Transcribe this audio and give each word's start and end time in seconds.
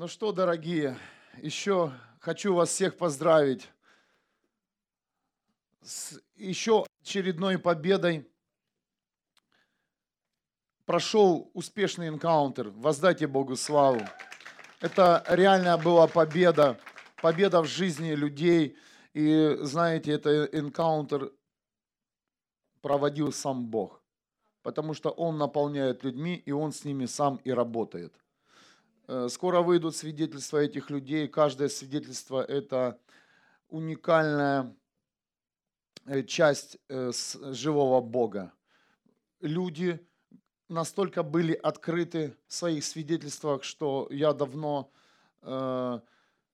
Ну 0.00 0.08
что, 0.08 0.32
дорогие, 0.32 0.96
еще 1.42 1.92
хочу 2.20 2.54
вас 2.54 2.70
всех 2.70 2.96
поздравить 2.96 3.68
с 5.82 6.18
еще 6.36 6.86
очередной 7.02 7.58
победой. 7.58 8.26
Прошел 10.86 11.50
успешный 11.52 12.08
энкаунтер. 12.08 12.70
Воздайте 12.70 13.26
Богу 13.26 13.56
славу. 13.56 14.00
Это 14.80 15.22
реальная 15.28 15.76
была 15.76 16.06
победа, 16.06 16.80
победа 17.20 17.60
в 17.60 17.66
жизни 17.66 18.12
людей. 18.12 18.78
И 19.12 19.58
знаете, 19.60 20.12
это 20.12 20.46
энкаунтер 20.46 21.30
проводил 22.80 23.32
сам 23.32 23.66
Бог, 23.66 24.02
потому 24.62 24.94
что 24.94 25.10
Он 25.10 25.36
наполняет 25.36 26.04
людьми, 26.04 26.36
и 26.36 26.52
Он 26.52 26.72
с 26.72 26.86
ними 26.86 27.04
сам 27.04 27.36
и 27.44 27.50
работает. 27.50 28.14
Э, 29.12 29.28
скоро 29.28 29.60
выйдут 29.60 29.96
свидетельства 29.96 30.58
этих 30.58 30.88
людей. 30.88 31.26
Каждое 31.26 31.68
свидетельство– 31.68 32.44
это 32.48 32.96
уникальная 33.68 34.72
э, 36.06 36.22
часть 36.22 36.78
э, 36.88 37.10
живого 37.50 38.00
Бога. 38.00 38.52
Люди 39.40 39.98
настолько 40.68 41.24
были 41.24 41.54
открыты 41.54 42.36
в 42.46 42.52
своих 42.54 42.84
свидетельствах, 42.84 43.64
что 43.64 44.06
я 44.10 44.32
давно 44.32 44.92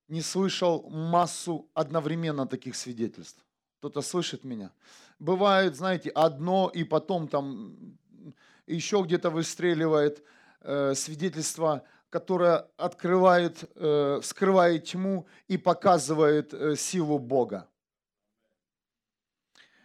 не 0.09 0.23
слышал 0.23 0.88
массу 0.88 1.69
одновременно 1.75 2.47
таких 2.47 2.77
свидетельств. 2.77 3.45
Кто-то 3.78 4.00
слышит 4.00 4.45
меня? 4.45 4.70
Бывает, 5.19 5.75
знаете, 5.75 6.11
одно 6.11 6.70
и 6.73 6.84
потом 6.84 7.27
там 7.27 7.98
еще 8.69 9.02
где-то 9.02 9.28
выстреливает 9.28 10.25
свидетельство– 10.95 11.83
которая 12.16 12.65
открывает, 12.79 13.65
э, 13.75 14.20
вскрывает 14.22 14.84
тьму 14.84 15.27
и 15.48 15.59
показывает 15.59 16.55
э, 16.55 16.75
силу 16.75 17.19
Бога. 17.19 17.69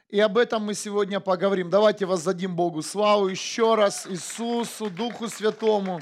И 0.08 0.18
об 0.18 0.38
этом 0.38 0.64
мы 0.64 0.74
сегодня 0.74 1.20
поговорим. 1.20 1.70
Давайте 1.70 2.06
воздадим 2.06 2.56
Богу 2.56 2.84
славу 2.84 3.28
еще 3.28 3.76
раз 3.76 4.08
Иисусу, 4.08 4.90
Духу 4.90 5.28
Святому. 5.28 6.02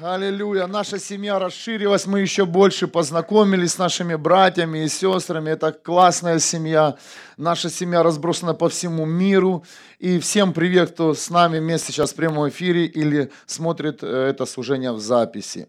Аллилуйя. 0.00 0.66
Наша 0.66 0.98
семья 0.98 1.38
расширилась, 1.38 2.04
мы 2.06 2.18
еще 2.20 2.46
больше 2.46 2.88
познакомились 2.88 3.74
с 3.74 3.78
нашими 3.78 4.16
братьями 4.16 4.84
и 4.84 4.88
сестрами. 4.88 5.50
Это 5.50 5.70
классная 5.70 6.40
семья. 6.40 6.96
Наша 7.36 7.70
семья 7.70 8.02
разбросана 8.02 8.54
по 8.54 8.68
всему 8.68 9.06
миру. 9.06 9.64
И 10.00 10.18
всем 10.18 10.52
привет, 10.52 10.90
кто 10.90 11.14
с 11.14 11.30
нами 11.30 11.60
вместе 11.60 11.92
сейчас 11.92 12.12
в 12.12 12.16
прямом 12.16 12.48
эфире 12.48 12.86
или 12.86 13.30
смотрит 13.46 14.02
э, 14.02 14.06
это 14.08 14.46
служение 14.46 14.90
в 14.90 14.98
записи. 14.98 15.68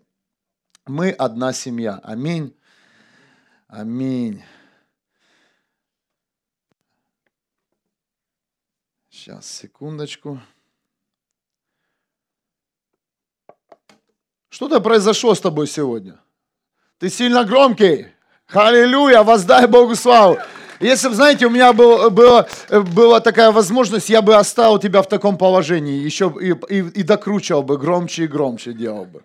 Мы 0.87 1.11
одна 1.11 1.53
семья. 1.53 1.99
Аминь. 2.03 2.57
Аминь. 3.67 4.43
Сейчас, 9.11 9.45
секундочку. 9.45 10.41
Что-то 14.55 14.79
произошло 14.79 15.35
с 15.35 15.41
тобой 15.41 15.67
сегодня. 15.67 16.17
Ты 16.97 17.09
сильно 17.09 17.43
громкий. 17.43 18.07
Аллилуйя, 18.47 19.21
воздай 19.21 19.67
Богу 19.67 19.95
славу. 19.95 20.37
Если 20.79 21.09
бы, 21.09 21.15
знаете, 21.15 21.47
у 21.47 21.49
меня 21.49 21.73
был, 21.73 22.09
была, 22.09 22.47
была 22.69 23.19
такая 23.19 23.51
возможность, 23.51 24.09
я 24.09 24.21
бы 24.21 24.33
оставил 24.33 24.79
тебя 24.79 25.01
в 25.01 25.09
таком 25.09 25.37
положении, 25.37 26.01
еще 26.01 26.33
и, 26.39 26.51
и, 26.73 26.77
и 26.99 27.03
докручивал 27.03 27.63
бы, 27.63 27.77
громче 27.77 28.23
и 28.23 28.27
громче 28.27 28.71
делал 28.71 29.03
бы. 29.03 29.23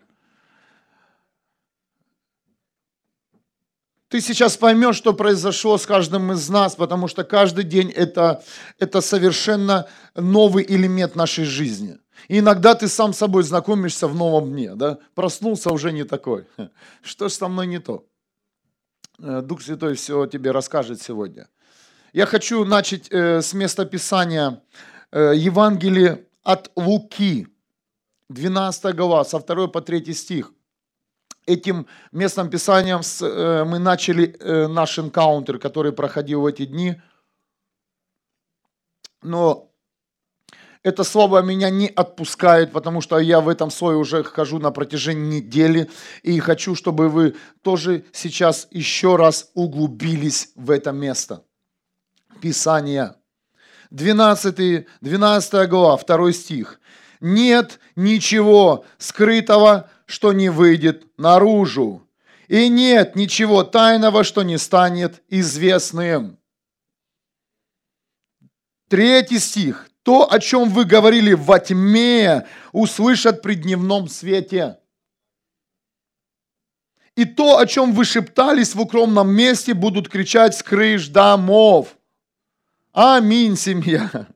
Ты 4.08 4.20
сейчас 4.20 4.56
поймешь, 4.56 4.96
что 4.96 5.12
произошло 5.12 5.78
с 5.78 5.86
каждым 5.86 6.32
из 6.32 6.48
нас, 6.48 6.74
потому 6.74 7.06
что 7.06 7.22
каждый 7.22 7.62
день 7.62 7.92
это, 7.92 8.42
это 8.80 9.00
совершенно 9.00 9.86
новый 10.16 10.66
элемент 10.68 11.14
нашей 11.14 11.44
жизни– 11.44 11.98
и 12.28 12.38
иногда 12.38 12.74
ты 12.74 12.88
сам 12.88 13.12
с 13.12 13.18
собой 13.18 13.42
знакомишься 13.42 14.08
в 14.08 14.14
новом 14.14 14.50
дне, 14.50 14.74
да? 14.74 14.98
Проснулся 15.14 15.70
уже 15.70 15.92
не 15.92 16.04
такой. 16.04 16.46
Что 17.02 17.28
ж 17.28 17.32
со 17.32 17.48
мной 17.48 17.66
не 17.66 17.78
то? 17.78 18.04
Э, 19.22 19.42
Дух 19.42 19.62
Святой 19.62 19.94
все 19.94 20.26
тебе 20.26 20.50
расскажет 20.50 21.02
сегодня. 21.02 21.48
Я 22.12 22.26
хочу 22.26 22.64
начать 22.64 23.08
э, 23.10 23.40
с 23.40 23.52
места 23.52 23.84
Писания 23.84 24.62
э, 25.12 25.32
Евангелие 25.36 26.26
от 26.42 26.70
Луки, 26.76 27.46
12 28.28 28.94
глава, 28.96 29.24
со 29.24 29.38
2 29.38 29.68
по 29.68 29.80
3 29.80 30.12
стих. 30.14 30.52
Этим 31.46 31.86
местом 32.12 32.48
Писанием 32.48 33.00
мы 33.68 33.78
начали 33.78 34.36
наш 34.68 34.98
энкаунтер, 34.98 35.58
который 35.58 35.90
проходил 35.90 36.42
в 36.42 36.46
эти 36.46 36.64
дни. 36.64 37.00
Но 39.22 39.69
это 40.82 41.04
слово 41.04 41.42
меня 41.42 41.68
не 41.68 41.88
отпускает, 41.88 42.72
потому 42.72 43.02
что 43.02 43.18
я 43.18 43.40
в 43.40 43.48
этом 43.48 43.70
слое 43.70 43.96
уже 43.98 44.24
хожу 44.24 44.58
на 44.58 44.70
протяжении 44.70 45.40
недели. 45.40 45.90
И 46.22 46.38
хочу, 46.40 46.74
чтобы 46.74 47.08
вы 47.08 47.36
тоже 47.62 48.04
сейчас 48.12 48.66
еще 48.70 49.16
раз 49.16 49.50
углубились 49.54 50.52
в 50.54 50.70
это 50.70 50.92
место. 50.92 51.44
Писание. 52.40 53.14
12, 53.90 54.86
12 55.00 55.68
глава, 55.68 55.98
2 55.98 56.32
стих. 56.32 56.80
«Нет 57.20 57.78
ничего 57.96 58.86
скрытого, 58.96 59.90
что 60.06 60.32
не 60.32 60.48
выйдет 60.48 61.06
наружу, 61.18 62.08
и 62.48 62.70
нет 62.70 63.14
ничего 63.14 63.62
тайного, 63.62 64.24
что 64.24 64.42
не 64.42 64.56
станет 64.56 65.22
известным». 65.28 66.38
Третий 68.88 69.38
стих. 69.38 69.89
То, 70.02 70.32
о 70.32 70.38
чем 70.38 70.70
вы 70.70 70.84
говорили 70.84 71.34
во 71.34 71.58
тьме, 71.58 72.46
услышат 72.72 73.42
при 73.42 73.54
дневном 73.54 74.08
свете. 74.08 74.78
И 77.16 77.24
то, 77.26 77.58
о 77.58 77.66
чем 77.66 77.92
вы 77.92 78.04
шептались 78.04 78.74
в 78.74 78.80
укромном 78.80 79.30
месте, 79.30 79.74
будут 79.74 80.08
кричать 80.08 80.54
с 80.56 80.62
крыш 80.62 81.08
домов. 81.08 81.98
Аминь, 82.92 83.56
семья. 83.56 84.26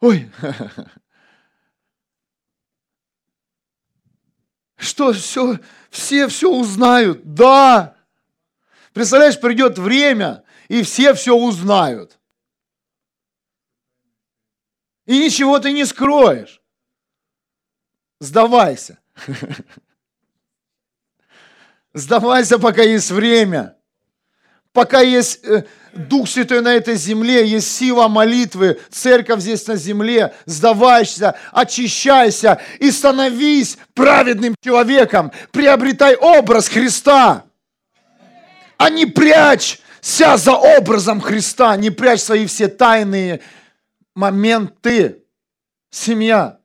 Ой. 0.00 0.30
Что 4.76 5.12
все, 5.12 5.60
все 5.90 6.26
все 6.26 6.52
узнают? 6.52 7.22
Да. 7.34 7.96
Представляешь, 8.92 9.40
придет 9.40 9.78
время, 9.78 10.44
и 10.68 10.82
все 10.82 11.14
все 11.14 11.34
узнают. 11.34 12.18
И 15.06 15.18
ничего 15.18 15.58
ты 15.58 15.72
не 15.72 15.84
скроешь. 15.84 16.60
Сдавайся. 18.20 18.98
Сдавайся, 21.94 22.58
пока 22.58 22.82
есть 22.82 23.10
время. 23.10 23.76
Пока 24.72 25.00
есть 25.00 25.44
э, 25.44 25.64
Дух 25.92 26.28
Святой 26.28 26.62
на 26.62 26.72
этой 26.72 26.94
земле, 26.94 27.46
есть 27.46 27.70
сила 27.76 28.08
молитвы, 28.08 28.80
церковь 28.90 29.40
здесь 29.40 29.66
на 29.66 29.76
земле, 29.76 30.32
сдавайся, 30.46 31.34
очищайся 31.52 32.58
и 32.78 32.90
становись 32.90 33.76
праведным 33.92 34.54
человеком. 34.62 35.30
Приобретай 35.50 36.16
образ 36.16 36.68
Христа, 36.68 37.44
а 38.78 38.88
не 38.88 39.04
прячься 39.04 40.36
за 40.38 40.52
образом 40.52 41.20
Христа, 41.20 41.76
не 41.76 41.90
прячь 41.90 42.20
свои 42.20 42.46
все 42.46 42.68
тайные 42.68 43.42
моменты. 44.14 45.24
Семья. 45.90 46.58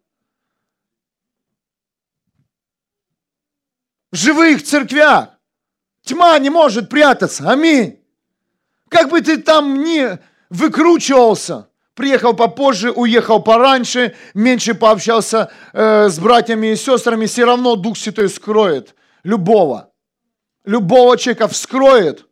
В 4.11 4.15
живых 4.15 4.63
церквях 4.63 5.29
тьма 6.01 6.39
не 6.39 6.49
может 6.49 6.89
прятаться. 6.89 7.49
Аминь. 7.49 7.99
Как 8.89 9.09
бы 9.09 9.21
ты 9.21 9.37
там 9.37 9.83
ни 9.83 10.17
выкручивался, 10.49 11.67
приехал 11.93 12.33
попозже, 12.33 12.91
уехал 12.91 13.41
пораньше, 13.41 14.15
меньше 14.33 14.75
пообщался 14.75 15.51
э, 15.73 16.07
с 16.07 16.19
братьями 16.19 16.67
и 16.67 16.75
сестрами, 16.77 17.25
все 17.25 17.43
равно 17.43 17.75
Дух 17.75 17.97
Святой 17.97 18.29
скроет 18.29 18.95
любого. 19.23 19.91
Любого 20.63 21.17
человека 21.17 21.47
вскроет. 21.49 22.25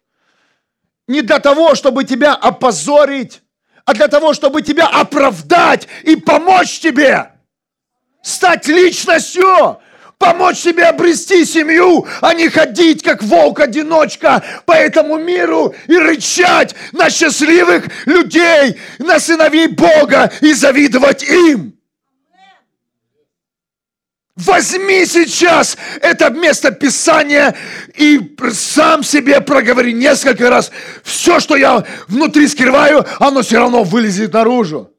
Не 1.07 1.21
для 1.21 1.39
того, 1.39 1.75
чтобы 1.75 2.05
тебя 2.05 2.33
опозорить, 2.33 3.41
а 3.85 3.93
для 3.93 4.07
того, 4.07 4.33
чтобы 4.33 4.61
тебя 4.61 4.87
оправдать 4.87 5.87
и 6.03 6.15
помочь 6.15 6.79
тебе 6.79 7.31
стать 8.23 8.67
личностью, 8.67 9.79
помочь 10.17 10.61
тебе 10.61 10.85
обрести 10.85 11.45
семью, 11.45 12.07
а 12.21 12.33
не 12.33 12.49
ходить 12.49 13.03
как 13.03 13.21
волк-одиночка 13.21 14.43
по 14.65 14.71
этому 14.71 15.19
миру 15.19 15.75
и 15.87 15.97
рычать 15.97 16.73
на 16.91 17.11
счастливых 17.11 17.85
людей, 18.05 18.79
на 18.97 19.19
сыновей 19.19 19.67
Бога 19.67 20.31
и 20.41 20.53
завидовать 20.53 21.23
им. 21.23 21.74
Возьми 24.35 25.05
сейчас 25.05 25.77
это 26.01 26.29
место 26.29 26.71
Писания 26.71 27.55
и 27.95 28.19
сам 28.51 29.01
себе 29.01 29.39
проговори 29.39 29.93
несколько 29.93 30.49
раз. 30.49 30.71
Все, 31.03 31.39
что 31.39 31.55
я 31.55 31.85
внутри 32.09 32.47
скрываю, 32.49 33.05
оно 33.19 33.43
все 33.43 33.59
равно 33.59 33.83
вылезет 33.83 34.33
наружу. 34.33 34.91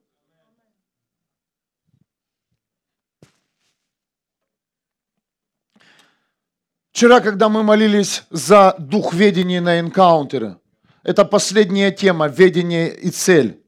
Вчера, 6.92 7.20
когда 7.20 7.50
мы 7.50 7.62
молились 7.62 8.22
за 8.30 8.74
дух 8.78 9.12
ведения 9.12 9.60
на 9.60 9.80
энкаунтеры, 9.80 10.56
это 11.02 11.26
последняя 11.26 11.90
тема, 11.90 12.26
ведение 12.26 12.88
и 12.88 13.10
цель. 13.10 13.62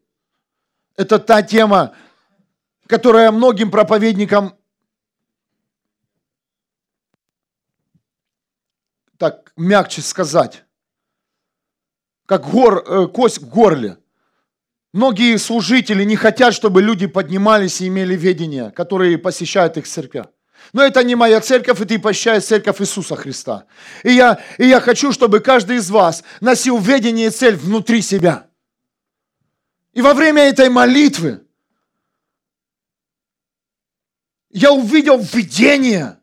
Это 0.97 1.19
та 1.19 1.43
тема, 1.43 1.95
которая 2.87 3.31
многим 3.31 3.71
проповедникам 3.71 4.58
так 9.19 9.53
мягче 9.57 10.01
сказать, 10.01 10.65
как 12.27 12.49
гор, 12.49 12.85
э, 12.87 13.07
кость 13.09 13.39
в 13.39 13.49
горле. 13.49 13.99
Многие 14.93 15.37
служители 15.37 16.05
не 16.05 16.17
хотят, 16.17 16.55
чтобы 16.55 16.81
люди 16.81 17.07
поднимались 17.07 17.81
и 17.81 17.89
имели 17.89 18.17
ведение, 18.17 18.71
которые 18.71 19.19
посещают 19.19 19.77
их 19.77 19.87
церквя. 19.87 20.31
Но 20.73 20.83
это 20.83 21.03
не 21.05 21.15
моя 21.15 21.41
церковь, 21.41 21.81
и 21.81 21.85
ты 21.85 21.99
посещаешь 21.99 22.45
церковь 22.45 22.81
Иисуса 22.81 23.17
Христа. 23.17 23.67
И 24.03 24.13
я, 24.13 24.43
и 24.59 24.67
я 24.67 24.81
хочу, 24.81 25.13
чтобы 25.13 25.41
каждый 25.41 25.77
из 25.77 25.91
вас 25.91 26.25
носил 26.41 26.79
ведение 26.79 27.29
и 27.29 27.31
цель 27.31 27.57
внутри 27.57 28.03
себя. 28.03 28.49
И 29.93 30.03
во 30.03 30.15
время 30.15 30.43
этой 30.43 30.69
молитвы 30.69 31.45
я 34.51 34.73
увидел 34.73 35.19
видение, 35.19 36.18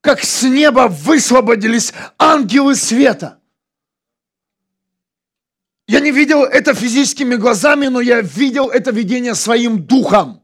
как 0.00 0.24
с 0.24 0.42
неба 0.42 0.88
высвободились 0.88 1.92
ангелы 2.18 2.74
света. 2.74 3.38
Я 5.86 6.00
не 6.00 6.12
видел 6.12 6.44
это 6.44 6.72
физическими 6.72 7.34
глазами, 7.34 7.88
но 7.88 8.00
я 8.00 8.20
видел 8.20 8.70
это 8.70 8.92
видение 8.92 9.34
своим 9.34 9.82
духом. 9.82 10.42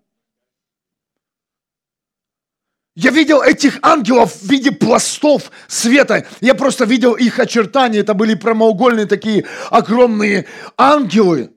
Я 2.96 3.10
видел 3.10 3.42
этих 3.42 3.78
ангелов 3.82 4.34
в 4.34 4.50
виде 4.50 4.72
пластов 4.72 5.52
света. 5.68 6.26
Я 6.40 6.54
просто 6.54 6.84
видел 6.84 7.12
их 7.12 7.38
очертания. 7.38 8.00
Это 8.00 8.14
были 8.14 8.34
прямоугольные 8.34 9.06
такие 9.06 9.44
огромные 9.70 10.46
ангелы, 10.78 11.52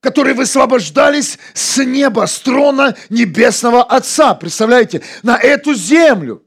которые 0.00 0.34
высвобождались 0.34 1.38
с 1.52 1.84
неба, 1.84 2.26
с 2.26 2.40
трона 2.40 2.96
небесного 3.10 3.84
Отца. 3.84 4.34
Представляете? 4.34 5.02
На 5.22 5.36
эту 5.36 5.74
землю. 5.74 6.36
И 6.36 6.46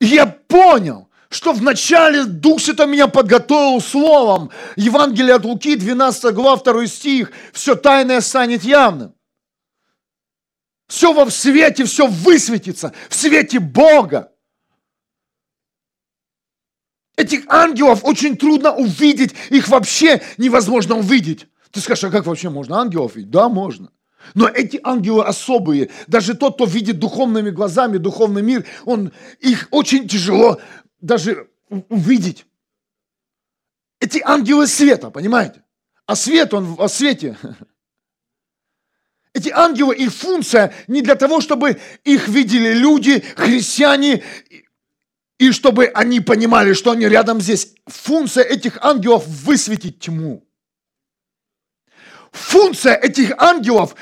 я 0.00 0.26
понял, 0.26 1.08
что 1.28 1.52
вначале 1.52 2.24
Дух 2.24 2.60
Святой 2.60 2.86
меня 2.86 3.06
подготовил 3.06 3.80
словом. 3.80 4.50
Евангелие 4.76 5.34
от 5.34 5.44
Луки, 5.44 5.76
12 5.76 6.34
глава, 6.34 6.60
2 6.62 6.86
стих. 6.86 7.32
Все 7.52 7.76
тайное 7.76 8.20
станет 8.20 8.64
явным. 8.64 9.14
Все 10.88 11.12
во 11.12 11.30
свете, 11.30 11.84
все 11.84 12.08
высветится, 12.08 12.92
в 13.08 13.14
свете 13.14 13.60
Бога. 13.60 14.32
Этих 17.16 17.44
ангелов 17.48 18.04
очень 18.04 18.36
трудно 18.36 18.74
увидеть, 18.74 19.34
их 19.50 19.68
вообще 19.68 20.20
невозможно 20.36 20.96
увидеть. 20.96 21.46
Ты 21.70 21.80
скажешь, 21.80 22.04
а 22.04 22.10
как 22.10 22.26
вообще 22.26 22.50
можно 22.50 22.80
ангелов 22.80 23.14
видеть? 23.14 23.30
Да, 23.30 23.48
можно. 23.48 23.92
Но 24.34 24.48
эти 24.48 24.80
ангелы 24.82 25.24
особые. 25.24 25.90
Даже 26.06 26.34
тот, 26.34 26.54
кто 26.54 26.64
видит 26.64 26.98
духовными 26.98 27.50
глазами 27.50 27.98
духовный 27.98 28.42
мир, 28.42 28.66
он, 28.84 29.12
их 29.40 29.68
очень 29.70 30.08
тяжело 30.08 30.60
даже 31.00 31.48
увидеть. 31.68 32.46
Эти 34.00 34.20
ангелы 34.24 34.66
света, 34.66 35.10
понимаете? 35.10 35.62
А 36.06 36.16
свет, 36.16 36.54
он 36.54 36.76
о 36.78 36.88
свете. 36.88 37.36
Эти 39.32 39.50
ангелы, 39.50 39.94
их 39.94 40.12
функция 40.12 40.74
не 40.88 41.02
для 41.02 41.14
того, 41.14 41.40
чтобы 41.40 41.78
их 42.02 42.26
видели 42.26 42.72
люди, 42.72 43.20
христиане, 43.36 44.24
и 45.38 45.52
чтобы 45.52 45.86
они 45.86 46.20
понимали, 46.20 46.72
что 46.72 46.90
они 46.90 47.08
рядом 47.08 47.40
здесь. 47.40 47.74
Функция 47.86 48.44
этих 48.44 48.78
ангелов 48.84 49.26
высветить 49.26 50.00
тьму. 50.00 50.46
Функция 52.32 52.94
этих 52.94 53.32
ангелов 53.38 53.94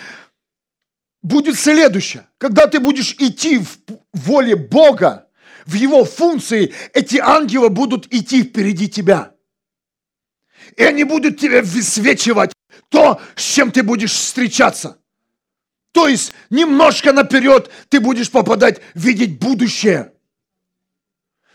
будет 1.23 1.59
следующая. 1.59 2.29
Когда 2.39 2.67
ты 2.67 2.81
будешь 2.81 3.15
идти 3.19 3.59
в 3.59 3.79
воле 4.13 4.57
Бога, 4.57 5.29
в 5.67 5.75
его 5.75 6.05
функции, 6.05 6.75
эти 6.95 7.17
ангелы 7.17 7.69
будут 7.69 8.13
идти 8.13 8.43
впереди 8.43 8.89
тебя. 8.89 9.35
И 10.77 10.83
они 10.83 11.05
будут 11.05 11.39
тебе 11.39 11.63
высвечивать 11.63 12.53
то, 12.89 13.21
с 13.35 13.43
чем 13.43 13.71
ты 13.71 13.83
будешь 13.83 14.13
встречаться. 14.13 14.99
То 15.93 16.07
есть 16.07 16.33
немножко 16.51 17.13
наперед 17.13 17.71
ты 17.89 18.01
будешь 18.01 18.31
попадать, 18.31 18.81
видеть 18.95 19.39
будущее– 19.39 20.13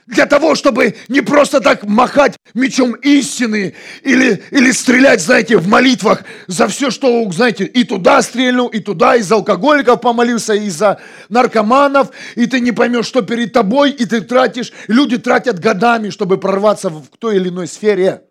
для 0.07 0.25
того, 0.25 0.55
чтобы 0.55 0.95
не 1.07 1.21
просто 1.21 1.61
так 1.61 1.83
махать 1.83 2.37
мечом 2.53 2.93
истины 2.93 3.75
или, 4.01 4.43
или 4.51 4.71
стрелять, 4.71 5.21
знаете, 5.21 5.57
в 5.57 5.67
молитвах 5.67 6.23
за 6.47 6.67
все, 6.67 6.91
что, 6.91 7.29
знаете, 7.31 7.65
и 7.65 7.83
туда 7.83 8.21
стрельнул, 8.21 8.67
и 8.67 8.79
туда, 8.79 9.15
из 9.15 9.31
алкоголиков 9.31 10.01
помолился, 10.01 10.53
и 10.53 10.69
за 10.69 10.99
наркоманов, 11.29 12.11
и 12.35 12.45
ты 12.47 12.59
не 12.59 12.71
поймешь, 12.71 13.05
что 13.05 13.21
перед 13.21 13.53
тобой, 13.53 13.91
и 13.91 14.05
ты 14.05 14.21
тратишь, 14.21 14.73
люди 14.87 15.17
тратят 15.17 15.59
годами, 15.59 16.09
чтобы 16.09 16.37
прорваться 16.37 16.89
в 16.89 17.05
той 17.19 17.37
или 17.37 17.49
иной 17.49 17.67
сфере. 17.67 18.23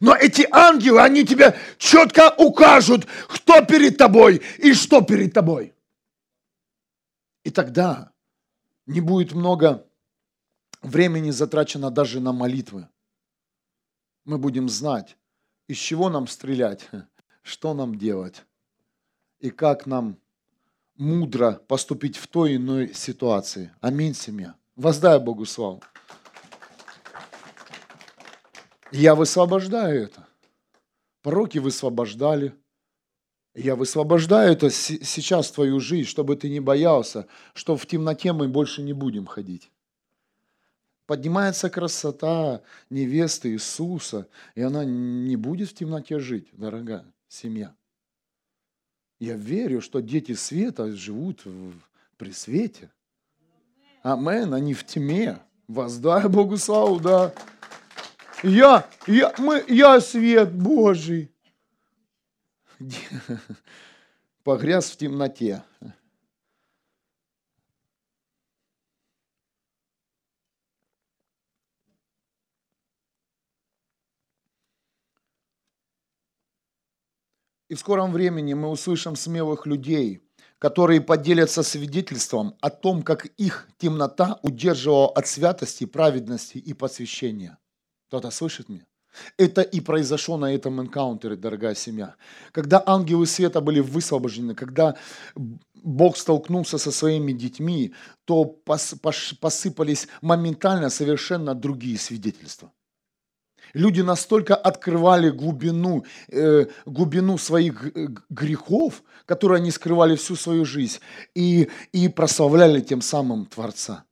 Но 0.00 0.14
эти 0.14 0.46
ангелы, 0.50 1.00
они 1.02 1.24
тебе 1.24 1.54
четко 1.76 2.32
укажут, 2.38 3.06
кто 3.28 3.62
перед 3.64 3.98
тобой 3.98 4.40
и 4.58 4.72
что 4.72 5.02
перед 5.02 5.34
тобой. 5.34 5.74
И 7.44 7.50
тогда 7.50 8.12
не 8.86 9.00
будет 9.00 9.32
много 9.32 9.84
времени 10.82 11.30
затрачено 11.30 11.90
даже 11.90 12.20
на 12.20 12.32
молитвы. 12.32 12.88
Мы 14.24 14.38
будем 14.38 14.68
знать, 14.68 15.16
из 15.68 15.78
чего 15.78 16.10
нам 16.10 16.26
стрелять, 16.26 16.88
что 17.42 17.74
нам 17.74 17.96
делать 17.96 18.44
и 19.40 19.50
как 19.50 19.86
нам 19.86 20.18
мудро 20.96 21.60
поступить 21.66 22.16
в 22.16 22.28
той 22.28 22.56
иной 22.56 22.94
ситуации. 22.94 23.72
Аминь, 23.80 24.14
семья. 24.14 24.54
Воздай 24.76 25.18
Богу 25.18 25.44
славу. 25.46 25.82
Я 28.92 29.14
высвобождаю 29.14 30.04
это. 30.04 30.28
Пророки 31.22 31.58
высвобождали. 31.58 32.54
Я 33.54 33.74
высвобождаю 33.74 34.52
это 34.52 34.70
сейчас 34.70 35.48
в 35.48 35.54
твою 35.54 35.80
жизнь, 35.80 36.08
чтобы 36.08 36.36
ты 36.36 36.48
не 36.48 36.60
боялся, 36.60 37.26
что 37.54 37.76
в 37.76 37.86
темноте 37.86 38.32
мы 38.32 38.48
больше 38.48 38.82
не 38.82 38.92
будем 38.92 39.26
ходить 39.26 39.70
поднимается 41.12 41.68
красота 41.68 42.62
невесты 42.88 43.52
Иисуса, 43.52 44.26
и 44.54 44.62
она 44.62 44.82
не 44.82 45.36
будет 45.36 45.68
в 45.68 45.74
темноте 45.74 46.18
жить, 46.18 46.48
дорогая 46.52 47.04
семья. 47.28 47.74
Я 49.20 49.34
верю, 49.34 49.82
что 49.82 50.00
дети 50.00 50.32
света 50.32 50.90
живут 50.90 51.44
в, 51.44 51.74
при 52.16 52.32
свете. 52.32 52.90
Амен, 54.02 54.54
они 54.54 54.72
в 54.72 54.86
тьме. 54.86 55.38
Воздай 55.68 56.26
Богу 56.30 56.56
славу, 56.56 56.98
да. 56.98 57.34
Я, 58.42 58.88
я, 59.06 59.34
мы, 59.36 59.62
я 59.68 60.00
свет 60.00 60.50
Божий. 60.50 61.30
Погряз 64.44 64.90
в 64.90 64.96
темноте. 64.96 65.62
И 77.72 77.74
в 77.74 77.78
скором 77.78 78.12
времени 78.12 78.52
мы 78.52 78.68
услышим 78.68 79.16
смелых 79.16 79.64
людей, 79.64 80.20
которые 80.58 81.00
поделятся 81.00 81.62
свидетельством 81.62 82.54
о 82.60 82.68
том, 82.68 83.02
как 83.02 83.24
их 83.38 83.66
темнота 83.78 84.38
удерживала 84.42 85.08
от 85.08 85.26
святости, 85.26 85.86
праведности 85.86 86.58
и 86.58 86.74
посвящения. 86.74 87.56
Кто-то 88.08 88.30
слышит 88.30 88.68
меня? 88.68 88.84
Это 89.38 89.62
и 89.62 89.80
произошло 89.80 90.36
на 90.36 90.54
этом 90.54 90.82
энкаунтере, 90.82 91.36
дорогая 91.36 91.74
семья. 91.74 92.14
Когда 92.50 92.82
ангелы 92.84 93.26
света 93.26 93.62
были 93.62 93.80
высвобождены, 93.80 94.54
когда 94.54 94.96
Бог 95.82 96.18
столкнулся 96.18 96.76
со 96.76 96.92
своими 96.92 97.32
детьми, 97.32 97.94
то 98.26 98.44
посыпались 98.44 100.08
моментально 100.20 100.90
совершенно 100.90 101.54
другие 101.54 101.96
свидетельства. 101.98 102.70
Люди 103.74 104.02
настолько 104.02 104.54
открывали 104.54 105.30
глубину, 105.30 106.04
э, 106.28 106.66
глубину 106.86 107.38
своих 107.38 107.92
грехов, 108.28 109.02
которые 109.26 109.58
они 109.58 109.70
скрывали 109.70 110.16
всю 110.16 110.36
свою 110.36 110.64
жизнь, 110.64 110.98
и, 111.34 111.68
и 111.92 112.08
прославляли 112.08 112.80
тем 112.80 113.00
самым 113.00 113.46
Творца. 113.46 114.04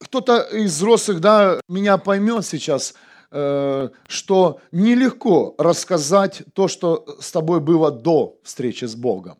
Кто-то 0.00 0.42
из 0.52 0.76
взрослых 0.76 1.20
да, 1.20 1.60
меня 1.68 1.98
поймет 1.98 2.46
сейчас, 2.46 2.94
э, 3.30 3.88
что 4.06 4.60
нелегко 4.72 5.54
рассказать 5.58 6.42
то, 6.54 6.68
что 6.68 7.16
с 7.20 7.30
тобой 7.30 7.60
было 7.60 7.90
до 7.90 8.38
встречи 8.42 8.84
с 8.84 8.94
Богом. 8.94 9.38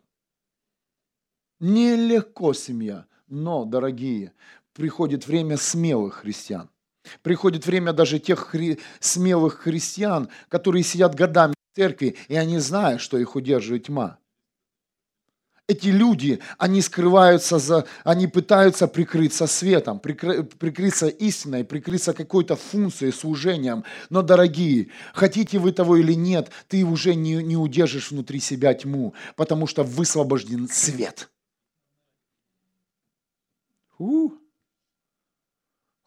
Нелегко, 1.59 2.53
семья. 2.53 3.05
Но, 3.27 3.65
дорогие, 3.65 4.33
приходит 4.73 5.27
время 5.27 5.57
смелых 5.57 6.15
христиан. 6.21 6.69
Приходит 7.21 7.65
время 7.65 7.93
даже 7.93 8.19
тех 8.19 8.39
хри... 8.39 8.79
смелых 8.99 9.59
христиан, 9.59 10.29
которые 10.49 10.83
сидят 10.83 11.15
годами 11.15 11.53
в 11.71 11.75
церкви, 11.75 12.15
и 12.27 12.35
они 12.35 12.59
знают, 12.59 13.01
что 13.01 13.17
их 13.17 13.35
удерживает 13.35 13.85
тьма. 13.85 14.19
Эти 15.69 15.89
люди, 15.89 16.39
они 16.57 16.81
скрываются 16.81 17.59
за, 17.59 17.85
они 18.03 18.25
пытаются 18.25 18.87
прикрыться 18.87 19.45
светом, 19.45 19.99
прикры, 19.99 20.41
прикрыться 20.41 21.07
истиной, 21.09 21.63
прикрыться 21.63 22.13
какой-то 22.13 22.55
функцией, 22.55 23.13
служением. 23.13 23.83
Но, 24.09 24.23
дорогие, 24.23 24.89
хотите 25.13 25.59
вы 25.59 25.71
того 25.71 25.97
или 25.97 26.13
нет, 26.13 26.49
ты 26.67 26.83
уже 26.83 27.13
не, 27.13 27.35
не 27.43 27.55
удержишь 27.55 28.09
внутри 28.09 28.39
себя 28.39 28.73
тьму, 28.73 29.13
потому 29.35 29.67
что 29.67 29.83
высвобожден 29.83 30.67
свет. 30.67 31.29
У. 33.99 34.38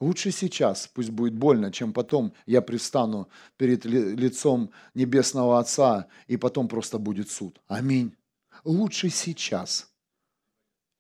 Лучше 0.03 0.33
сейчас, 0.33 0.89
пусть 0.89 1.11
будет 1.11 1.35
больно, 1.35 1.71
чем 1.71 1.93
потом 1.93 2.33
я 2.45 2.61
пристану 2.61 3.29
перед 3.57 3.85
лицом 3.85 4.73
Небесного 4.95 5.61
Отца, 5.61 6.09
и 6.27 6.37
потом 6.37 6.67
просто 6.67 6.99
будет 6.99 7.31
суд. 7.31 7.61
Аминь. 7.69 8.17
Лучше 8.65 9.11
сейчас 9.11 9.93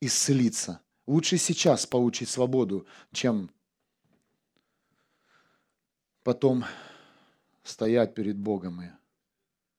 исцелиться, 0.00 0.82
лучше 1.08 1.36
сейчас 1.36 1.84
получить 1.84 2.28
свободу, 2.28 2.86
чем 3.10 3.50
потом 6.22 6.64
стоять 7.64 8.14
перед 8.14 8.38
Богом 8.38 8.82
и, 8.82 8.90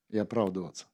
и 0.09 0.17
оправдываться. 0.17 0.87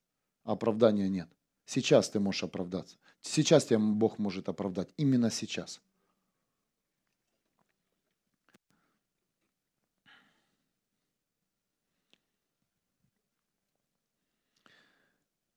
Оправдания 0.43 1.09
нет. 1.09 1.29
Сейчас 1.65 2.11
ты 2.11 2.19
можешь 2.19 2.43
оправдаться. 2.43 2.95
Сейчас 3.21 3.65
тебя 3.65 3.79
Бог 3.79 4.19
может 4.19 4.49
оправдать. 4.49 4.89
Именно 4.97 5.31
сейчас. 5.31 5.81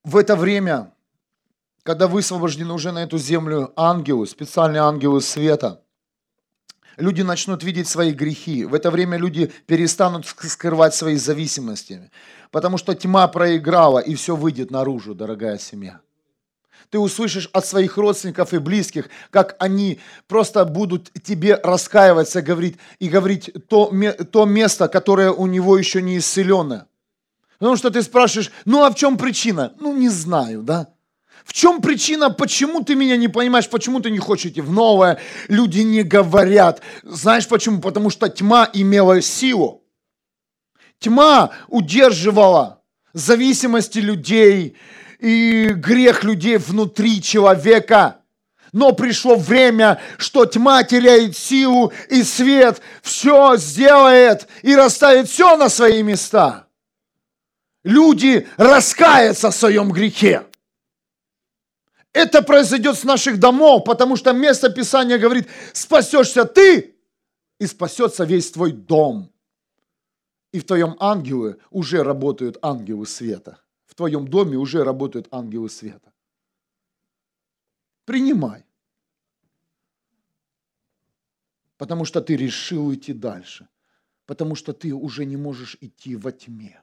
В 0.04 0.16
это 0.16 0.36
время, 0.36 0.92
когда 1.82 2.08
высвобождены 2.08 2.72
уже 2.72 2.92
на 2.92 3.02
эту 3.02 3.18
землю 3.18 3.72
ангелы, 3.76 4.26
специальные 4.26 4.82
ангелы 4.82 5.20
света, 5.20 5.82
люди 6.96 7.22
начнут 7.22 7.62
видеть 7.62 7.88
свои 7.88 8.12
грехи. 8.12 8.64
В 8.64 8.74
это 8.74 8.90
время 8.90 9.16
люди 9.16 9.52
перестанут 9.66 10.26
скрывать 10.26 10.94
свои 10.94 11.16
зависимости, 11.16 12.10
потому 12.50 12.78
что 12.78 12.94
тьма 12.94 13.28
проиграла, 13.28 13.98
и 13.98 14.14
все 14.14 14.36
выйдет 14.36 14.70
наружу, 14.70 15.14
дорогая 15.14 15.58
семья. 15.58 16.00
Ты 16.90 16.98
услышишь 16.98 17.48
от 17.52 17.64
своих 17.64 17.96
родственников 17.96 18.52
и 18.52 18.58
близких, 18.58 19.08
как 19.30 19.56
они 19.58 20.00
просто 20.26 20.64
будут 20.64 21.10
тебе 21.22 21.54
раскаиваться 21.54 22.42
говорить, 22.42 22.76
и 22.98 23.08
говорить 23.08 23.50
то, 23.68 23.90
то 24.30 24.44
место, 24.44 24.88
которое 24.88 25.30
у 25.30 25.46
него 25.46 25.78
еще 25.78 26.02
не 26.02 26.18
исцеленное. 26.18 26.86
Потому 27.62 27.76
что 27.76 27.90
ты 27.90 28.02
спрашиваешь, 28.02 28.50
ну 28.64 28.82
а 28.82 28.90
в 28.90 28.96
чем 28.96 29.16
причина? 29.16 29.72
Ну 29.78 29.96
не 29.96 30.08
знаю, 30.08 30.64
да. 30.64 30.88
В 31.44 31.52
чем 31.52 31.80
причина, 31.80 32.28
почему 32.28 32.82
ты 32.82 32.96
меня 32.96 33.16
не 33.16 33.28
понимаешь, 33.28 33.68
почему 33.68 34.00
ты 34.00 34.10
не 34.10 34.18
хочешь 34.18 34.46
идти 34.46 34.60
в 34.60 34.72
новое? 34.72 35.20
Люди 35.46 35.78
не 35.78 36.02
говорят. 36.02 36.82
Знаешь 37.04 37.46
почему? 37.46 37.80
Потому 37.80 38.10
что 38.10 38.28
тьма 38.28 38.68
имела 38.72 39.22
силу. 39.22 39.84
Тьма 40.98 41.52
удерживала 41.68 42.82
зависимости 43.12 44.00
людей 44.00 44.76
и 45.20 45.68
грех 45.68 46.24
людей 46.24 46.56
внутри 46.56 47.22
человека. 47.22 48.22
Но 48.72 48.90
пришло 48.90 49.36
время, 49.36 50.00
что 50.18 50.46
тьма 50.46 50.82
теряет 50.82 51.36
силу, 51.36 51.92
и 52.10 52.24
свет 52.24 52.82
все 53.02 53.56
сделает 53.56 54.48
и 54.62 54.74
расставит 54.74 55.28
все 55.28 55.56
на 55.56 55.68
свои 55.68 56.02
места 56.02 56.66
люди 57.84 58.48
раскаются 58.56 59.50
в 59.50 59.54
своем 59.54 59.90
грехе. 59.90 60.46
Это 62.12 62.42
произойдет 62.42 62.96
с 62.96 63.04
наших 63.04 63.38
домов, 63.38 63.84
потому 63.84 64.16
что 64.16 64.32
место 64.32 64.70
Писания 64.70 65.18
говорит, 65.18 65.48
спасешься 65.72 66.44
ты, 66.44 66.94
и 67.58 67.66
спасется 67.66 68.24
весь 68.24 68.50
твой 68.50 68.72
дом. 68.72 69.32
И 70.52 70.60
в 70.60 70.64
твоем 70.64 70.96
ангеле 71.00 71.56
уже 71.70 72.02
работают 72.02 72.58
ангелы 72.60 73.06
света. 73.06 73.58
В 73.86 73.94
твоем 73.94 74.28
доме 74.28 74.56
уже 74.58 74.84
работают 74.84 75.28
ангелы 75.30 75.70
света. 75.70 76.12
Принимай. 78.04 78.64
Потому 81.78 82.04
что 82.04 82.20
ты 82.20 82.36
решил 82.36 82.92
идти 82.92 83.14
дальше. 83.14 83.68
Потому 84.26 84.54
что 84.54 84.72
ты 84.72 84.92
уже 84.92 85.24
не 85.24 85.36
можешь 85.36 85.78
идти 85.80 86.16
во 86.16 86.32
тьме 86.32 86.82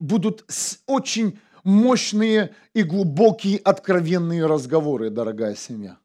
будут 0.00 0.44
очень 0.86 1.38
мощные 1.64 2.54
и 2.74 2.82
глубокие 2.82 3.58
откровенные 3.58 4.46
разговоры, 4.46 5.10
дорогая 5.10 5.54
семья. 5.54 5.98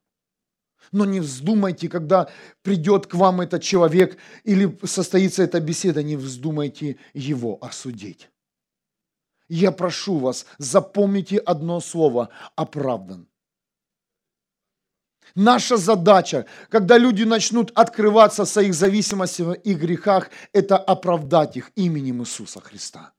Но 0.91 1.05
не 1.05 1.19
вздумайте, 1.19 1.87
когда 1.87 2.29
придет 2.63 3.05
к 3.05 3.13
вам 3.13 3.41
этот 3.41 3.61
человек 3.61 4.17
или 4.43 4.77
состоится 4.83 5.43
эта 5.43 5.59
беседа, 5.59 6.01
не 6.01 6.15
вздумайте 6.15 6.97
его 7.13 7.59
осудить. 7.61 8.29
Я 9.47 9.71
прошу 9.71 10.17
вас, 10.17 10.45
запомните 10.57 11.37
одно 11.37 11.79
слово– 11.79 12.29
оправдан. 12.55 13.27
Наша 15.35 15.77
задача, 15.77 16.45
когда 16.69 16.97
люди 16.97 17.23
начнут 17.23 17.71
открываться 17.75 18.45
в 18.45 18.49
своих 18.49 18.73
зависимостях 18.73 19.57
и 19.63 19.73
грехах, 19.73 20.29
это 20.53 20.77
оправдать 20.77 21.57
их 21.57 21.71
именем 21.75 22.21
Иисуса 22.21 22.61
Христа. 22.61 23.13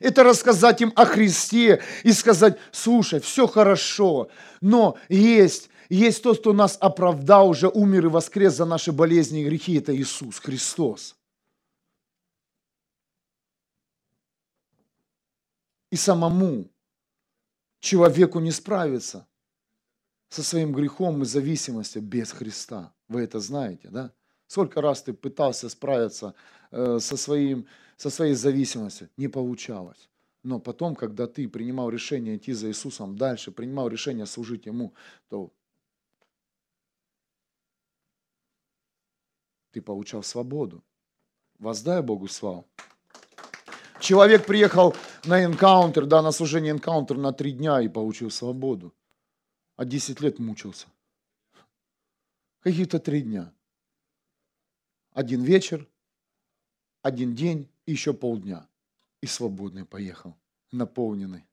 Это 0.00 0.22
рассказать 0.22 0.80
им 0.80 0.92
о 0.96 1.04
Христе 1.04 1.82
и 2.02 2.12
сказать, 2.12 2.58
слушай, 2.72 3.20
все 3.20 3.46
хорошо, 3.46 4.28
но 4.60 4.98
есть, 5.08 5.70
есть 5.88 6.22
тот, 6.22 6.40
кто 6.40 6.52
нас 6.52 6.76
оправдал, 6.80 7.48
уже 7.48 7.68
умер 7.68 8.06
и 8.06 8.08
воскрес 8.08 8.54
за 8.54 8.64
наши 8.64 8.92
болезни 8.92 9.42
и 9.42 9.44
грехи, 9.44 9.78
это 9.78 9.96
Иисус 9.96 10.38
Христос. 10.38 11.16
И 15.90 15.96
самому 15.96 16.68
человеку 17.80 18.40
не 18.40 18.50
справиться 18.50 19.26
со 20.28 20.42
своим 20.42 20.72
грехом 20.72 21.22
и 21.22 21.24
зависимостью 21.24 22.02
без 22.02 22.32
Христа. 22.32 22.92
Вы 23.08 23.22
это 23.22 23.40
знаете, 23.40 23.88
да? 23.88 24.12
Сколько 24.48 24.80
раз 24.80 25.02
ты 25.02 25.12
пытался 25.12 25.68
справиться 25.68 26.34
э, 26.70 26.98
со 27.00 27.16
своим 27.16 27.66
со 27.96 28.10
своей 28.10 28.34
зависимостью. 28.34 29.08
Не 29.16 29.28
получалось. 29.28 30.08
Но 30.42 30.60
потом, 30.60 30.94
когда 30.94 31.26
ты 31.26 31.48
принимал 31.48 31.90
решение 31.90 32.36
идти 32.36 32.52
за 32.52 32.68
Иисусом 32.68 33.16
дальше, 33.16 33.50
принимал 33.50 33.88
решение 33.88 34.26
служить 34.26 34.66
Ему, 34.66 34.94
то 35.28 35.52
ты 39.72 39.82
получал 39.82 40.22
свободу. 40.22 40.84
Воздай 41.58 42.02
Богу 42.02 42.28
славу. 42.28 42.66
Человек 44.00 44.46
приехал 44.46 44.94
на 45.24 45.44
энкаунтер, 45.44 46.06
да, 46.06 46.22
на 46.22 46.30
служение 46.30 46.72
энкаунтер 46.72 47.16
на 47.16 47.32
три 47.32 47.52
дня 47.52 47.80
и 47.80 47.88
получил 47.88 48.30
свободу. 48.30 48.94
А 49.76 49.84
10 49.84 50.20
лет 50.20 50.38
мучился. 50.38 50.86
Какие-то 52.60 52.98
три 52.98 53.22
дня. 53.22 53.52
Один 55.12 55.42
вечер, 55.42 55.88
один 57.02 57.34
день, 57.34 57.68
еще 57.92 58.12
полдня. 58.12 58.68
И 59.22 59.26
свободный 59.26 59.84
поехал, 59.84 60.36
наполненный, 60.72 61.44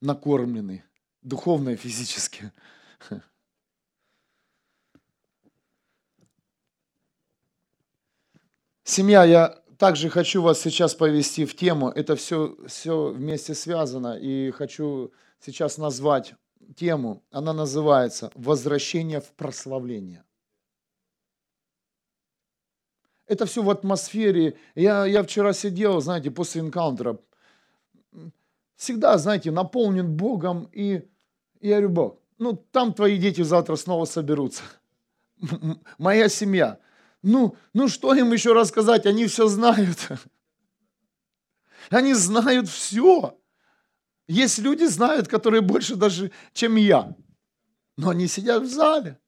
накормленный, 0.00 0.84
духовно 1.22 1.70
и 1.70 1.76
физически. 1.76 2.52
Семья, 8.84 9.24
я 9.24 9.64
также 9.78 10.10
хочу 10.10 10.42
вас 10.42 10.60
сейчас 10.60 10.94
повести 10.94 11.46
в 11.46 11.56
тему. 11.56 11.88
Это 11.88 12.16
все, 12.16 12.54
все 12.66 13.08
вместе 13.08 13.54
связано. 13.54 14.18
И 14.18 14.50
хочу 14.50 15.12
сейчас 15.40 15.78
назвать 15.78 16.34
тему. 16.76 17.24
Она 17.30 17.52
называется 17.54 18.30
«Возвращение 18.34 19.20
в 19.20 19.32
прославление». 19.32 20.24
Это 23.26 23.46
все 23.46 23.62
в 23.62 23.70
атмосфере. 23.70 24.56
Я, 24.74 25.06
я 25.06 25.22
вчера 25.22 25.52
сидел, 25.52 26.00
знаете, 26.00 26.30
после 26.30 26.60
энкаунтера, 26.60 27.18
всегда, 28.76 29.16
знаете, 29.18 29.50
наполнен 29.50 30.14
Богом, 30.14 30.68
и 30.72 31.02
я 31.60 31.76
говорю, 31.76 31.88
Бог, 31.88 32.20
ну 32.38 32.54
там 32.72 32.92
твои 32.92 33.16
дети 33.16 33.42
завтра 33.42 33.76
снова 33.76 34.04
соберутся. 34.04 34.62
Моя 35.98 36.28
семья. 36.28 36.78
Ну, 37.22 37.56
ну 37.72 37.88
что 37.88 38.14
им 38.14 38.32
еще 38.32 38.52
рассказать? 38.52 39.06
Они 39.06 39.26
все 39.26 39.48
знают. 39.48 40.08
Они 41.90 42.12
знают 42.14 42.68
все. 42.68 43.38
Есть 44.26 44.58
люди, 44.58 44.84
знают, 44.84 45.28
которые 45.28 45.60
больше 45.60 45.96
даже, 45.96 46.30
чем 46.52 46.76
я. 46.76 47.14
Но 47.96 48.10
они 48.10 48.26
сидят 48.26 48.62
в 48.62 48.70
зале. 48.70 49.18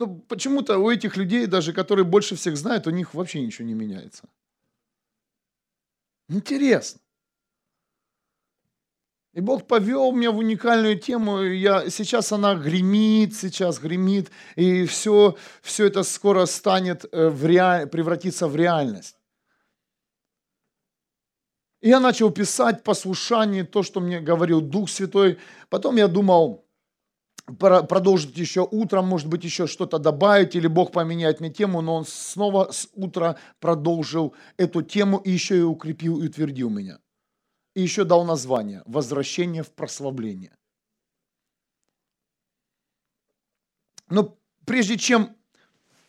Ну, 0.00 0.18
почему-то 0.28 0.78
у 0.78 0.90
этих 0.90 1.18
людей, 1.18 1.46
даже 1.46 1.74
которые 1.74 2.06
больше 2.06 2.34
всех 2.34 2.56
знают, 2.56 2.86
у 2.86 2.90
них 2.90 3.12
вообще 3.12 3.42
ничего 3.42 3.68
не 3.68 3.74
меняется. 3.74 4.24
Интересно. 6.30 7.00
И 9.34 9.40
Бог 9.40 9.66
повел 9.66 10.12
меня 10.12 10.30
в 10.30 10.38
уникальную 10.38 10.98
тему. 10.98 11.42
Я, 11.42 11.90
сейчас 11.90 12.32
она 12.32 12.54
гремит, 12.54 13.36
сейчас 13.36 13.78
гремит, 13.78 14.30
и 14.56 14.86
все, 14.86 15.36
все 15.60 15.86
это 15.86 16.02
скоро 16.02 16.46
станет 16.46 17.04
э, 17.12 17.28
в 17.28 17.44
реаль, 17.44 17.86
превратится 17.86 18.48
в 18.48 18.56
реальность. 18.56 19.18
И 21.82 21.90
я 21.90 22.00
начал 22.00 22.30
писать 22.30 22.82
послушание, 22.84 23.64
то, 23.64 23.82
что 23.82 24.00
мне 24.00 24.20
говорил 24.20 24.62
Дух 24.62 24.88
Святой. 24.88 25.38
Потом 25.68 25.96
я 25.96 26.08
думал, 26.08 26.64
продолжить 27.58 28.36
еще 28.36 28.66
утром, 28.70 29.06
может 29.06 29.28
быть, 29.28 29.44
еще 29.44 29.66
что-то 29.66 29.98
добавить, 29.98 30.54
или 30.54 30.66
Бог 30.66 30.92
поменяет 30.92 31.40
мне 31.40 31.50
тему, 31.50 31.80
но 31.80 31.96
Он 31.96 32.04
снова 32.04 32.70
с 32.70 32.88
утра 32.94 33.36
продолжил 33.60 34.34
эту 34.56 34.82
тему 34.82 35.18
и 35.18 35.30
еще 35.30 35.58
и 35.58 35.62
укрепил 35.62 36.20
и 36.20 36.26
утвердил 36.26 36.70
меня. 36.70 36.98
И 37.74 37.82
еще 37.82 38.04
дал 38.04 38.24
название 38.24 38.82
«Возвращение 38.86 39.62
в 39.62 39.70
прославление». 39.70 40.56
Но 44.08 44.36
прежде 44.64 44.98
чем 44.98 45.36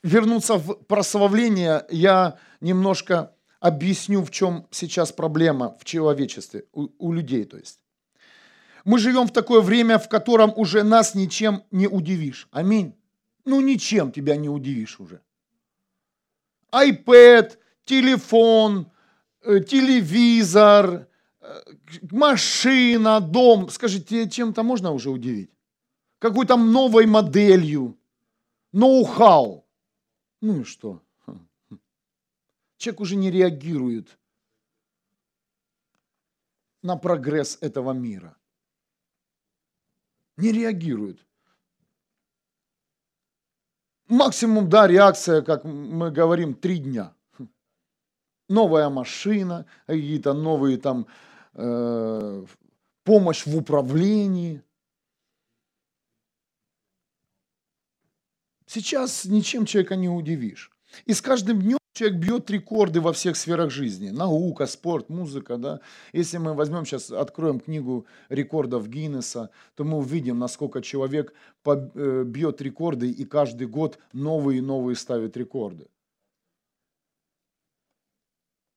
вернуться 0.03 0.57
в 0.57 0.73
прославление, 0.85 1.85
я 1.89 2.39
немножко 2.59 3.35
объясню, 3.59 4.23
в 4.23 4.31
чем 4.31 4.67
сейчас 4.71 5.11
проблема 5.11 5.77
в 5.79 5.85
человечестве, 5.85 6.65
у, 6.73 6.89
у 6.97 7.13
людей, 7.13 7.45
то 7.45 7.57
есть. 7.57 7.80
Мы 8.85 8.99
живем 8.99 9.27
в 9.27 9.31
такое 9.31 9.61
время, 9.61 9.97
в 9.97 10.09
котором 10.09 10.53
уже 10.55 10.83
нас 10.83 11.15
ничем 11.15 11.63
не 11.71 11.87
удивишь. 11.87 12.47
Аминь. 12.51 12.95
Ну, 13.45 13.61
ничем 13.61 14.11
тебя 14.11 14.35
не 14.35 14.49
удивишь 14.49 14.99
уже. 14.99 15.21
iPad, 16.71 17.57
телефон, 17.85 18.91
э, 19.41 19.59
телевизор, 19.59 21.07
э, 21.41 21.61
машина, 22.11 23.19
дом. 23.19 23.69
Скажите, 23.69 24.29
чем-то 24.29 24.63
можно 24.63 24.91
уже 24.91 25.09
удивить? 25.09 25.51
Какой-то 26.19 26.55
новой 26.55 27.07
моделью, 27.07 27.97
ноу-хау. 28.71 29.65
Ну 30.41 30.61
и 30.61 30.63
что? 30.63 31.01
Человек 32.77 33.01
уже 33.01 33.15
не 33.15 33.29
реагирует 33.31 34.17
на 36.81 36.95
прогресс 36.95 37.57
этого 37.61 37.93
мира. 37.93 38.35
Не 40.41 40.51
реагирует. 40.51 41.25
Максимум, 44.07 44.69
да, 44.69 44.87
реакция, 44.87 45.41
как 45.41 45.63
мы 45.63 46.11
говорим, 46.11 46.55
три 46.55 46.79
дня. 46.79 47.13
Новая 48.49 48.89
машина, 48.89 49.65
какие-то 49.85 50.33
новые 50.33 50.77
там 50.77 51.07
э, 51.53 52.45
помощь 53.03 53.45
в 53.45 53.55
управлении. 53.55 54.61
Сейчас 58.65 59.25
ничем 59.25 59.65
человека 59.65 59.95
не 59.95 60.09
удивишь. 60.09 60.71
И 61.05 61.13
с 61.13 61.21
каждым 61.21 61.61
днем 61.61 61.80
Человек 61.93 62.19
бьет 62.19 62.49
рекорды 62.49 63.01
во 63.01 63.11
всех 63.11 63.35
сферах 63.35 63.69
жизни. 63.69 64.11
Наука, 64.11 64.65
спорт, 64.65 65.09
музыка. 65.09 65.57
Да? 65.57 65.81
Если 66.13 66.37
мы 66.37 66.53
возьмем 66.53 66.85
сейчас, 66.85 67.11
откроем 67.11 67.59
книгу 67.59 68.05
рекордов 68.29 68.87
Гиннесса, 68.87 69.49
то 69.75 69.83
мы 69.83 69.97
увидим, 69.97 70.39
насколько 70.39 70.81
человек 70.81 71.33
э, 71.65 72.23
бьет 72.25 72.61
рекорды 72.61 73.11
и 73.11 73.25
каждый 73.25 73.67
год 73.67 73.99
новые 74.13 74.59
и 74.59 74.61
новые 74.61 74.95
ставит 74.95 75.35
рекорды. 75.35 75.87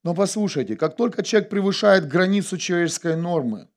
Но 0.03 0.15
послушайте, 0.15 0.77
как 0.77 0.97
только 0.97 1.23
человек 1.23 1.49
превышает 1.49 2.09
границу 2.09 2.59
человеческой 2.59 3.17
нормы, 3.17 3.69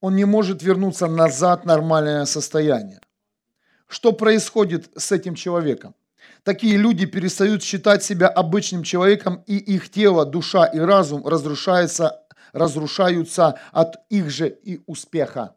он 0.00 0.16
не 0.16 0.24
может 0.24 0.62
вернуться 0.62 1.08
назад 1.08 1.62
в 1.62 1.66
нормальное 1.66 2.24
состояние. 2.24 3.00
Что 3.86 4.12
происходит 4.12 4.90
с 4.96 5.12
этим 5.12 5.34
человеком? 5.34 5.94
Такие 6.44 6.76
люди 6.76 7.06
перестают 7.06 7.62
считать 7.62 8.02
себя 8.02 8.28
обычным 8.28 8.82
человеком, 8.82 9.42
и 9.46 9.56
их 9.56 9.90
тело, 9.90 10.24
душа 10.24 10.64
и 10.66 10.78
разум 10.78 11.26
разрушаются, 11.26 12.24
разрушаются 12.52 13.58
от 13.72 13.96
их 14.08 14.30
же 14.30 14.48
и 14.48 14.80
успеха. 14.86 15.56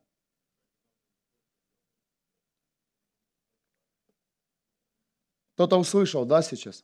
Кто-то 5.56 5.78
услышал, 5.78 6.26
да, 6.26 6.41
сейчас? 6.41 6.84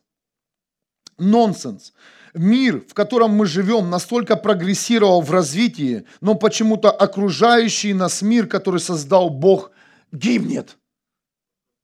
Нонсенс. 1.18 1.92
Мир, 2.34 2.84
в 2.86 2.94
котором 2.94 3.32
мы 3.32 3.46
живем, 3.46 3.90
настолько 3.90 4.36
прогрессировал 4.36 5.20
в 5.20 5.32
развитии, 5.32 6.06
но 6.20 6.36
почему-то 6.36 6.90
окружающий 6.90 7.92
нас 7.92 8.22
мир, 8.22 8.46
который 8.46 8.78
создал 8.78 9.30
Бог, 9.30 9.72
гибнет. 10.12 10.78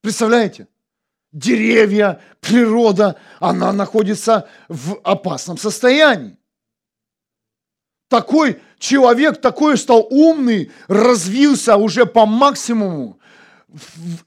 Представляете? 0.02 0.68
Деревья, 1.34 2.22
природа, 2.40 3.20
она 3.40 3.72
находится 3.72 4.48
в 4.68 5.00
опасном 5.02 5.58
состоянии. 5.58 6.38
Такой 8.08 8.62
человек, 8.78 9.40
такой 9.40 9.76
стал 9.76 10.06
умный, 10.10 10.70
развился 10.86 11.76
уже 11.76 12.06
по 12.06 12.24
максимуму, 12.24 13.18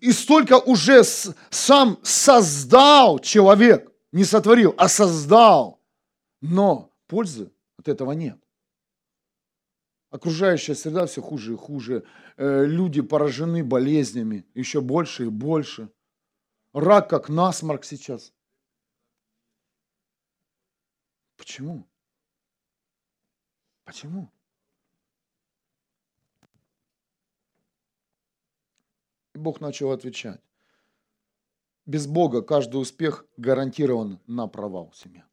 и 0.02 0.12
столько 0.12 0.60
уже 0.60 1.04
сам 1.04 1.98
создал 2.04 3.20
человек, 3.20 3.90
не 4.12 4.26
сотворил, 4.26 4.76
а 4.78 4.90
создал, 4.90 5.82
но 6.42 6.92
пользы 7.08 7.52
от 7.80 7.88
этого 7.88 8.12
нет. 8.12 8.38
Окружающая 10.10 10.76
среда 10.76 11.06
все 11.06 11.22
хуже 11.22 11.54
и 11.54 11.58
хуже, 11.58 12.04
э, 12.36 12.66
люди 12.66 13.02
поражены 13.02 13.64
болезнями 13.64 14.46
еще 14.54 14.82
больше 14.82 15.26
и 15.26 15.30
больше– 15.30 15.90
Рак 16.80 17.10
как 17.10 17.28
насморк 17.28 17.84
сейчас. 17.84 18.32
Почему? 21.36 21.88
Почему? 23.84 24.32
Бог 29.34 29.60
начал 29.60 29.92
отвечать. 29.92 30.40
Без 31.88 32.06
Бога 32.06 32.44
каждый 32.44 32.80
успех 32.80 33.26
гарантирован 33.38 34.20
на 34.28 34.48
провал 34.48 34.94
семья. 34.94 35.28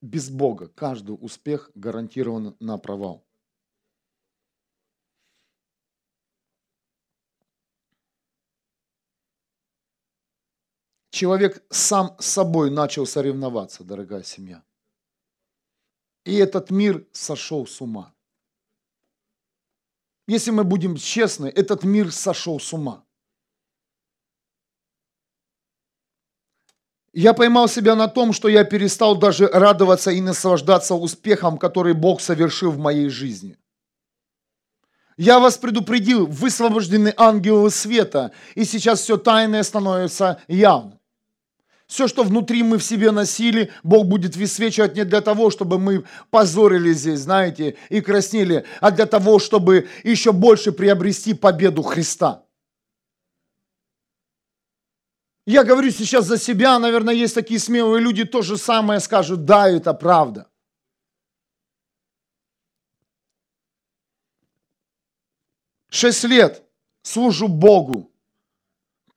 Без 0.00 0.28
Бога 0.28 0.66
каждый 0.66 1.12
успех 1.12 1.70
гарантирован 1.76 2.56
на 2.58 2.78
провал. 2.78 3.27
Человек 11.18 11.62
сам 11.68 12.14
с 12.20 12.26
собой 12.26 12.70
начал 12.70 13.04
соревноваться, 13.04 13.82
дорогая 13.82 14.22
семья. 14.22 14.62
И 16.24 16.36
этот 16.36 16.70
мир 16.70 17.04
сошел 17.12 17.66
с 17.66 17.80
ума. 17.80 18.14
Если 20.28 20.52
мы 20.52 20.62
будем 20.62 20.96
честны, 20.96 21.46
этот 21.46 21.82
мир 21.82 22.12
сошел 22.12 22.60
с 22.60 22.72
ума. 22.72 23.04
Я 27.12 27.34
поймал 27.34 27.66
себя 27.68 27.96
на 27.96 28.06
том, 28.06 28.32
что 28.32 28.48
я 28.48 28.62
перестал 28.62 29.16
даже 29.16 29.48
радоваться 29.48 30.12
и 30.12 30.20
наслаждаться 30.20 30.94
успехом, 30.94 31.58
который 31.58 31.94
Бог 31.94 32.20
совершил 32.20 32.70
в 32.70 32.78
моей 32.78 33.08
жизни. 33.08 33.56
Я 35.16 35.40
вас 35.40 35.58
предупредил, 35.58 36.26
высвобождены 36.26 37.12
ангелы 37.16 37.70
света, 37.70 38.30
и 38.54 38.64
сейчас 38.64 39.00
все 39.00 39.16
тайное 39.16 39.64
становится 39.64 40.40
явным. 40.46 40.97
Все, 41.88 42.06
что 42.06 42.22
внутри 42.22 42.62
мы 42.62 42.76
в 42.76 42.84
себе 42.84 43.10
носили, 43.10 43.72
Бог 43.82 44.06
будет 44.06 44.36
высвечивать 44.36 44.94
не 44.94 45.06
для 45.06 45.22
того, 45.22 45.50
чтобы 45.50 45.78
мы 45.78 46.04
позорили 46.30 46.92
здесь, 46.92 47.20
знаете, 47.20 47.78
и 47.88 48.02
краснели, 48.02 48.66
а 48.80 48.90
для 48.90 49.06
того, 49.06 49.38
чтобы 49.38 49.88
еще 50.04 50.32
больше 50.32 50.70
приобрести 50.70 51.32
победу 51.32 51.82
Христа. 51.82 52.44
Я 55.46 55.64
говорю 55.64 55.90
сейчас 55.90 56.26
за 56.26 56.36
себя, 56.36 56.78
наверное, 56.78 57.14
есть 57.14 57.34
такие 57.34 57.58
смелые 57.58 58.02
люди, 58.02 58.24
то 58.24 58.42
же 58.42 58.58
самое 58.58 59.00
скажут, 59.00 59.46
да, 59.46 59.66
это 59.66 59.94
правда. 59.94 60.46
Шесть 65.88 66.24
лет 66.24 66.62
служу 67.00 67.48
Богу. 67.48 68.12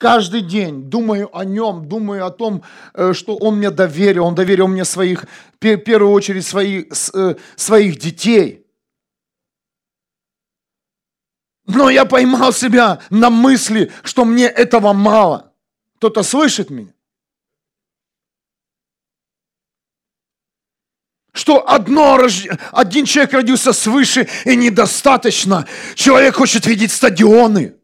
Каждый 0.02 0.42
день 0.42 0.90
думаю 0.90 1.30
о 1.38 1.46
нем, 1.46 1.88
думаю 1.88 2.26
о 2.26 2.32
том, 2.32 2.64
э, 2.96 3.14
что 3.14 3.36
он 3.36 3.58
мне 3.58 3.70
доверил. 3.70 4.26
Он 4.26 4.34
доверил 4.34 4.68
мне 4.68 4.84
своих, 4.84 5.26
в 5.60 5.78
первую 5.78 6.12
очередь, 6.12 6.44
своих, 6.44 6.86
э, 7.14 7.36
своих 7.56 8.00
детей. 8.00 8.66
Но 11.68 11.92
я 11.92 12.06
поймал 12.06 12.52
себя 12.52 13.00
на 13.12 13.30
мысли, 13.30 13.92
что 14.02 14.26
мне 14.26 14.46
этого 14.46 14.92
мало. 14.94 15.54
Кто-то 15.98 16.24
слышит 16.24 16.72
меня? 16.72 16.94
что 21.34 21.68
одно, 21.68 22.20
один 22.72 23.06
человек 23.06 23.34
родился 23.34 23.72
свыше 23.72 24.28
и 24.46 24.56
недостаточно. 24.56 25.66
Человек 25.96 26.36
хочет 26.36 26.66
видеть 26.66 26.92
стадионы. 26.92 27.81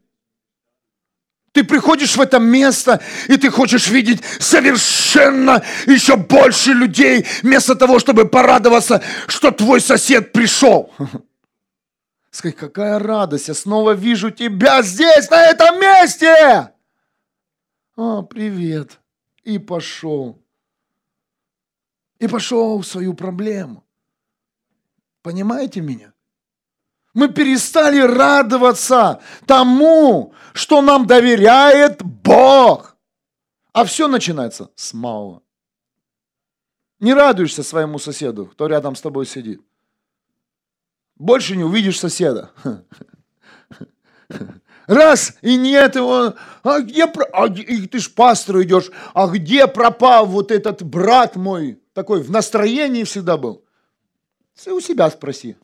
Ты 1.57 1.63
приходишь 1.63 2.15
в 2.15 2.21
это 2.21 2.37
место, 2.37 3.01
и 3.27 3.35
ты 3.35 3.49
хочешь 3.49 3.87
видеть 3.87 4.21
совершенно 4.39 5.63
еще 5.87 6.15
больше 6.15 6.71
людей, 6.71 7.25
вместо 7.41 7.73
того, 7.73 7.97
чтобы 7.97 8.27
порадоваться, 8.27 9.01
что 9.25 9.49
твой 9.49 9.81
сосед 9.81 10.33
пришел. 10.33 10.93
Сказать, 12.29 12.57
какая 12.57 12.99
радость, 12.99 13.47
я 13.47 13.55
снова 13.55 13.93
вижу 13.93 14.29
тебя 14.29 14.83
здесь, 14.83 15.31
на 15.31 15.47
этом 15.47 15.81
месте. 15.81 16.69
А, 17.95 18.21
привет. 18.21 18.99
И 19.43 19.57
пошел. 19.57 20.39
И 22.19 22.27
пошел 22.27 22.81
в 22.81 22.85
свою 22.85 23.15
проблему. 23.15 23.83
Понимаете 25.23 25.81
меня? 25.81 26.13
Мы 27.17 27.29
перестали 27.29 27.99
радоваться 27.99 29.19
тому, 29.47 30.35
что 30.53 30.83
нам 30.83 31.07
доверяет 31.07 32.03
Бог. 32.03 32.95
А 33.73 33.85
все 33.85 34.07
начинается 34.07 34.69
с 34.75 34.93
малого. 34.93 35.41
Не 36.99 37.15
радуешься 37.15 37.63
своему 37.63 37.97
соседу, 37.97 38.45
кто 38.45 38.67
рядом 38.67 38.95
с 38.95 39.01
тобой 39.01 39.25
сидит. 39.25 39.59
Больше 41.15 41.55
не 41.55 41.63
увидишь 41.63 41.99
соседа. 41.99 42.51
Раз, 44.85 45.33
и 45.41 45.57
нет 45.57 45.95
его. 45.95 46.35
А 46.61 46.81
где, 46.81 47.05
а, 47.33 47.47
и 47.47 47.87
ты 47.87 47.97
ж 47.97 48.13
пастору 48.13 48.61
идешь, 48.61 48.91
а 49.15 49.25
где 49.25 49.65
пропал 49.65 50.27
вот 50.27 50.51
этот 50.51 50.83
брат 50.83 51.35
мой? 51.35 51.81
Такой 51.93 52.21
в 52.21 52.29
настроении 52.29 53.05
всегда 53.05 53.37
был. 53.37 53.65
Ты 54.63 54.71
у 54.71 54.79
себя 54.79 55.09
спроси. 55.09 55.57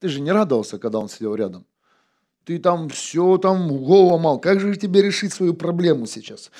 Ты 0.00 0.08
же 0.08 0.20
не 0.20 0.32
радовался, 0.32 0.78
когда 0.78 0.98
он 0.98 1.08
сидел 1.08 1.34
рядом. 1.34 1.66
Ты 2.44 2.58
там 2.58 2.88
все 2.88 3.36
там 3.38 3.68
голову 3.68 4.14
ломал. 4.14 4.40
Как 4.40 4.60
же 4.60 4.74
тебе 4.76 5.02
решить 5.02 5.32
свою 5.32 5.54
проблему 5.54 6.06
сейчас? 6.06 6.50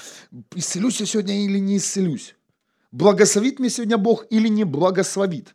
Исцелюсь 0.54 1.00
я 1.00 1.06
сегодня 1.06 1.44
или 1.44 1.58
не 1.58 1.78
исцелюсь? 1.78 2.34
Благословит 2.92 3.58
мне 3.58 3.70
сегодня 3.70 3.96
Бог 3.96 4.26
или 4.30 4.48
не 4.48 4.64
благословит? 4.64 5.54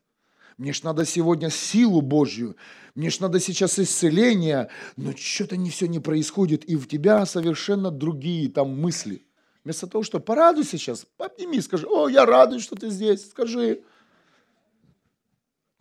Мне 0.57 0.71
ж 0.73 0.83
надо 0.83 1.05
сегодня 1.05 1.49
силу 1.49 2.01
Божью, 2.01 2.55
мне 2.95 3.09
ж 3.09 3.19
надо 3.19 3.39
сейчас 3.39 3.79
исцеление, 3.79 4.69
но 4.97 5.13
что-то 5.15 5.57
не 5.57 5.71
все 5.71 5.87
не 5.87 5.99
происходит, 5.99 6.63
и 6.65 6.75
в 6.75 6.87
тебя 6.87 7.25
совершенно 7.25 7.89
другие 7.89 8.49
там 8.49 8.79
мысли. 8.79 9.25
Вместо 9.63 9.87
того, 9.87 10.03
что 10.03 10.19
порадуйся 10.19 10.77
сейчас, 10.77 11.07
обними, 11.17 11.59
скажи, 11.61 11.87
о, 11.87 12.07
я 12.07 12.25
радуюсь, 12.25 12.63
что 12.63 12.75
ты 12.75 12.89
здесь, 12.89 13.29
скажи, 13.29 13.81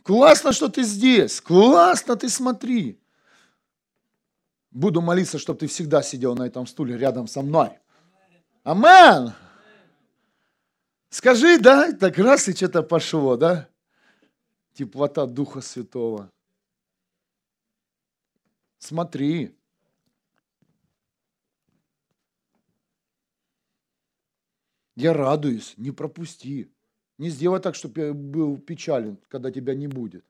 Классно, 0.02 0.52
что 0.52 0.68
ты 0.68 0.82
здесь. 0.82 1.40
Классно, 1.40 2.16
ты 2.16 2.28
смотри. 2.28 3.00
Буду 4.70 5.00
молиться, 5.00 5.38
чтобы 5.38 5.60
ты 5.60 5.66
всегда 5.66 6.02
сидел 6.02 6.34
на 6.34 6.44
этом 6.44 6.66
стуле 6.66 6.96
рядом 6.96 7.26
со 7.26 7.42
мной. 7.42 7.78
Амен. 8.64 9.32
Скажи, 11.10 11.58
да, 11.58 11.92
так 11.92 12.16
раз 12.18 12.48
и 12.48 12.54
что-то 12.54 12.82
пошло, 12.82 13.36
да? 13.36 13.68
Теплота 14.72 15.26
Духа 15.26 15.60
Святого. 15.60 16.30
Смотри. 18.78 19.54
Я 24.96 25.12
радуюсь, 25.12 25.74
не 25.76 25.90
пропусти. 25.90 26.72
Не 27.22 27.30
сделай 27.30 27.60
так, 27.60 27.76
чтобы 27.76 28.00
я 28.00 28.12
был 28.12 28.58
печален, 28.58 29.16
когда 29.28 29.52
тебя 29.52 29.76
не 29.76 29.86
будет. 29.86 30.24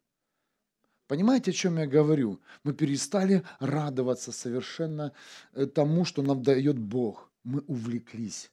Понимаете, 1.06 1.50
о 1.50 1.54
чем 1.54 1.78
я 1.78 1.86
говорю? 1.86 2.38
Мы 2.64 2.74
перестали 2.74 3.44
радоваться 3.60 4.30
совершенно 4.30 5.12
э, 5.54 5.64
тому, 5.64 6.04
что 6.04 6.20
нам 6.20 6.42
дает 6.42 6.78
Бог. 6.78 7.30
Мы 7.44 7.60
увлеклись. 7.60 8.50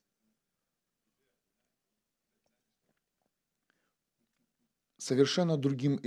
Совершенно 4.97 5.57
другим, 5.57 5.99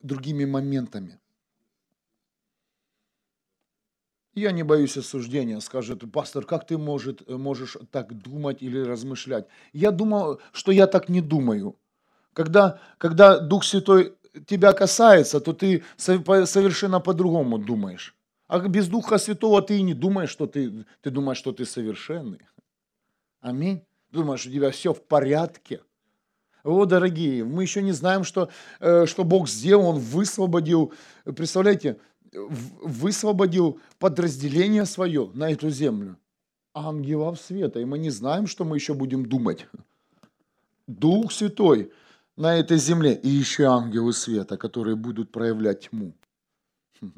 другими 0.00 0.46
моментами. 0.46 1.20
Я 4.34 4.52
не 4.52 4.62
боюсь 4.62 4.96
осуждения, 4.96 5.58
скажет 5.60 6.10
пастор, 6.12 6.44
как 6.44 6.66
ты 6.66 6.78
может, 6.78 7.28
э, 7.28 7.36
можешь 7.36 7.76
так 7.90 8.14
думать 8.14 8.62
или 8.62 8.78
размышлять? 8.78 9.46
Я 9.72 9.90
думал, 9.90 10.40
что 10.52 10.70
я 10.70 10.86
так 10.86 11.08
не 11.08 11.20
думаю. 11.20 11.76
Когда, 12.32 12.80
когда 12.98 13.40
Дух 13.40 13.64
Святой 13.64 14.14
тебя 14.46 14.72
касается, 14.72 15.40
то 15.40 15.52
ты 15.52 15.82
совершенно 15.96 17.00
по-другому 17.00 17.58
думаешь. 17.58 18.14
А 18.46 18.58
без 18.60 18.88
Духа 18.88 19.18
Святого 19.18 19.62
ты 19.62 19.78
и 19.78 19.82
не 19.82 19.94
думаешь, 19.94 20.30
что 20.30 20.46
ты, 20.46 20.84
ты 21.00 21.10
думаешь, 21.10 21.38
что 21.38 21.52
ты 21.52 21.64
совершенный. 21.64 22.40
Аминь. 23.40 23.82
Думаешь, 24.10 24.46
у 24.46 24.50
тебя 24.50 24.70
все 24.70 24.92
в 24.92 25.02
порядке. 25.02 25.80
О, 26.62 26.84
дорогие, 26.84 27.44
мы 27.44 27.62
еще 27.62 27.80
не 27.80 27.92
знаем, 27.92 28.24
что, 28.24 28.50
э, 28.80 29.06
что 29.06 29.24
Бог 29.24 29.48
сделал, 29.48 29.86
Он 29.86 29.98
высвободил. 29.98 30.92
Представляете, 31.24 31.98
высвободил 32.32 33.80
подразделение 33.98 34.86
свое 34.86 35.30
на 35.34 35.50
эту 35.50 35.70
землю. 35.70 36.16
Ангелов 36.72 37.40
света. 37.40 37.80
И 37.80 37.84
мы 37.84 37.98
не 37.98 38.10
знаем, 38.10 38.46
что 38.46 38.64
мы 38.64 38.76
еще 38.76 38.94
будем 38.94 39.26
думать. 39.26 39.66
Дух 40.86 41.32
Святой 41.32 41.92
на 42.36 42.56
этой 42.56 42.78
земле. 42.78 43.14
И 43.14 43.28
еще 43.28 43.64
ангелы 43.64 44.12
света, 44.12 44.56
которые 44.56 44.96
будут 44.96 45.32
проявлять 45.32 45.88
тьму. 45.88 46.14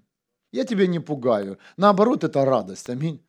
Я 0.52 0.64
тебя 0.64 0.86
не 0.86 1.00
пугаю. 1.00 1.58
Наоборот, 1.76 2.24
это 2.24 2.44
радость. 2.44 2.88
Аминь. 2.88 3.22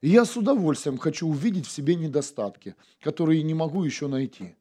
И 0.00 0.08
я 0.08 0.24
с 0.24 0.34
удовольствием 0.34 0.96
хочу 0.96 1.28
увидеть 1.28 1.66
в 1.66 1.70
себе 1.70 1.94
недостатки, 1.94 2.74
которые 3.00 3.42
не 3.42 3.52
могу 3.52 3.84
еще 3.84 4.06
найти. 4.06 4.56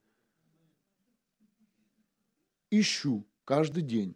Ищу 2.69 3.25
каждый 3.45 3.83
день. 3.83 4.15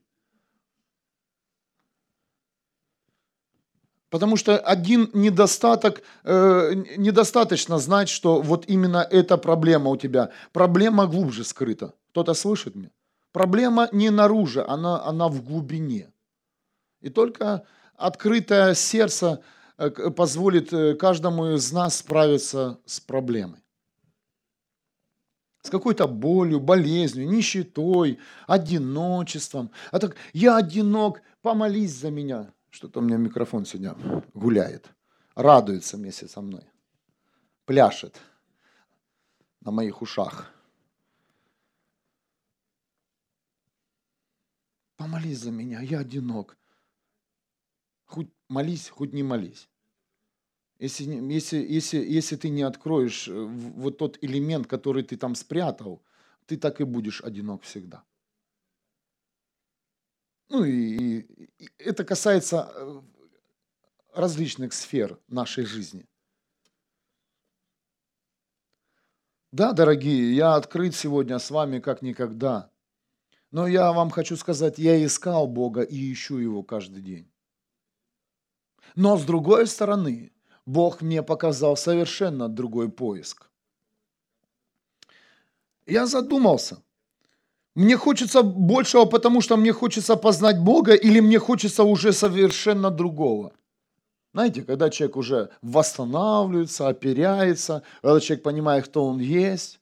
Потому 4.13 4.37
что 4.37 4.59
один 4.59 5.09
недостаток, 5.13 6.03
э, 6.23 6.73
недостаточно 6.97 7.79
знать, 7.79 8.09
что 8.09 8.41
вот 8.41 8.65
именно 8.69 9.07
эта 9.11 9.37
проблема 9.37 9.89
у 9.89 9.97
тебя. 9.97 10.29
Проблема 10.51 11.07
глубже 11.07 11.43
скрыта. 11.43 11.93
Кто-то 12.11 12.35
слышит 12.35 12.75
меня? 12.75 12.91
Проблема 13.31 13.89
не 13.91 14.11
наружу, 14.11 14.63
она, 14.67 15.03
она 15.03 15.27
в 15.29 15.43
глубине. 15.43 16.13
И 17.01 17.09
только 17.09 17.63
открытое 17.97 18.75
сердце 18.75 19.39
э, 19.79 19.89
позволит 19.89 20.71
э, 20.73 20.93
каждому 20.93 21.55
из 21.55 21.71
нас 21.71 21.97
справиться 21.97 22.77
с 22.85 22.99
проблемой. 22.99 23.63
С 25.63 25.71
какой-то 25.71 26.07
болью, 26.07 26.59
болезнью, 26.59 27.27
нищетой, 27.27 28.19
одиночеством. 28.45 29.71
А 29.89 29.97
так, 29.97 30.15
я 30.33 30.57
одинок, 30.57 31.23
помолись 31.41 31.93
за 31.93 32.11
меня. 32.11 32.53
Что-то 32.73 33.01
у 33.01 33.03
меня 33.03 33.17
микрофон 33.17 33.65
сегодня 33.65 33.95
гуляет. 34.33 34.89
Радуется 35.35 35.95
вместе 35.95 36.27
со 36.27 36.41
мной. 36.41 36.63
Пляшет 37.65 38.19
на 39.61 39.69
моих 39.69 40.01
ушах. 40.01 40.51
Помолись 44.97 45.37
за 45.37 45.51
меня, 45.51 45.81
я 45.81 45.99
одинок. 45.99 46.57
Хоть 48.05 48.31
молись, 48.49 48.89
хоть 48.89 49.13
не 49.13 49.21
молись. 49.21 49.69
Если, 50.79 51.03
если, 51.05 51.57
если, 51.57 51.97
если 51.97 52.35
ты 52.37 52.49
не 52.49 52.63
откроешь 52.63 53.27
э, 53.27 53.33
вот 53.33 53.99
тот 53.99 54.17
элемент, 54.23 54.65
который 54.65 55.03
ты 55.03 55.15
там 55.15 55.35
спрятал, 55.35 56.01
ты 56.47 56.57
так 56.57 56.81
и 56.81 56.85
будешь 56.85 57.21
одинок 57.21 57.61
всегда. 57.61 58.03
Ну 60.49 60.63
и, 60.63 61.19
и 61.19 61.69
это 61.77 62.03
касается 62.03 62.71
э, 62.73 63.01
различных 64.13 64.73
сфер 64.73 65.19
нашей 65.27 65.65
жизни. 65.65 66.07
Да, 69.51 69.71
дорогие, 69.71 70.35
я 70.35 70.55
открыт 70.55 70.95
сегодня 70.95 71.37
с 71.37 71.51
вами 71.51 71.79
как 71.79 72.01
никогда. 72.01 72.71
Но 73.51 73.67
я 73.67 73.93
вам 73.93 74.09
хочу 74.09 74.35
сказать, 74.35 74.79
я 74.79 75.05
искал 75.05 75.47
Бога 75.47 75.81
и 75.81 76.11
ищу 76.11 76.37
Его 76.37 76.63
каждый 76.63 77.03
день. 77.03 77.31
Но 78.95 79.17
с 79.17 79.25
другой 79.25 79.67
стороны, 79.67 80.31
Бог 80.65 81.01
мне 81.01 81.21
показал 81.21 81.77
совершенно 81.77 82.49
другой 82.49 82.91
поиск. 82.91 83.51
Я 85.85 86.07
задумался. 86.07 86.81
Мне 87.75 87.97
хочется 87.97 88.43
большего, 88.43 89.05
потому 89.05 89.41
что 89.41 89.57
мне 89.57 89.73
хочется 89.73 90.15
познать 90.15 90.59
Бога, 90.59 90.93
или 90.93 91.19
мне 91.19 91.39
хочется 91.39 91.83
уже 91.83 92.13
совершенно 92.13 92.91
другого. 92.91 93.51
Знаете, 94.33 94.61
когда 94.61 94.89
человек 94.89 95.17
уже 95.17 95.49
восстанавливается, 95.61 96.87
оперяется, 96.87 97.83
когда 98.01 98.19
человек 98.19 98.43
понимает, 98.43 98.85
кто 98.85 99.05
он 99.05 99.19
есть. 99.19 99.79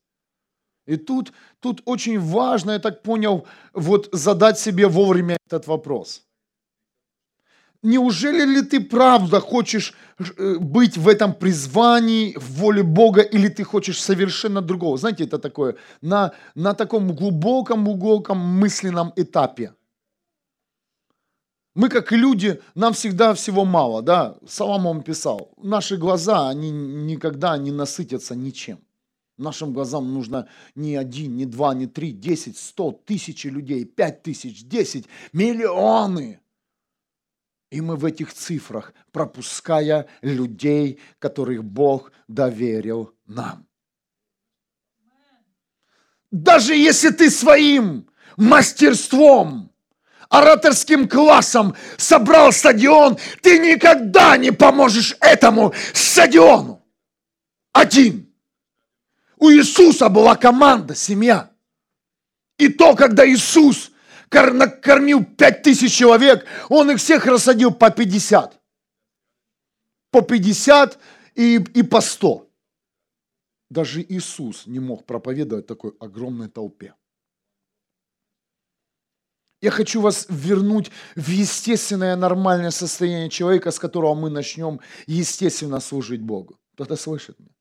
И 0.88 0.98
тут, 0.98 1.32
тут 1.60 1.82
очень 1.86 2.20
важно, 2.20 2.72
я 2.72 2.80
так 2.80 3.02
понял, 3.04 3.46
вот 3.74 4.10
задать 4.12 4.60
себе 4.60 4.88
вовремя 4.88 5.38
этот 5.48 5.68
вопрос– 5.68 6.24
неужели 7.84 8.46
ли 8.46 8.62
ты 8.62 8.80
правда 8.80 9.40
хочешь 9.40 9.94
э, 10.38 10.58
быть 10.60 10.98
в 10.98 11.08
этом 11.08 11.34
призвании, 11.34 12.36
в 12.38 12.60
воле 12.60 12.84
Бога, 12.84 13.22
или 13.22 13.48
ты 13.48 13.64
хочешь 13.64 14.02
совершенно 14.02 14.62
другого? 14.62 14.98
Знаете, 14.98 15.24
это 15.24 15.40
такое, 15.40 15.76
на, 16.02 16.32
на 16.56 16.74
таком 16.74 17.16
глубоком-глубоком 17.16 18.38
мысленном 18.38 19.14
этапе. 19.16 19.74
Мы, 21.74 21.88
как 21.88 22.12
люди, 22.12 22.62
нам 22.76 22.94
всегда 22.94 23.34
всего 23.34 23.64
мало, 23.64 24.02
да? 24.02 24.36
Соломон 24.46 25.04
писал, 25.04 25.54
наши 25.58 25.98
глаза, 25.98 26.50
они 26.50 26.70
никогда 26.70 27.58
не 27.58 27.72
насытятся 27.72 28.36
ничем. 28.36 28.80
Нашим 29.38 29.74
глазам 29.74 30.14
нужно 30.14 30.48
не 30.76 30.98
один, 30.98 31.38
не 31.38 31.46
два, 31.46 31.74
не 31.74 31.88
три, 31.88 32.12
десять, 32.12 32.58
сто, 32.58 32.92
тысячи 32.92 33.48
людей, 33.48 33.86
пять 33.86 34.22
тысяч, 34.22 34.66
десять, 34.66 35.06
миллионы– 35.34 36.40
и 37.72 37.80
мы 37.80 37.96
в 37.96 38.06
этих 38.06 38.34
цифрах, 38.34 38.94
пропуская 39.12 40.06
людей, 40.22 41.00
которых 41.20 41.64
Бог 41.64 42.12
доверил 42.28 43.16
нам. 43.26 43.66
Даже 46.30 46.76
если 46.76 47.10
ты 47.10 47.30
своим 47.30 48.10
мастерством, 48.38 49.74
ораторским 50.30 51.08
классом 51.08 51.76
собрал 51.98 52.52
стадион, 52.52 53.18
ты 53.42 53.58
никогда 53.60 54.38
не 54.38 54.52
поможешь 54.52 55.16
этому 55.22 55.74
стадиону. 55.94 56.86
Один. 57.72 58.34
У 59.38 59.50
Иисуса 59.50 60.10
была 60.10 60.36
команда, 60.36 60.94
семья. 60.94 61.52
И 62.58 62.68
то, 62.68 62.96
когда 62.96 63.28
Иисус 63.28 63.91
накормил 64.34 65.26
пять 65.26 65.62
тысяч 65.62 65.94
человек, 65.94 66.46
он 66.70 66.92
их 66.92 66.98
всех 66.98 67.26
рассадил 67.26 67.74
по 67.74 67.90
50. 67.90 68.60
По 70.12 70.22
50 70.22 71.00
и, 71.36 71.56
и 71.56 71.84
по 71.84 72.02
100. 72.02 72.48
Даже 73.70 74.02
Иисус 74.02 74.68
не 74.68 74.80
мог 74.80 75.06
проповедовать 75.06 75.68
такой 75.68 75.94
огромной 76.00 76.50
толпе. 76.50 76.94
Я 79.62 79.70
хочу 79.70 80.02
вас 80.02 80.26
вернуть 80.28 80.92
в 81.16 81.30
естественное 81.30 82.16
нормальное 82.16 82.72
состояние 82.72 83.30
человека, 83.30 83.70
с 83.70 83.80
которого 83.80 84.16
мы 84.16 84.30
начнем 84.30 84.80
естественно 85.06 85.80
служить 85.80 86.22
Богу. 86.22 86.60
Кто-то 86.74 86.96
слышит 86.96 87.40
меня? 87.40 87.54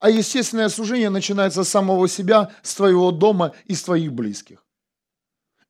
А 0.00 0.10
естественное 0.10 0.68
служение 0.68 1.08
начинается 1.08 1.64
с 1.64 1.68
самого 1.68 2.08
себя, 2.08 2.52
с 2.62 2.74
твоего 2.74 3.10
дома 3.10 3.54
и 3.66 3.74
с 3.74 3.82
твоих 3.82 4.12
близких. 4.12 4.61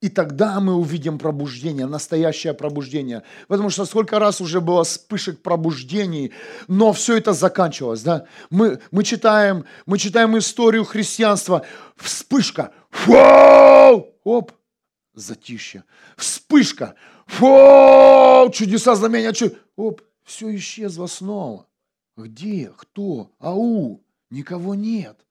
И 0.02 0.08
тогда 0.08 0.58
мы 0.58 0.74
увидим 0.74 1.16
пробуждение, 1.16 1.86
настоящее 1.86 2.54
пробуждение. 2.54 3.22
Потому 3.46 3.70
что 3.70 3.84
сколько 3.84 4.18
раз 4.18 4.40
уже 4.40 4.60
было 4.60 4.82
вспышек 4.82 5.40
пробуждений, 5.40 6.32
но 6.66 6.92
все 6.92 7.16
это 7.16 7.32
заканчивалось. 7.32 8.02
Да? 8.02 8.26
Мы, 8.50 8.80
мы, 8.90 9.04
читаем, 9.04 9.64
мы 9.86 9.98
читаем 9.98 10.36
историю 10.36 10.84
христианства. 10.84 11.64
Вспышка. 11.94 12.72
Фу! 12.90 13.14
Оп! 14.24 14.50
Затишье. 15.14 15.84
Вспышка. 16.16 16.96
Фу! 17.26 18.50
Чудеса, 18.52 18.96
знамения. 18.96 19.32
Чуд... 19.32 19.56
Оп! 19.76 20.02
Все 20.24 20.52
исчезло 20.56 21.06
снова. 21.06 21.68
Где? 22.16 22.72
Кто? 22.76 23.30
Ау! 23.38 24.02
Никого 24.30 24.74
нет. 24.74 25.24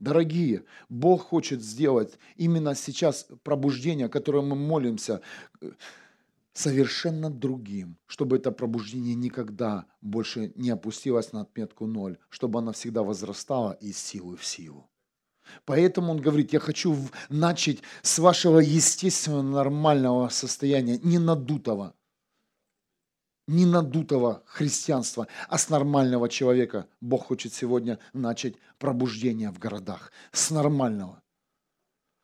Дорогие, 0.00 0.64
Бог 0.88 1.22
хочет 1.22 1.62
сделать 1.62 2.18
именно 2.36 2.74
сейчас 2.74 3.26
пробуждение, 3.42 4.06
о 4.06 4.10
котором 4.10 4.48
мы 4.48 4.56
молимся, 4.56 5.20
совершенно 6.52 7.30
другим, 7.30 7.96
чтобы 8.06 8.36
это 8.36 8.50
пробуждение 8.50 9.14
никогда 9.14 9.86
больше 10.00 10.52
не 10.56 10.70
опустилось 10.70 11.32
на 11.32 11.42
отметку 11.42 11.86
ноль, 11.86 12.18
чтобы 12.28 12.58
оно 12.58 12.72
всегда 12.72 13.02
возрастало 13.02 13.72
из 13.80 13.98
силы 13.98 14.36
в 14.36 14.44
силу. 14.44 14.88
Поэтому 15.64 16.12
он 16.12 16.20
говорит, 16.20 16.52
я 16.52 16.60
хочу 16.60 16.96
начать 17.28 17.78
с 18.02 18.18
вашего 18.18 18.58
естественного 18.58 19.42
нормального 19.42 20.28
состояния, 20.28 20.98
не 20.98 21.18
надутого, 21.18 21.94
не 23.48 23.66
надутого 23.66 24.42
христианства, 24.46 25.26
а 25.48 25.58
с 25.58 25.68
нормального 25.70 26.28
человека. 26.28 26.86
Бог 27.00 27.26
хочет 27.26 27.52
сегодня 27.52 27.98
начать 28.12 28.54
пробуждение 28.78 29.50
в 29.50 29.58
городах. 29.58 30.12
С 30.32 30.50
нормального. 30.50 31.20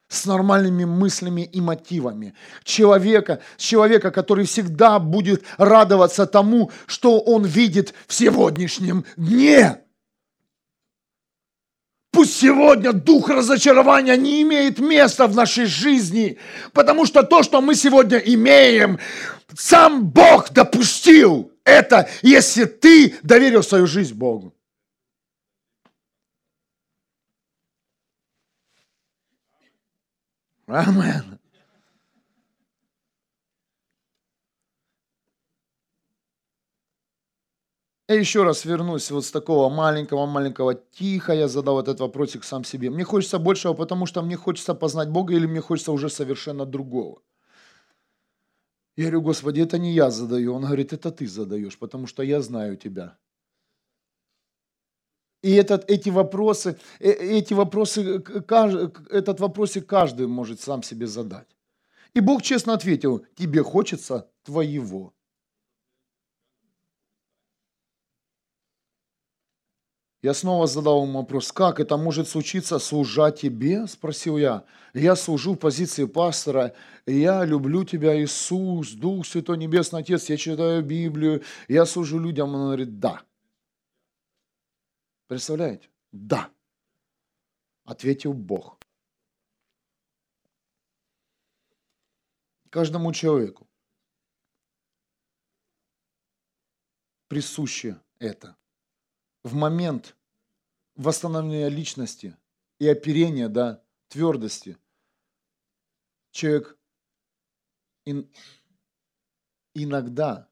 С 0.08 0.26
нормальными 0.26 0.84
мыслями 0.84 1.40
и 1.40 1.60
мотивами. 1.60 2.34
Человека, 2.62 3.40
человека, 3.56 4.10
который 4.10 4.44
всегда 4.44 4.98
будет 4.98 5.44
радоваться 5.56 6.26
тому, 6.26 6.70
что 6.86 7.18
он 7.20 7.44
видит 7.44 7.94
в 8.06 8.14
сегодняшнем 8.14 9.04
дне. 9.16 9.83
Пусть 12.14 12.36
сегодня 12.36 12.92
дух 12.92 13.28
разочарования 13.28 14.16
не 14.16 14.42
имеет 14.42 14.78
места 14.78 15.26
в 15.26 15.34
нашей 15.34 15.66
жизни, 15.66 16.38
потому 16.72 17.06
что 17.06 17.24
то, 17.24 17.42
что 17.42 17.60
мы 17.60 17.74
сегодня 17.74 18.18
имеем, 18.18 19.00
сам 19.56 20.06
Бог 20.06 20.52
допустил 20.52 21.50
это, 21.64 22.08
если 22.22 22.66
ты 22.66 23.16
доверил 23.24 23.64
свою 23.64 23.88
жизнь 23.88 24.14
Богу. 24.14 24.54
Аминь. 30.68 31.33
Я 38.08 38.16
еще 38.16 38.42
раз 38.42 38.66
вернусь 38.66 39.10
вот 39.10 39.24
с 39.24 39.30
такого 39.30 39.70
маленького-маленького 39.70 40.74
тихо, 40.74 41.32
я 41.32 41.48
задал 41.48 41.80
этот 41.80 42.00
вопросик 42.00 42.44
сам 42.44 42.62
себе. 42.64 42.90
Мне 42.90 43.04
хочется 43.04 43.38
большего, 43.38 43.72
потому 43.72 44.04
что 44.04 44.22
мне 44.22 44.36
хочется 44.36 44.74
познать 44.74 45.08
Бога 45.08 45.34
или 45.34 45.46
мне 45.46 45.62
хочется 45.62 45.90
уже 45.92 46.10
совершенно 46.10 46.66
другого. 46.66 47.22
Я 48.96 49.04
говорю, 49.04 49.22
Господи, 49.22 49.62
это 49.62 49.78
не 49.78 49.92
я 49.92 50.10
задаю. 50.10 50.54
Он 50.54 50.64
говорит, 50.64 50.92
это 50.92 51.10
ты 51.10 51.26
задаешь, 51.26 51.78
потому 51.78 52.06
что 52.06 52.22
я 52.22 52.42
знаю 52.42 52.76
тебя. 52.76 53.16
И 55.42 55.52
этот, 55.54 55.90
эти 55.90 56.10
вопросы, 56.10 56.78
э, 57.00 57.10
эти 57.10 57.54
вопросы, 57.54 58.22
этот 59.10 59.40
вопросик 59.40 59.86
каждый 59.86 60.26
может 60.26 60.60
сам 60.60 60.82
себе 60.82 61.06
задать. 61.06 61.48
И 62.14 62.20
Бог 62.20 62.42
честно 62.42 62.74
ответил, 62.74 63.26
тебе 63.34 63.62
хочется 63.62 64.30
твоего. 64.42 65.14
Я 70.24 70.32
снова 70.32 70.66
задал 70.66 71.02
ему 71.02 71.18
вопрос, 71.18 71.52
как 71.52 71.80
это 71.80 71.98
может 71.98 72.28
случиться, 72.28 72.78
служа 72.78 73.30
тебе? 73.30 73.86
Спросил 73.86 74.38
я. 74.38 74.64
Я 74.94 75.16
служу 75.16 75.52
в 75.52 75.58
позиции 75.58 76.06
пастора, 76.06 76.74
я 77.04 77.44
люблю 77.44 77.84
тебя, 77.84 78.18
Иисус, 78.18 78.92
Дух 78.92 79.26
Святой, 79.26 79.58
Небесный 79.58 80.00
Отец, 80.00 80.30
я 80.30 80.38
читаю 80.38 80.82
Библию, 80.82 81.42
я 81.68 81.84
служу 81.84 82.18
людям. 82.18 82.54
Он 82.54 82.62
говорит, 82.68 82.98
да. 82.98 83.22
Представляете? 85.26 85.90
Да. 86.10 86.50
Ответил 87.84 88.32
Бог. 88.32 88.78
Каждому 92.70 93.12
человеку 93.12 93.68
присуще 97.28 98.00
это– 98.18 98.56
в 99.44 99.54
момент 99.54 100.16
восстановления 100.96 101.68
личности 101.68 102.36
и 102.78 102.88
оперения, 102.88 103.48
да, 103.48 103.84
твердости, 104.08 104.76
человек 106.32 106.78
ин... 108.06 108.28
иногда, 109.74 110.50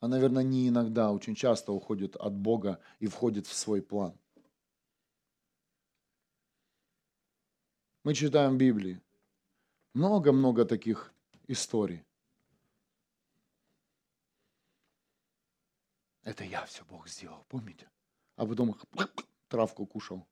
а, 0.00 0.08
наверное, 0.08 0.44
не 0.44 0.68
иногда, 0.68 1.08
а 1.08 1.12
очень 1.12 1.34
часто 1.34 1.72
уходит 1.72 2.14
от 2.16 2.34
Бога 2.34 2.80
и 3.00 3.06
входит 3.06 3.46
в 3.46 3.54
свой 3.54 3.82
план. 3.82 4.16
Мы 8.04 8.14
читаем 8.14 8.54
в 8.54 8.58
Библии 8.58 9.00
много-много 9.94 10.66
таких 10.66 11.14
историй. 11.46 12.04
Это 16.24 16.42
я 16.42 16.64
все 16.64 16.82
Бог 16.88 17.06
сделал, 17.08 17.44
помните? 17.48 17.86
А 18.36 18.46
потом 18.46 18.76
травку 19.48 19.86
кушал, 19.86 20.26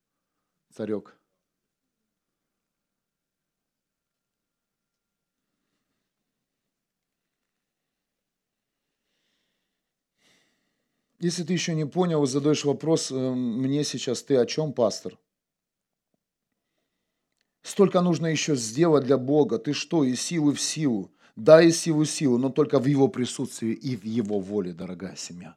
царек. 0.75 1.17
Если 11.21 11.45
ты 11.45 11.53
еще 11.53 11.75
не 11.77 11.85
понял 11.85 12.27
задаешь 12.27 12.65
вопрос 12.65 13.13
э, 13.13 13.15
мне 13.15 13.85
сейчас, 13.85 14.25
ты 14.25 14.37
о 14.39 14.47
чем, 14.47 14.73
пастор? 14.73 15.17
Столько 17.63 18.01
нужно 18.01 18.27
еще 18.27 18.57
сделать 18.57 19.05
для 19.05 19.19
Бога. 19.19 19.59
Ты 19.59 19.73
что, 19.73 20.03
из 20.03 20.21
силы 20.21 20.53
в 20.53 20.61
силу? 20.61 21.13
Да, 21.37 21.63
из 21.63 21.79
силы 21.79 22.07
в 22.07 22.11
силу, 22.11 22.39
но 22.39 22.51
только 22.51 22.81
в 22.81 22.87
Его 22.87 23.07
присутствии 23.07 23.73
и 23.73 23.95
в 23.95 24.05
Его 24.05 24.41
воле, 24.41 24.73
дорогая 24.73 25.15
семья. 25.15 25.57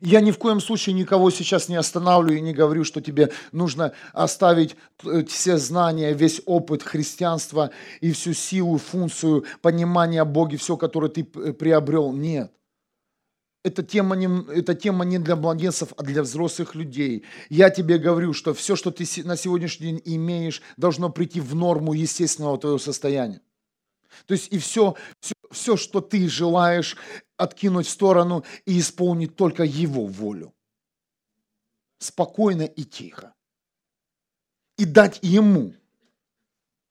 Я 0.00 0.20
ни 0.20 0.30
в 0.30 0.38
коем 0.38 0.60
случае 0.60 0.94
никого 0.94 1.30
сейчас 1.30 1.68
не 1.68 1.76
останавливаю 1.76 2.38
и 2.38 2.42
не 2.42 2.54
говорю, 2.54 2.84
что 2.84 3.00
тебе 3.00 3.30
нужно 3.52 3.92
оставить 4.12 4.76
э, 5.04 5.24
все 5.24 5.58
знания, 5.58 6.14
весь 6.14 6.40
опыт 6.46 6.82
христианства 6.82 7.70
и 8.00 8.12
всю 8.12 8.32
силу, 8.32 8.78
функцию 8.78 9.44
понимания 9.60 10.24
Бога, 10.24 10.56
все, 10.56 10.76
которое 10.76 11.10
ты 11.10 11.24
приобрел. 11.24 12.12
Нет. 12.12 12.50
Это 13.62 13.82
тема, 13.82 14.16
не, 14.16 14.26
это 14.54 14.74
тема 14.74 15.04
не 15.04 15.18
для 15.18 15.36
младенцев, 15.36 15.92
а 15.98 16.02
для 16.02 16.22
взрослых 16.22 16.74
людей. 16.74 17.24
Я 17.50 17.68
тебе 17.68 17.98
говорю, 17.98 18.32
что 18.32 18.54
все, 18.54 18.74
что 18.74 18.90
ты 18.90 19.04
на 19.24 19.36
сегодняшний 19.36 19.86
день 19.88 20.02
имеешь, 20.06 20.62
должно 20.78 21.10
прийти 21.10 21.40
в 21.40 21.54
норму 21.54 21.92
естественного 21.92 22.56
твоего 22.56 22.78
состояния. 22.78 23.42
То 24.26 24.34
есть 24.34 24.52
и 24.52 24.58
все, 24.58 24.96
все, 25.20 25.34
все, 25.50 25.76
что 25.76 26.00
ты 26.00 26.28
желаешь, 26.28 26.96
откинуть 27.36 27.86
в 27.86 27.90
сторону 27.90 28.44
и 28.66 28.78
исполнить 28.78 29.36
только 29.36 29.64
Его 29.64 30.06
волю. 30.06 30.54
Спокойно 31.98 32.62
и 32.62 32.84
тихо. 32.84 33.34
И 34.76 34.84
дать 34.84 35.18
Ему, 35.22 35.74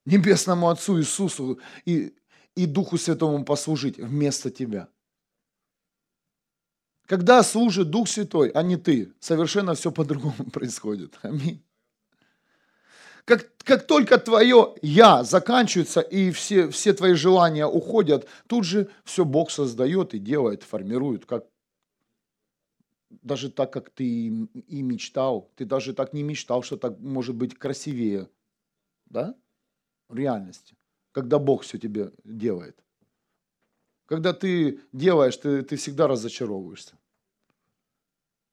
Небесному 0.05 0.69
Отцу 0.69 0.99
Иисусу 0.99 1.59
и, 1.85 2.15
и 2.55 2.65
Духу 2.65 2.97
Святому 2.97 3.43
послужить 3.43 3.97
вместо 3.97 4.51
тебя– 4.51 4.89
когда 7.09 7.41
служит 7.41 7.89
Дух 7.89 8.07
Святой, 8.07 8.49
а 8.49 8.61
не 8.61 8.77
ты, 8.77 9.11
совершенно 9.19 9.73
все 9.73 9.91
по-другому 9.91 10.43
происходит. 10.53 11.17
Аминь. 11.23 11.65
Как, 13.25 13.51
как 13.57 13.85
только 13.85 14.17
твое 14.17 14.75
«я» 14.81 15.23
заканчивается 15.23 16.01
и 16.01 16.31
все, 16.31 16.69
все 16.69 16.93
твои 16.93 17.13
желания 17.13 17.65
уходят, 17.65 18.27
тут 18.47 18.65
же 18.65 18.89
все 19.03 19.25
Бог 19.25 19.51
создает 19.51 20.13
и 20.13 20.19
делает, 20.19 20.63
формирует, 20.63 21.25
как, 21.25 21.45
даже 23.09 23.51
так, 23.51 23.71
как 23.71 23.89
ты 23.89 24.03
и 24.05 24.81
мечтал. 24.81 25.49
Ты 25.55 25.65
даже 25.65 25.93
так 25.93 26.13
не 26.13 26.23
мечтал, 26.23 26.63
что 26.63 26.77
так 26.77 26.99
может 26.99 27.35
быть 27.35 27.57
красивее. 27.57 28.29
Да? 29.05 29.35
В 30.07 30.15
реальности. 30.15 30.75
Когда 31.11 31.39
Бог 31.39 31.63
все 31.63 31.77
тебе 31.77 32.11
делает. 32.23 32.77
Когда 34.05 34.33
ты 34.33 34.79
делаешь, 34.91 35.37
ты, 35.37 35.61
ты 35.63 35.75
всегда 35.75 36.07
разочаровываешься 36.07 36.97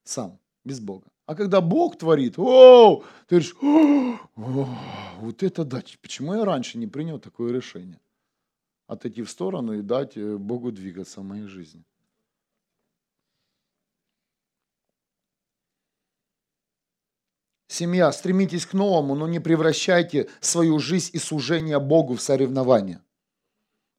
сам, 0.07 0.39
без 0.65 0.81
Бога. 0.81 1.07
А 1.27 1.35
когда 1.35 1.61
Бог 1.61 1.99
творит, 1.99 2.39
о, 2.39 3.03
ты 3.27 3.37
говоришь, 3.37 3.57
о, 3.61 4.69
вот 5.19 5.43
это 5.43 5.65
да, 5.65 5.83
почему 6.01 6.35
я 6.35 6.45
раньше 6.45 6.79
не 6.79 6.87
принял 6.87 7.19
такое 7.19 7.53
решение? 7.53 8.01
Отойти 8.87 9.23
в 9.23 9.31
сторону 9.31 9.73
и 9.73 9.83
дать 9.83 10.17
э, 10.17 10.37
Богу 10.37 10.71
двигаться 10.71 11.21
в 11.21 11.25
моей 11.25 11.49
жизни. 11.49 11.85
Семья, 17.67 18.13
стремитесь 18.13 18.65
к 18.65 18.75
новому, 18.75 19.17
но 19.17 19.27
не 19.27 19.41
превращайте 19.41 20.31
свою 20.41 20.79
жизнь 20.79 21.11
и 21.13 21.19
служение 21.19 21.81
Богу 21.81 22.15
в 22.15 22.23
соревнование. 22.23 23.03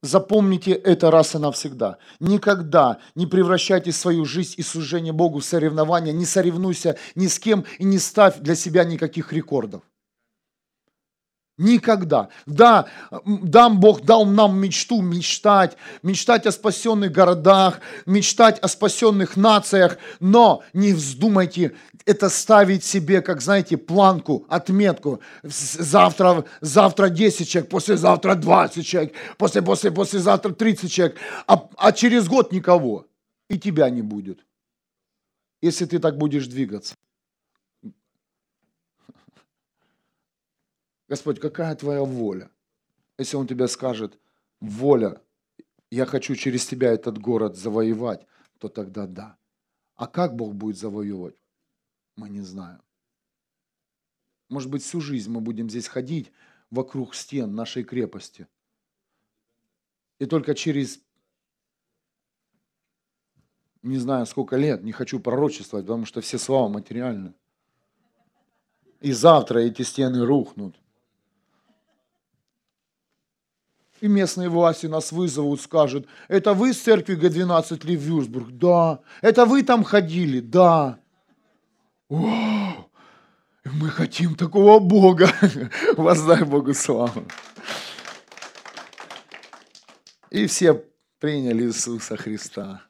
Запомните 0.08 0.72
это 0.72 1.12
раз 1.12 1.36
и 1.36 1.38
навсегда. 1.38 1.98
Никогда 2.22 3.00
не 3.16 3.28
превращайте 3.28 3.92
свою 3.92 4.24
жизнь 4.24 4.54
и 4.56 4.64
служение 4.64 5.12
Богу 5.12 5.40
в 5.40 5.46
соревнования, 5.46 6.14
не 6.14 6.26
соревнуйся 6.26 6.98
ни 7.16 7.28
с 7.28 7.38
кем 7.40 7.66
и 7.78 7.84
не 7.84 8.00
ставь 8.00 8.40
для 8.40 8.56
себя 8.56 8.86
никаких 8.86 9.34
рекордов. 9.34 9.82
Никогда. 11.58 12.30
Да, 12.46 12.86
дам 13.26 13.80
Бог 13.80 14.04
дал 14.04 14.26
нам 14.26 14.60
мечту 14.60 15.02
мечтать, 15.02 15.76
мечтать 16.04 16.46
о 16.46 16.52
спасенных 16.52 17.12
городах, 17.12 17.80
мечтать 18.06 18.60
о 18.60 18.68
спасенных 18.68 19.36
нациях, 19.38 19.98
но 20.20 20.64
не 20.74 20.94
вздумайте 20.94 21.74
это 22.06 22.30
ставить 22.30 22.84
себе, 22.84 23.22
как 23.22 23.42
знаете, 23.42 23.76
планку, 23.76 24.46
отметку. 24.50 25.20
Завтра, 25.44 26.46
завтра 26.62 27.10
10 27.10 27.50
человек, 27.50 27.72
послезавтра 27.72 28.36
20 28.36 28.86
человек, 28.86 29.14
после, 29.38 29.64
после, 29.64 29.92
послезавтра 29.92 30.54
30 30.54 30.92
человек, 30.92 31.18
а, 31.48 31.68
а 31.76 31.92
через 31.92 32.28
год 32.28 32.52
никого. 32.52 33.08
И 33.50 33.58
тебя 33.58 33.90
не 33.90 34.02
будет, 34.02 34.46
если 35.62 35.86
ты 35.86 36.00
так 36.00 36.18
будешь 36.18 36.48
двигаться. 36.48 36.96
Господь, 41.08 41.40
какая 41.40 41.76
твоя 41.76 42.04
воля? 42.04 42.52
Если 43.18 43.38
Он 43.38 43.48
тебе 43.48 43.68
скажет, 43.68 44.20
воля, 44.60 45.22
я 45.90 46.06
хочу 46.06 46.36
через 46.36 46.66
тебя 46.66 46.92
этот 46.92 47.18
город 47.18 47.56
завоевать, 47.56 48.26
то 48.60 48.68
тогда 48.68 49.08
да. 49.08 49.38
А 49.96 50.08
как 50.08 50.36
Бог 50.36 50.54
будет 50.54 50.78
завоевывать? 50.78 51.42
Мы 52.16 52.30
не 52.30 52.42
знаем. 52.42 52.82
Может 54.50 54.70
быть, 54.70 54.84
всю 54.84 55.02
жизнь 55.02 55.32
мы 55.32 55.42
будем 55.42 55.70
здесь 55.70 55.88
ходить 55.88 56.32
вокруг 56.70 57.16
стен 57.16 57.56
нашей 57.56 57.84
крепости. 57.84 58.48
И 60.20 60.26
только 60.26 60.56
через, 60.56 61.00
не 63.84 63.98
знаю 63.98 64.26
сколько 64.26 64.58
лет, 64.58 64.84
не 64.84 64.92
хочу 64.92 65.20
пророчествовать, 65.20 65.86
потому 65.86 66.06
что 66.06 66.22
все 66.22 66.38
слова 66.38 66.70
материальны. 66.70 67.34
И 69.00 69.12
завтра 69.12 69.60
эти 69.60 69.84
стены 69.84 70.26
рухнут. 70.26 70.76
И 74.00 74.08
местные 74.08 74.50
власти 74.50 74.86
нас 74.86 75.12
вызовут, 75.12 75.62
скажут, 75.62 76.08
это 76.28 76.54
вы 76.54 76.74
с 76.74 76.80
церкви 76.80 77.16
Г-12 77.16 77.86
ли 77.88 77.98
в 77.98 78.02
Вюрсбург? 78.02 78.50
Да. 78.52 79.00
Это 79.22 79.46
вы 79.46 79.64
там 79.64 79.84
ходили? 79.84 80.40
Да. 80.40 81.00
Вау! 82.10 82.90
Мы 83.66 83.90
хотим 83.90 84.36
такого 84.36 84.80
Бога. 84.80 85.30
Воздай 85.98 86.44
Богу 86.44 86.74
славу. 86.74 87.26
И 90.30 90.46
все 90.46 90.84
приняли 91.20 91.66
Иисуса 91.66 92.18
Христа. 92.18 92.84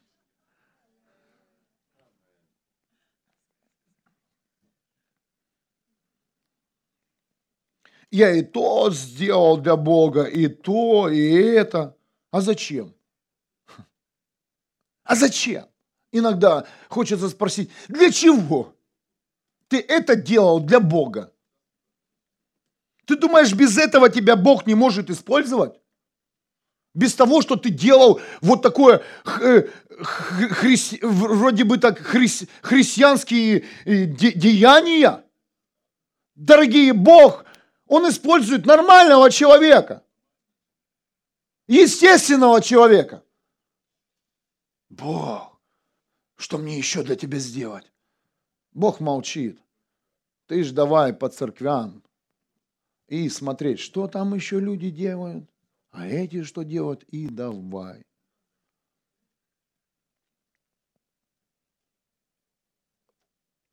Я 8.10 8.30
и 8.32 8.42
то 8.42 8.90
сделал 8.90 9.58
для 9.58 9.76
Бога, 9.76 10.24
и 10.24 10.48
то, 10.48 11.08
и 11.08 11.30
это. 11.30 11.96
А 12.30 12.40
зачем? 12.40 12.94
А 15.04 15.14
зачем? 15.14 15.66
Иногда 16.12 16.66
хочется 16.88 17.28
спросить, 17.28 17.70
для 17.88 18.10
чего? 18.10 18.74
Ты 19.68 19.80
это 19.80 20.16
делал 20.16 20.60
для 20.60 20.80
Бога. 20.80 21.32
Ты 23.04 23.16
думаешь, 23.16 23.52
без 23.52 23.76
этого 23.76 24.08
тебя 24.08 24.36
Бог 24.36 24.66
не 24.66 24.74
может 24.74 25.10
использовать? 25.10 25.78
Без 26.94 27.14
того, 27.14 27.42
что 27.42 27.56
ты 27.56 27.70
делал 27.70 28.20
вот 28.40 28.62
такое 28.62 29.02
э, 29.40 29.68
хри, 30.00 30.76
вроде 31.02 31.64
бы 31.64 31.78
так 31.78 31.98
хри, 31.98 32.28
христианские 32.62 33.64
э, 33.84 34.04
деяния? 34.04 35.24
Дорогие 36.34 36.92
Бог 36.92 37.44
он 37.88 38.08
использует 38.08 38.66
нормального 38.66 39.30
человека, 39.30 40.04
естественного 41.66 42.60
человека. 42.60 43.24
Бог, 44.90 45.58
что 46.36 46.58
мне 46.58 46.78
еще 46.78 47.02
для 47.02 47.16
тебя 47.16 47.38
сделать? 47.38 47.90
Бог 48.72 49.00
молчит. 49.00 49.58
Ты 50.46 50.62
ж 50.62 50.70
давай 50.70 51.12
по 51.12 51.28
церквям 51.28 52.02
и 53.08 53.28
смотреть, 53.28 53.80
что 53.80 54.06
там 54.06 54.34
еще 54.34 54.60
люди 54.60 54.90
делают, 54.90 55.48
а 55.90 56.06
эти 56.06 56.42
что 56.42 56.62
делают, 56.62 57.02
и 57.04 57.28
давай. 57.28 58.04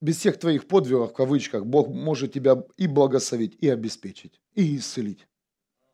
Без 0.06 0.18
всех 0.18 0.38
твоих 0.38 0.68
подвигов, 0.68 1.12
в 1.12 1.14
кавычках, 1.14 1.66
Бог 1.66 1.88
может 1.89 2.34
тебя 2.34 2.64
и 2.78 2.88
благословить, 2.88 3.58
и 3.60 3.68
обеспечить, 3.68 4.39
и 4.53 4.78
исцелить. 4.78 5.28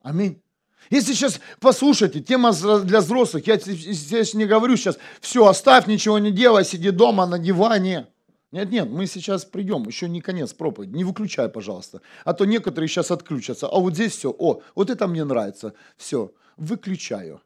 Аминь. 0.01 0.41
Если 0.89 1.13
сейчас 1.13 1.39
послушайте, 1.59 2.19
тема 2.19 2.51
для 2.83 2.99
взрослых, 2.99 3.47
я 3.47 3.57
здесь 3.57 4.33
не 4.33 4.45
говорю 4.45 4.75
сейчас, 4.75 4.97
все, 5.21 5.45
оставь, 5.45 5.87
ничего 5.87 6.19
не 6.19 6.31
делай, 6.31 6.65
сиди 6.65 6.91
дома 6.91 7.25
на 7.25 7.39
диване. 7.39 8.07
Нет, 8.51 8.69
нет, 8.69 8.89
мы 8.89 9.07
сейчас 9.07 9.45
придем, 9.45 9.83
еще 9.83 10.09
не 10.09 10.19
конец 10.19 10.53
проповеди, 10.53 10.93
не 10.93 11.05
выключай, 11.05 11.47
пожалуйста. 11.47 12.01
А 12.25 12.33
то 12.33 12.43
некоторые 12.43 12.89
сейчас 12.89 13.11
отключатся, 13.11 13.67
а 13.67 13.79
вот 13.79 13.93
здесь 13.93 14.17
все, 14.17 14.35
о, 14.37 14.61
вот 14.75 14.89
это 14.89 15.07
мне 15.07 15.23
нравится, 15.23 15.73
все, 15.95 16.33
выключаю. 16.57 17.41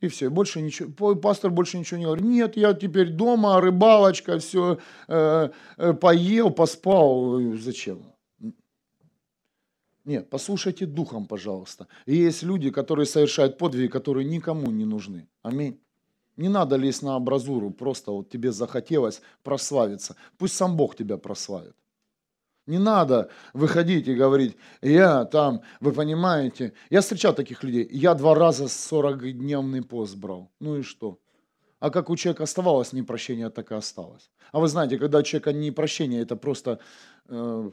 И 0.00 0.06
все, 0.08 0.30
больше 0.30 0.60
ничего, 0.62 1.16
пастор 1.16 1.50
больше 1.50 1.78
ничего 1.78 1.98
не 1.98 2.04
говорит. 2.04 2.24
Нет, 2.24 2.56
я 2.56 2.72
теперь 2.72 3.10
дома, 3.10 3.60
рыбалочка, 3.60 4.38
все, 4.38 4.78
э, 5.08 5.50
э, 5.76 5.92
поел, 5.94 6.50
поспал. 6.50 7.40
Зачем? 7.56 8.02
Нет, 10.04 10.30
послушайте 10.30 10.86
духом, 10.86 11.26
пожалуйста. 11.26 11.86
И 12.06 12.16
есть 12.16 12.42
люди, 12.42 12.70
которые 12.70 13.06
совершают 13.06 13.58
подвиги, 13.58 13.88
которые 13.88 14.24
никому 14.24 14.70
не 14.70 14.84
нужны. 14.84 15.28
Аминь. 15.42 15.80
Не 16.36 16.48
надо 16.48 16.76
лезть 16.76 17.02
на 17.02 17.16
абразуру, 17.16 17.70
просто 17.70 18.12
вот 18.12 18.30
тебе 18.30 18.52
захотелось 18.52 19.20
прославиться. 19.42 20.14
Пусть 20.38 20.54
сам 20.54 20.76
Бог 20.76 20.94
тебя 20.94 21.18
прославит. 21.18 21.74
Не 22.68 22.78
надо 22.78 23.30
выходить 23.54 24.08
и 24.08 24.14
говорить, 24.14 24.58
я 24.82 25.24
там, 25.24 25.62
вы 25.80 25.92
понимаете, 25.92 26.74
я 26.90 27.00
встречал 27.00 27.34
таких 27.34 27.64
людей, 27.64 27.88
я 27.90 28.14
два 28.14 28.34
раза 28.34 28.64
40-дневный 28.64 29.82
пост 29.82 30.16
брал. 30.16 30.50
Ну 30.60 30.76
и 30.76 30.82
что? 30.82 31.18
А 31.80 31.88
как 31.88 32.10
у 32.10 32.16
человека 32.16 32.42
оставалось 32.42 32.92
непрощение, 32.92 33.48
так 33.48 33.72
и 33.72 33.74
осталось. 33.74 34.30
А 34.52 34.60
вы 34.60 34.68
знаете, 34.68 34.98
когда 34.98 35.18
у 35.18 35.22
человека 35.22 35.54
непрощение, 35.54 36.20
это 36.20 36.36
просто 36.36 36.78
э, 37.28 37.70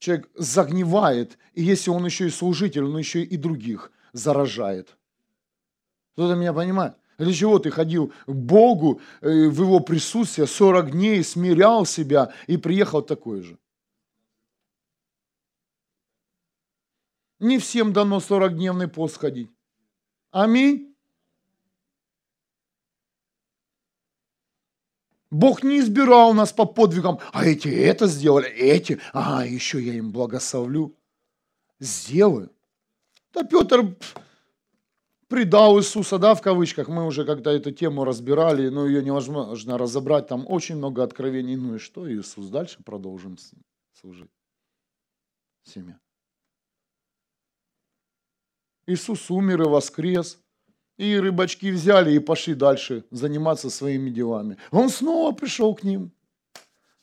человек 0.00 0.28
загнивает, 0.34 1.38
и 1.54 1.62
если 1.62 1.90
он 1.90 2.04
еще 2.04 2.26
и 2.26 2.30
служитель, 2.30 2.82
он 2.82 2.98
еще 2.98 3.22
и 3.22 3.36
других 3.36 3.92
заражает. 4.12 4.96
Кто-то 6.14 6.34
меня 6.34 6.52
понимает? 6.52 6.94
Для 7.20 7.34
чего 7.34 7.58
ты 7.58 7.70
ходил 7.70 8.14
к 8.26 8.32
Богу 8.32 9.02
э, 9.20 9.48
в 9.48 9.60
Его 9.60 9.80
присутствие 9.80 10.46
40 10.46 10.92
дней, 10.92 11.22
смирял 11.22 11.84
себя 11.84 12.32
и 12.46 12.56
приехал 12.56 13.02
такой 13.02 13.42
же? 13.42 13.58
Не 17.38 17.58
всем 17.58 17.92
дано 17.92 18.20
40-дневный 18.20 18.88
пост 18.88 19.18
ходить. 19.18 19.50
Аминь. 20.30 20.96
Бог 25.30 25.62
не 25.62 25.80
избирал 25.80 26.32
нас 26.32 26.54
по 26.54 26.64
подвигам, 26.64 27.18
а 27.34 27.44
эти 27.44 27.68
это 27.68 28.06
сделали, 28.06 28.48
эти, 28.48 28.98
а 29.12 29.44
еще 29.44 29.78
я 29.78 29.92
им 29.92 30.10
благословлю. 30.10 30.96
Сделаю. 31.80 32.50
Да 33.34 33.44
Петр 33.44 33.94
предал 35.30 35.78
Иисуса, 35.78 36.18
да, 36.18 36.34
в 36.34 36.42
кавычках, 36.42 36.88
мы 36.88 37.06
уже 37.06 37.24
когда 37.24 37.52
эту 37.52 37.70
тему 37.70 38.04
разбирали, 38.04 38.68
но 38.68 38.86
ее 38.86 39.02
невозможно 39.02 39.78
разобрать, 39.78 40.26
там 40.26 40.44
очень 40.46 40.76
много 40.76 41.04
откровений, 41.04 41.54
ну 41.56 41.76
и 41.76 41.78
что, 41.78 42.12
Иисус, 42.12 42.48
дальше 42.48 42.82
продолжим 42.84 43.38
служить. 43.92 44.30
Семья. 45.62 45.98
Иисус 48.86 49.30
умер 49.30 49.62
и 49.62 49.66
воскрес, 49.66 50.42
и 50.98 51.16
рыбачки 51.16 51.70
взяли 51.70 52.12
и 52.12 52.18
пошли 52.18 52.54
дальше 52.54 53.04
заниматься 53.12 53.70
своими 53.70 54.10
делами. 54.10 54.56
Он 54.72 54.90
снова 54.90 55.32
пришел 55.32 55.76
к 55.76 55.84
ним. 55.84 56.10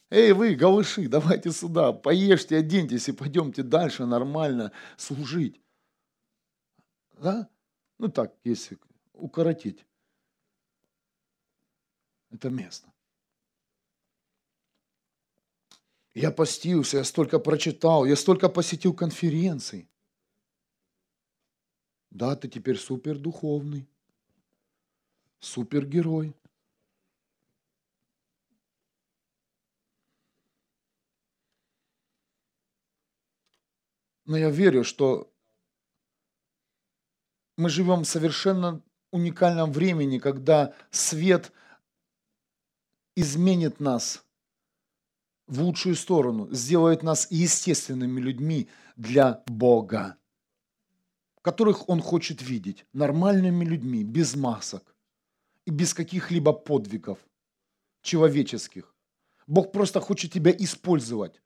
Эй, 0.10 0.34
вы, 0.34 0.54
голыши, 0.56 1.08
давайте 1.08 1.52
сюда, 1.52 1.94
поешьте, 1.94 2.58
оденьтесь 2.58 3.08
и 3.08 3.14
пойдемте 3.14 3.64
дальше 3.64 4.06
нормально 4.06 4.74
служить. 4.98 5.62
Да? 7.22 7.50
Ну 8.00 8.10
так, 8.10 8.36
если 8.44 8.78
укоротить 9.14 9.86
это 12.30 12.50
место. 12.50 12.92
Я 16.14 16.32
постился, 16.32 16.98
я 16.98 17.04
столько 17.04 17.40
прочитал, 17.40 18.06
я 18.06 18.16
столько 18.16 18.50
посетил 18.50 18.94
конференций. 18.94 19.90
Да, 22.10 22.36
ты 22.36 22.48
теперь 22.48 22.78
супер 22.78 23.18
духовный, 23.20 23.88
супергерой. 25.40 26.34
Но 34.26 34.36
я 34.38 34.50
верю, 34.50 34.84
что 34.84 35.32
мы 37.58 37.70
живем 37.70 38.04
в 38.04 38.08
совершенно 38.08 38.82
уникальном 39.12 39.72
времени, 39.72 40.20
когда 40.20 40.74
свет 40.92 41.52
изменит 43.16 43.80
нас 43.80 44.24
в 45.48 45.62
лучшую 45.62 45.96
сторону, 45.96 46.48
сделает 46.54 47.04
нас 47.04 47.28
естественными 47.32 48.22
людьми 48.22 48.70
для 48.96 49.44
Бога, 49.48 50.18
которых 51.42 51.90
Он 51.90 52.00
хочет 52.00 52.42
видеть 52.42 52.86
нормальными 52.94 53.66
людьми, 53.66 54.04
без 54.04 54.36
масок 54.36 54.96
и 55.66 55.72
без 55.72 55.94
каких-либо 55.94 56.54
подвигов 56.54 57.18
человеческих. 58.02 58.94
Бог 59.48 59.72
просто 59.72 60.00
хочет 60.00 60.32
тебя 60.34 60.52
использовать. 60.52 61.42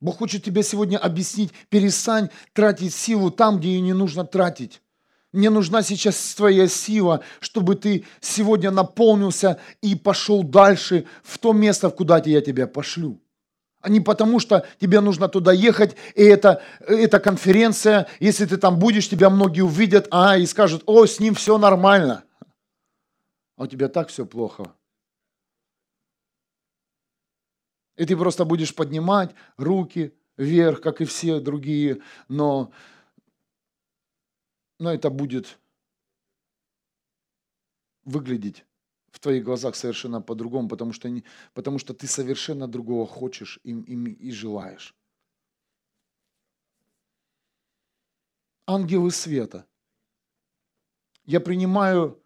Бог 0.00 0.18
хочет 0.18 0.42
тебе 0.42 0.62
сегодня 0.62 0.96
объяснить, 0.96 1.52
перестань 1.68 2.30
тратить 2.54 2.94
силу 2.94 3.30
там, 3.30 3.58
где 3.58 3.68
ее 3.70 3.80
не 3.80 3.92
нужно 3.92 4.24
тратить. 4.24 4.80
Мне 5.32 5.50
нужна 5.50 5.82
сейчас 5.82 6.34
твоя 6.34 6.66
сила, 6.66 7.20
чтобы 7.38 7.76
ты 7.76 8.04
сегодня 8.20 8.70
наполнился 8.70 9.60
и 9.80 9.94
пошел 9.94 10.42
дальше 10.42 11.06
в 11.22 11.38
то 11.38 11.52
место, 11.52 11.90
куда 11.90 12.20
я 12.24 12.40
тебя 12.40 12.66
пошлю. 12.66 13.20
А 13.80 13.88
не 13.88 14.00
потому, 14.00 14.40
что 14.40 14.66
тебе 14.80 15.00
нужно 15.00 15.28
туда 15.28 15.52
ехать, 15.52 15.96
и 16.14 16.22
это, 16.22 16.62
это 16.80 17.20
конференция, 17.20 18.08
если 18.18 18.44
ты 18.44 18.56
там 18.56 18.78
будешь, 18.78 19.08
тебя 19.08 19.30
многие 19.30 19.62
увидят, 19.62 20.08
а, 20.10 20.36
и 20.36 20.44
скажут, 20.46 20.82
о, 20.86 21.06
с 21.06 21.20
ним 21.20 21.34
все 21.34 21.56
нормально. 21.56 22.24
А 23.56 23.62
у 23.62 23.66
тебя 23.66 23.88
так 23.88 24.08
все 24.08 24.26
плохо. 24.26 24.72
И 27.96 28.04
ты 28.04 28.16
просто 28.16 28.44
будешь 28.44 28.74
поднимать 28.74 29.34
руки 29.56 30.14
вверх, 30.36 30.80
как 30.80 31.00
и 31.00 31.04
все 31.04 31.40
другие, 31.40 32.00
но, 32.28 32.72
но 34.78 34.92
это 34.92 35.10
будет 35.10 35.58
выглядеть 38.04 38.64
в 39.10 39.18
твоих 39.18 39.44
глазах 39.44 39.76
совершенно 39.76 40.22
по-другому, 40.22 40.68
потому 40.68 40.92
что, 40.92 41.08
не, 41.08 41.24
потому 41.52 41.78
что 41.78 41.94
ты 41.94 42.06
совершенно 42.06 42.68
другого 42.68 43.06
хочешь 43.06 43.58
и, 43.64 43.72
и, 43.72 44.28
и 44.28 44.30
желаешь. 44.30 44.94
Ангелы 48.66 49.10
света. 49.10 49.66
Я 51.24 51.40
принимаю 51.40 52.22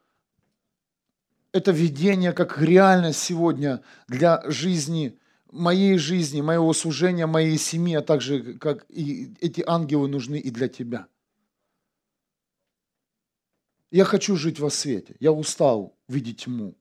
это 1.53 1.71
видение 1.71 2.33
как 2.33 2.61
реальность 2.61 3.21
сегодня 3.21 3.83
для 4.09 4.43
жизни 4.51 5.19
моей 5.55 5.97
жизни, 5.99 6.41
моего 6.41 6.73
служения, 6.73 7.27
моей 7.27 7.57
семьи, 7.57 7.95
а 7.95 8.03
также 8.03 8.55
как 8.55 8.85
и 8.89 9.33
эти 9.41 9.63
ангелы 9.67 10.09
нужны 10.09 10.39
и 10.39 10.51
для 10.51 10.69
тебя. 10.69 11.07
Я 13.91 14.05
хочу 14.05 14.37
жить 14.37 14.59
во 14.59 14.71
свете. 14.71 15.15
Я 15.21 15.31
устал 15.33 15.97
видеть 16.09 16.45
тьму. 16.45 16.75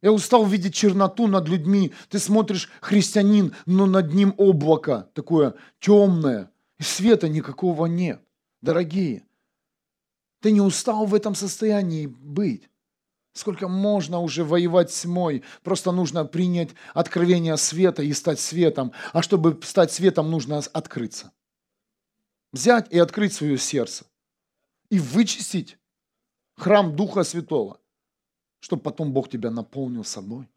Я 0.00 0.12
устал 0.12 0.46
видеть 0.46 0.74
черноту 0.74 1.26
над 1.26 1.48
людьми. 1.48 1.92
Ты 2.08 2.20
смотришь, 2.20 2.70
христианин, 2.80 3.54
но 3.66 3.86
над 3.86 4.14
ним 4.14 4.32
облако 4.36 5.10
такое 5.12 5.54
темное. 5.80 6.50
И 6.78 6.84
света 6.84 7.28
никакого 7.28 7.86
нет. 7.86 8.22
Дорогие, 8.62 9.26
ты 10.40 10.52
не 10.52 10.60
устал 10.60 11.04
в 11.04 11.14
этом 11.14 11.34
состоянии 11.34 12.06
быть. 12.06 12.69
Сколько 13.32 13.68
можно 13.68 14.20
уже 14.20 14.44
воевать 14.44 14.90
с 14.90 15.02
тьмой? 15.02 15.44
Просто 15.62 15.92
нужно 15.92 16.24
принять 16.24 16.70
откровение 16.94 17.56
света 17.56 18.02
и 18.02 18.12
стать 18.12 18.40
светом. 18.40 18.92
А 19.12 19.22
чтобы 19.22 19.60
стать 19.62 19.92
светом, 19.92 20.30
нужно 20.30 20.58
открыться. 20.58 21.32
Взять 22.52 22.92
и 22.92 22.98
открыть 22.98 23.32
свое 23.32 23.56
сердце. 23.56 24.04
И 24.88 24.98
вычистить 24.98 25.78
храм 26.56 26.96
Духа 26.96 27.22
Святого, 27.22 27.78
чтобы 28.58 28.82
потом 28.82 29.12
Бог 29.12 29.28
тебя 29.28 29.50
наполнил 29.50 30.04
собой. 30.04 30.48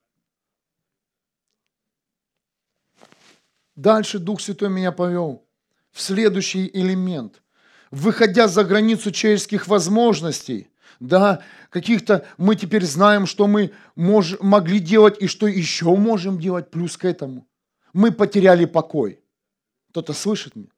Дальше 3.75 4.17
Дух 4.17 4.41
Святой 4.41 4.69
меня 4.69 4.91
повел 4.91 5.45
в 5.91 6.01
следующий 6.01 6.69
элемент. 6.73 7.43
Выходя 7.91 8.47
за 8.47 8.63
границу 8.63 9.11
человеческих 9.11 9.67
возможностей– 9.67 10.69
Да, 10.99 11.41
каких-то 11.69 12.25
мы 12.37 12.55
теперь 12.55 12.85
знаем, 12.85 13.25
что 13.25 13.47
мы 13.47 13.71
мож, 13.95 14.39
могли 14.39 14.79
делать 14.79 15.21
и 15.21 15.27
что 15.27 15.47
еще 15.47 15.95
можем 15.95 16.39
делать 16.39 16.71
плюс 16.71 16.97
к 16.97 17.05
этому. 17.05 17.47
Мы 17.93 18.11
потеряли 18.11 18.65
покой. 18.65 19.19
Кто-то 19.89 20.13
слышит 20.13 20.55
меня? 20.55 20.69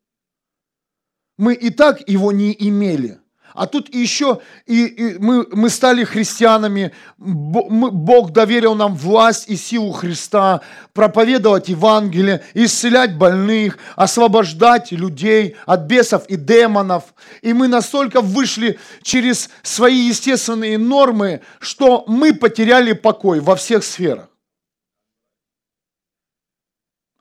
Мы 1.38 1.54
и 1.54 1.70
так 1.70 2.08
его 2.08 2.32
не 2.32 2.56
имели. 2.58 3.20
А 3.54 3.68
тут 3.68 3.94
еще 3.94 4.42
и, 4.66 4.86
и 4.86 5.18
мы, 5.18 5.48
мы 5.52 5.70
стали 5.70 6.04
христианами, 6.04 6.92
Бог 7.18 8.32
доверил 8.32 8.76
нам 8.76 8.96
власть 8.96 9.48
и 9.48 9.56
силу 9.56 9.94
Христа, 9.94 10.62
проповедовать 10.94 11.70
Евангелие, 11.70 12.44
исцелять 12.54 13.18
больных, 13.18 13.78
освобождать 13.96 14.92
людей 14.92 15.56
от 15.66 15.82
бесов 15.82 16.26
и 16.28 16.36
демонов. 16.36 17.14
И 17.42 17.54
мы 17.54 17.68
настолько 17.68 18.20
вышли 18.20 18.78
через 19.04 19.50
свои 19.64 19.96
естественные 19.96 20.78
нормы, 20.78 21.42
что 21.60 22.04
мы 22.08 22.34
потеряли 22.34 22.92
покой 22.92 23.40
во 23.40 23.56
всех 23.56 23.84
сферах. 23.84 24.28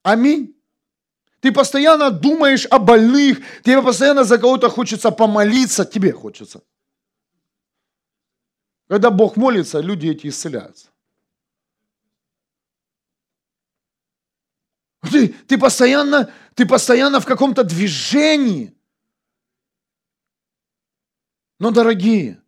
Аминь. 0.02 0.53
Ты 1.44 1.52
постоянно 1.52 2.10
думаешь 2.10 2.64
о 2.70 2.78
больных, 2.78 3.38
тебе 3.62 3.82
постоянно 3.82 4.24
за 4.24 4.38
кого-то 4.38 4.70
хочется 4.70 5.10
помолиться, 5.10 5.84
тебе 5.84 6.10
хочется. 6.10 6.62
Когда 8.88 9.10
Бог 9.10 9.36
молится, 9.36 9.80
люди 9.80 10.06
эти 10.06 10.28
исцеляются. 10.28 10.88
Ты, 15.02 15.28
ты, 15.28 15.58
постоянно, 15.58 16.32
ты 16.54 16.64
постоянно 16.64 17.20
в 17.20 17.26
каком-то 17.26 17.62
движении. 17.62 18.74
Но, 21.58 21.72
дорогие, 21.72 22.40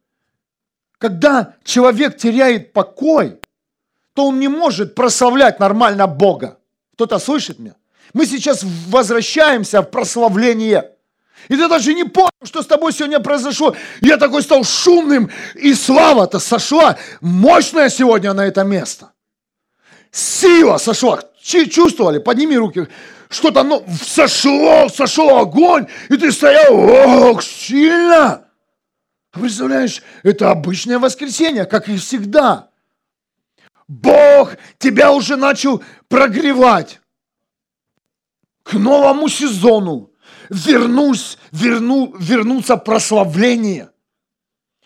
когда 0.96 1.54
человек 1.64 2.16
теряет 2.16 2.72
покой, 2.72 3.38
то 4.14 4.28
он 4.28 4.40
не 4.40 4.48
может 4.48 4.94
прославлять 4.94 5.60
нормально 5.60 6.06
Бога. 6.06 6.58
Кто-то 6.94 7.18
слышит 7.18 7.58
меня? 7.58 7.76
Мы 8.14 8.26
сейчас 8.26 8.64
возвращаемся 8.88 9.82
в 9.82 9.90
прославление. 9.90 10.90
И 11.48 11.56
ты 11.56 11.68
даже 11.68 11.94
не 11.94 12.04
понял, 12.04 12.30
что 12.42 12.62
с 12.62 12.66
тобой 12.66 12.92
сегодня 12.92 13.20
произошло. 13.20 13.76
Я 14.00 14.16
такой 14.16 14.42
стал 14.42 14.64
шумным, 14.64 15.30
и 15.54 15.74
слава-то 15.74 16.38
сошла. 16.38 16.96
Мощная 17.20 17.88
сегодня 17.88 18.32
на 18.32 18.46
это 18.46 18.64
место. 18.64 19.12
Сила 20.10 20.78
сошла. 20.78 21.20
Чувствовали? 21.42 22.18
Подними 22.18 22.56
руки. 22.56 22.88
Что-то 23.28 23.62
ну, 23.62 23.84
сошло, 24.02 24.88
сошел 24.88 25.36
огонь, 25.38 25.88
и 26.08 26.16
ты 26.16 26.30
стоял, 26.30 26.74
ох, 26.74 27.42
сильно. 27.42 28.44
Представляешь, 29.32 30.02
это 30.22 30.50
обычное 30.50 30.98
воскресенье, 30.98 31.64
как 31.66 31.88
и 31.88 31.96
всегда. 31.96 32.70
Бог 33.88 34.56
тебя 34.78 35.12
уже 35.12 35.36
начал 35.36 35.82
прогревать 36.08 37.00
к 38.66 38.72
новому 38.72 39.28
сезону 39.28 40.12
вернусь, 40.50 41.38
верну, 41.52 42.12
вернуться 42.18 42.76
прославление. 42.76 43.90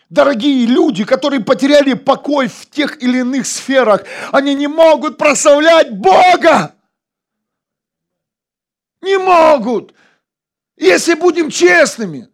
Дорогие 0.09 0.67
люди, 0.67 1.03
которые 1.03 1.43
потеряли 1.43 1.93
покой 1.93 2.47
в 2.47 2.69
тех 2.69 3.01
или 3.01 3.19
иных 3.19 3.47
сферах, 3.47 4.03
они 4.31 4.53
не 4.53 4.67
могут 4.67 5.17
прославлять 5.17 5.97
Бога. 5.97 6.75
Не 9.01 9.17
могут. 9.17 9.95
Если 10.77 11.15
будем 11.15 11.49
честными, 11.49 12.27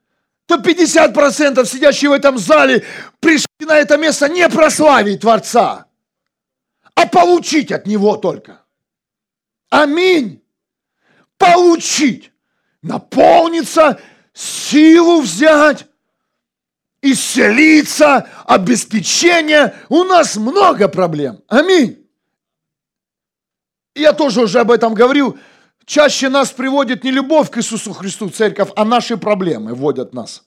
то 0.48 0.56
50% 0.56 1.66
сидящих 1.66 2.10
в 2.10 2.14
этом 2.14 2.38
зале 2.38 2.84
пришли 3.22 3.48
на 3.62 3.78
это 3.78 3.98
место 3.98 4.28
не 4.28 4.50
прославить 4.50 5.22
Творца, 5.22 5.86
а 6.96 7.08
получить 7.08 7.72
от 7.72 7.86
Него 7.86 8.18
только. 8.18 8.66
Аминь 9.70 10.42
получить, 11.38 12.32
наполниться, 12.82 14.00
силу 14.34 15.22
взять, 15.22 15.88
исцелиться, 17.02 18.30
обеспечение. 18.46 19.76
У 19.90 20.04
нас 20.04 20.36
много 20.36 20.88
проблем. 20.88 21.42
Аминь. 21.48 22.08
Я 23.96 24.14
тоже 24.14 24.42
уже 24.42 24.60
об 24.60 24.72
этом 24.72 24.94
говорил. 24.94 25.38
Чаще 25.86 26.30
нас 26.30 26.52
приводит 26.52 27.04
не 27.04 27.12
любовь 27.12 27.50
к 27.50 27.58
Иисусу 27.58 27.94
Христу, 27.94 28.30
церковь, 28.30 28.70
а 28.76 28.84
наши 28.84 29.18
проблемы 29.18 29.74
вводят 29.74 30.14
нас. 30.14 30.44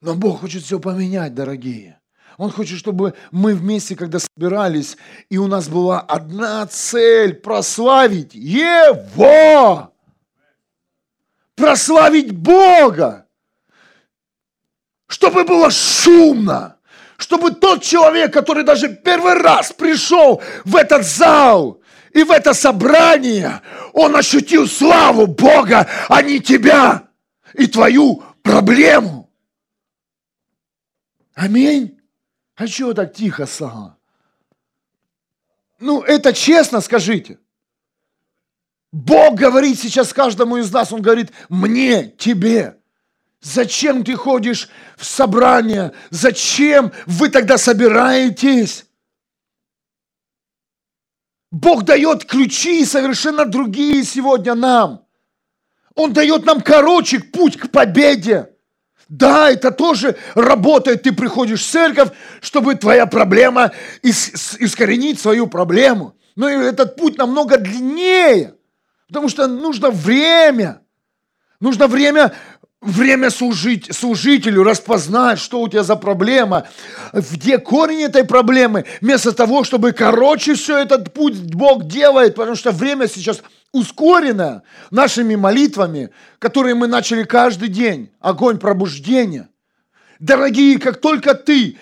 Но 0.00 0.14
Бог 0.14 0.40
хочет 0.40 0.62
все 0.62 0.80
поменять, 0.80 1.34
дорогие. 1.34 2.00
Он 2.36 2.50
хочет, 2.50 2.78
чтобы 2.78 3.14
мы 3.30 3.54
вместе, 3.54 3.94
когда 3.94 4.18
собирались, 4.18 4.96
и 5.28 5.38
у 5.38 5.46
нас 5.46 5.68
была 5.68 6.00
одна 6.00 6.66
цель– 6.66 7.34
прославить 7.42 8.34
Его. 8.34 9.92
Прославить 11.54 12.32
Бога. 12.32 13.26
Чтобы 15.06 15.44
было 15.44 15.70
шумно. 15.70 16.76
Чтобы 17.16 17.52
тот 17.52 17.82
человек, 17.82 18.32
который 18.32 18.64
даже 18.64 18.88
первый 18.88 19.34
раз 19.34 19.72
пришел 19.72 20.42
в 20.64 20.74
этот 20.74 21.06
зал 21.06 21.80
и 22.12 22.24
в 22.24 22.32
это 22.32 22.54
собрание, 22.54 23.60
он 23.92 24.16
ощутил 24.16 24.66
славу 24.66 25.28
Бога, 25.28 25.88
а 26.08 26.22
не 26.22 26.40
тебя 26.40 27.08
и 27.54 27.68
твою 27.68 28.24
проблему. 28.42 29.30
Аминь. 31.34 32.00
А 32.56 32.66
чего 32.68 32.94
так 32.94 33.14
тихо 33.14 33.46
стало? 33.46 33.98
Ну, 35.80 36.02
это 36.02 36.32
честно 36.32 36.80
скажите. 36.80 37.38
Бог 38.92 39.34
говорит 39.34 39.78
сейчас 39.78 40.12
каждому 40.12 40.56
из 40.58 40.72
нас, 40.72 40.92
Он 40.92 41.02
говорит, 41.02 41.32
мне, 41.48 42.10
тебе. 42.10 42.80
Зачем 43.40 44.04
ты 44.04 44.14
ходишь 44.14 44.70
в 44.96 45.04
собрание? 45.04 45.92
Зачем 46.10 46.92
вы 47.06 47.28
тогда 47.28 47.58
собираетесь? 47.58 48.86
Бог 51.50 51.84
дает 51.84 52.24
ключи 52.24 52.84
совершенно 52.84 53.44
другие 53.44 54.02
сегодня 54.04 54.54
нам. 54.54 55.06
Он 55.94 56.12
дает 56.12 56.44
нам 56.44 56.60
короче 56.60 57.20
путь 57.20 57.56
к 57.58 57.70
победе. 57.70 58.53
Да, 59.08 59.50
это 59.50 59.70
тоже 59.70 60.16
работает. 60.34 61.02
Ты 61.02 61.12
приходишь 61.12 61.62
в 61.62 61.70
церковь, 61.70 62.08
чтобы 62.40 62.74
твоя 62.74 63.06
проблема 63.06 63.72
ис- 64.02 64.56
искоренить 64.58 65.20
свою 65.20 65.46
проблему. 65.46 66.14
Но 66.36 66.48
этот 66.48 66.96
путь 66.96 67.18
намного 67.18 67.58
длиннее, 67.58 68.54
потому 69.08 69.28
что 69.28 69.46
нужно 69.46 69.90
время. 69.90 70.80
Нужно 71.60 71.86
время, 71.86 72.32
время 72.84 73.30
служить, 73.30 73.94
служителю, 73.94 74.62
распознать, 74.62 75.38
что 75.38 75.60
у 75.60 75.68
тебя 75.68 75.82
за 75.82 75.96
проблема, 75.96 76.68
где 77.12 77.58
корень 77.58 78.02
этой 78.02 78.24
проблемы, 78.24 78.84
вместо 79.00 79.32
того, 79.32 79.64
чтобы 79.64 79.92
короче 79.92 80.54
все 80.54 80.78
этот 80.78 81.12
путь 81.12 81.36
Бог 81.54 81.86
делает, 81.86 82.34
потому 82.34 82.56
что 82.56 82.70
время 82.70 83.08
сейчас 83.08 83.42
ускорено 83.72 84.62
нашими 84.90 85.34
молитвами, 85.34 86.10
которые 86.38 86.74
мы 86.74 86.86
начали 86.86 87.24
каждый 87.24 87.68
день. 87.68 88.10
Огонь 88.20 88.58
пробуждения. 88.58 89.48
Дорогие, 90.20 90.78
как 90.78 91.00
только 91.00 91.34
ты 91.34 91.78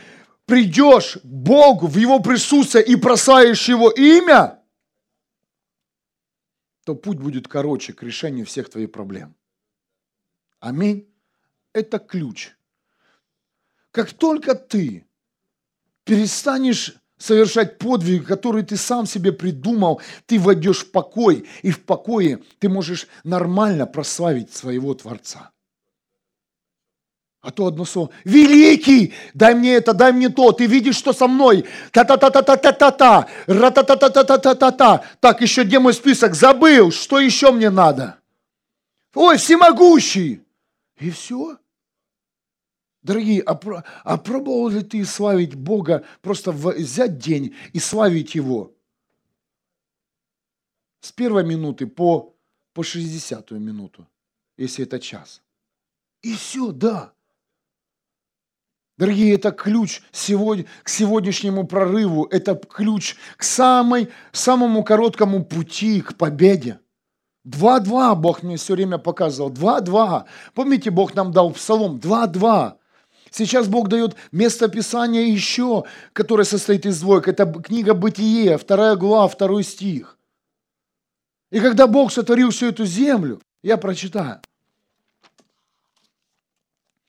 придешь 0.47 1.19
к 1.23 1.25
Богу 1.25 1.87
в 1.87 1.97
Его 1.97 2.21
присутствие 2.21 2.85
и 2.85 2.97
прославишь 2.97 3.69
Его 3.69 3.91
имя, 3.91 4.59
то 6.85 6.95
путь 6.95 7.19
будет 7.19 7.47
короче 7.47 7.93
к 7.93 8.03
решению 8.03 8.47
всех 8.47 8.71
твоих 8.71 8.91
проблем. 8.91 9.35
Аминь. 10.63 11.09
Это 11.73 11.99
ключ. 11.99 12.53
Как 13.91 14.13
только 14.13 14.55
ты 14.55 15.05
перестанешь 16.05 16.95
совершать 17.19 17.79
подвиг, 17.79 18.29
который 18.29 18.63
ты 18.63 18.77
сам 18.77 19.07
себе 19.07 19.33
придумал, 19.33 20.01
ты 20.27 20.39
войдешь 20.39 20.85
в 20.85 20.93
покой, 20.93 21.49
и 21.63 21.73
в 21.73 21.85
покое 21.85 22.39
ты 22.61 22.69
можешь 22.69 23.09
нормально 23.25 23.87
прославить 23.87 24.55
своего 24.55 24.95
Творца. 24.95 25.51
А 27.41 27.51
то 27.51 27.67
одно 27.67 27.85
слово. 27.85 28.11
Великий! 28.23 29.15
Дай 29.35 29.57
мне 29.57 29.75
это, 29.75 29.93
дай 29.95 30.13
мне 30.13 30.29
то. 30.29 30.53
Ты 30.53 30.67
видишь, 30.67 30.97
что 30.97 31.13
со 31.13 31.27
мной? 31.27 31.65
Та-та-та-та-та-та-та-та. 31.91 33.27
Ра-та-та-та-та-та-та-та. 33.47 35.03
Так, 35.19 35.41
еще 35.41 35.65
где 35.65 35.81
мой 35.81 35.93
список? 35.93 36.37
Забыл. 36.37 36.93
Что 36.93 37.19
еще 37.19 37.51
мне 37.51 37.69
надо? 37.69 38.21
Ой, 39.13 39.39
всемогущий. 39.39 40.42
И 41.03 41.11
все. 41.11 41.59
Дорогие, 43.03 43.43
а, 43.43 43.59
а 44.05 44.19
пробовал 44.19 44.69
ли 44.69 44.83
ты 44.83 45.05
славить 45.05 45.57
Бога, 45.57 46.05
просто 46.21 46.53
взять 46.53 47.19
день 47.19 47.57
и 47.73 47.81
славить 47.81 48.37
Его? 48.37 48.73
С 51.01 51.11
первой 51.11 51.45
минуты 51.45 51.89
по, 51.89 52.37
по 52.73 52.85
60 52.85 53.51
минуту, 53.51 54.07
если 54.57 54.85
это 54.85 55.01
час. 55.01 55.43
И 56.23 56.37
все, 56.37 56.71
да. 56.71 57.13
Дорогие, 58.97 59.35
это 59.35 59.51
ключ 59.51 60.03
сегодня, 60.13 60.67
к 60.85 60.89
сегодняшнему 60.89 61.67
прорыву, 61.67 62.27
это 62.27 62.55
ключ 62.55 63.17
к 63.37 63.43
самой, 63.43 64.09
самому 64.31 64.85
короткому 64.85 65.45
пути 65.45 66.01
к 66.03 66.17
победе. 66.17 66.79
Два-два 67.45 68.15
Бог 68.15 68.43
мне 68.43 68.57
все 68.57 68.75
время 68.75 68.99
показывал. 68.99 69.51
Два-два. 69.51 70.27
Помните, 70.55 70.91
Бог 70.91 71.15
нам 71.15 71.33
дал 71.33 71.51
псалом? 71.53 71.99
Два-два. 71.99 72.79
Сейчас 73.31 73.67
Бог 73.67 73.89
дает 73.89 74.15
место 74.31 74.69
Писания 74.69 75.27
еще, 75.27 75.85
которое 76.13 76.45
состоит 76.45 76.87
из 76.87 77.01
двоек. 77.01 77.29
Это 77.29 77.47
книга 77.47 77.95
Бытие, 77.95 78.59
вторая 78.59 78.95
глава, 78.95 79.27
второй 79.27 79.65
стих. 79.65 80.19
И 81.51 81.59
когда 81.61 81.87
Бог 81.87 82.13
сотворил 82.13 82.51
всю 82.51 82.67
эту 82.67 82.85
землю, 82.85 83.41
я 83.63 83.77
прочитаю. 83.77 84.41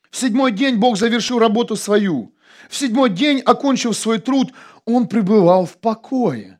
В 0.09 0.17
седьмой 0.17 0.51
день 0.51 0.77
Бог 0.77 0.97
завершил 0.97 1.39
работу 1.39 1.75
свою. 1.75 2.33
В 2.69 2.75
седьмой 2.75 3.09
день, 3.09 3.39
окончив 3.39 3.95
свой 3.95 4.19
труд, 4.19 4.53
Он 4.85 5.07
пребывал 5.07 5.65
в 5.65 5.77
покое. 5.77 6.59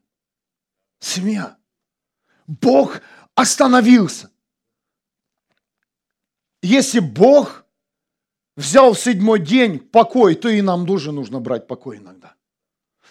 Семья. 0.99 1.57
Бог 2.47 3.01
остановился. 3.35 4.29
Если 6.61 6.99
Бог 6.99 7.65
взял 8.55 8.93
в 8.93 8.99
седьмой 8.99 9.39
день 9.39 9.79
покой, 9.79 10.35
то 10.35 10.49
и 10.49 10.61
нам 10.61 10.85
тоже 10.85 11.11
нужно 11.11 11.39
брать 11.39 11.67
покой 11.67 11.97
иногда. 11.97 12.35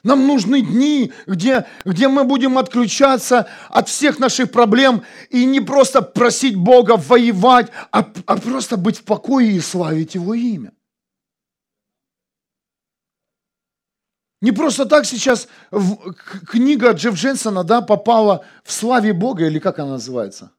Нам 0.02 0.26
нужны 0.26 0.62
дни, 0.62 1.12
где, 1.26 1.66
где 1.84 2.08
мы 2.08 2.24
будем 2.24 2.58
отключаться 2.58 3.48
от 3.68 3.88
всех 3.88 4.18
наших 4.18 4.50
проблем 4.50 5.04
и 5.30 5.44
не 5.44 5.60
просто 5.60 6.02
просить 6.02 6.56
Бога 6.56 6.96
воевать, 6.96 7.70
а, 7.92 8.10
а 8.26 8.36
просто 8.36 8.76
быть 8.76 8.98
в 8.98 9.04
покое 9.04 9.52
и 9.52 9.60
славить 9.60 10.14
Его 10.16 10.34
имя. 10.34 10.72
Не 14.42 14.50
просто 14.50 14.86
так 14.86 15.06
сейчас 15.06 15.48
в, 15.70 16.14
книга 16.48 16.90
Джефф 16.90 17.14
Дженсона 17.14 17.62
да, 17.62 17.80
попала 17.80 18.44
в 18.64 18.72
славе 18.72 19.12
Бога, 19.12 19.46
или 19.46 19.60
как 19.60 19.78
она 19.78 19.92
называется? 19.92 20.50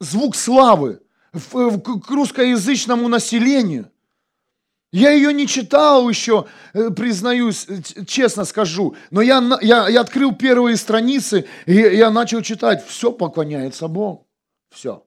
Звук 0.00 0.36
славы 0.36 1.00
в, 1.32 1.54
в, 1.54 1.80
к 1.80 2.10
русскоязычному 2.10 3.08
населению. 3.08 3.90
Я 4.92 5.12
ее 5.12 5.32
не 5.32 5.46
читал 5.46 6.06
еще, 6.08 6.46
э, 6.74 6.90
признаюсь, 6.90 7.66
честно 8.06 8.44
скажу, 8.44 8.94
но 9.10 9.22
я, 9.22 9.42
я, 9.62 9.88
я 9.88 10.02
открыл 10.02 10.34
первые 10.34 10.76
страницы, 10.76 11.46
и 11.64 11.72
я 11.72 12.10
начал 12.10 12.42
читать, 12.42 12.86
все 12.86 13.12
поклоняется 13.12 13.88
Богу, 13.88 14.28
все. 14.68 15.04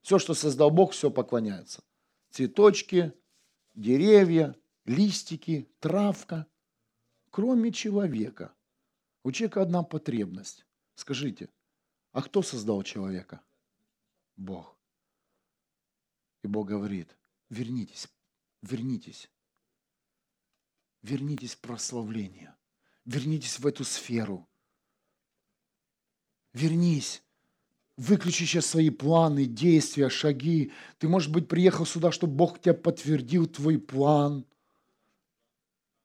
Все, 0.00 0.20
что 0.20 0.32
создал 0.34 0.70
Бог, 0.70 0.92
все 0.92 1.10
поклоняется. 1.10 1.82
Цветочки, 2.30 3.12
деревья, 3.74 4.54
листики, 4.86 5.68
травка. 5.80 6.46
Кроме 7.30 7.72
человека. 7.72 8.54
У 9.22 9.32
человека 9.32 9.62
одна 9.62 9.82
потребность. 9.82 10.64
Скажите, 10.94 11.50
а 12.12 12.22
кто 12.22 12.42
создал 12.42 12.82
человека? 12.82 13.42
Бог. 14.36 14.78
И 16.42 16.48
Бог 16.48 16.68
говорит, 16.68 17.16
вернитесь, 17.50 18.08
вернитесь. 18.62 19.30
Вернитесь 21.02 21.54
в 21.54 21.60
прославление. 21.60 22.56
Вернитесь 23.04 23.58
в 23.58 23.66
эту 23.66 23.84
сферу. 23.84 24.48
Вернись. 26.52 27.22
Выключи 27.96 28.44
сейчас 28.44 28.66
свои 28.66 28.90
планы, 28.90 29.46
действия, 29.46 30.08
шаги. 30.08 30.72
Ты, 30.98 31.08
может 31.08 31.32
быть, 31.32 31.48
приехал 31.48 31.86
сюда, 31.86 32.12
чтобы 32.12 32.34
Бог 32.34 32.60
тебя 32.60 32.74
подтвердил 32.74 33.46
твой 33.46 33.78
план. 33.78 34.46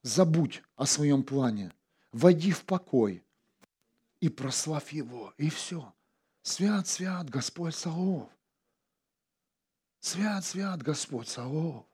Забудь 0.04 0.64
о 0.76 0.86
своем 0.86 1.24
плане. 1.24 1.72
Войди 2.12 2.52
в 2.52 2.66
покой 2.66 3.24
и 4.20 4.30
прославь 4.30 4.92
Его. 4.94 5.34
И 5.38 5.50
все. 5.50 5.94
Свят, 6.42 6.88
свят 6.88 7.30
Господь 7.30 7.76
Саов. 7.76 8.30
Свят, 10.00 10.44
свят 10.44 10.82
Господь 10.82 11.28
Саов. 11.28 11.86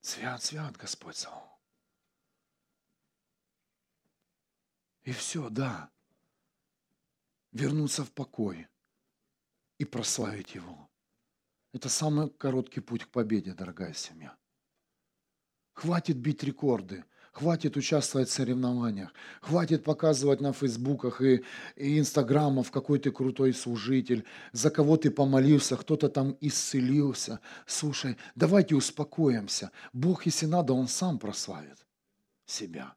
Свят, 0.00 0.42
свят 0.42 0.76
Господь 0.76 1.16
Саул. 1.16 1.58
И 5.02 5.12
все, 5.12 5.50
да. 5.50 5.90
Вернуться 7.52 8.04
в 8.04 8.12
покой 8.12 8.68
и 9.78 9.84
прославить 9.84 10.54
Его. 10.54 10.88
Это 11.72 11.88
самый 11.88 12.30
короткий 12.30 12.80
путь 12.80 13.04
к 13.04 13.08
победе, 13.08 13.52
дорогая 13.52 13.92
семья. 13.92 14.36
Хватит 15.74 16.16
бить 16.16 16.42
рекорды– 16.42 17.04
Хватит 17.36 17.76
участвовать 17.76 18.30
в 18.30 18.32
соревнованиях. 18.32 19.12
Хватит 19.42 19.84
показывать 19.84 20.40
на 20.40 20.54
фейсбуках 20.54 21.20
и, 21.20 21.44
и 21.76 21.98
инстаграмах, 21.98 22.70
какой 22.70 22.98
ты 22.98 23.10
крутой 23.10 23.52
служитель, 23.52 24.24
за 24.52 24.70
кого 24.70 24.96
ты 24.96 25.10
помолился, 25.10 25.76
кто-то 25.76 26.08
там 26.08 26.38
исцелился. 26.40 27.40
Слушай, 27.66 28.16
давайте 28.34 28.74
успокоимся. 28.74 29.70
Бог, 29.92 30.24
если 30.24 30.46
надо, 30.46 30.72
Он 30.72 30.88
сам 30.88 31.18
прославит 31.18 31.86
себя. 32.46 32.94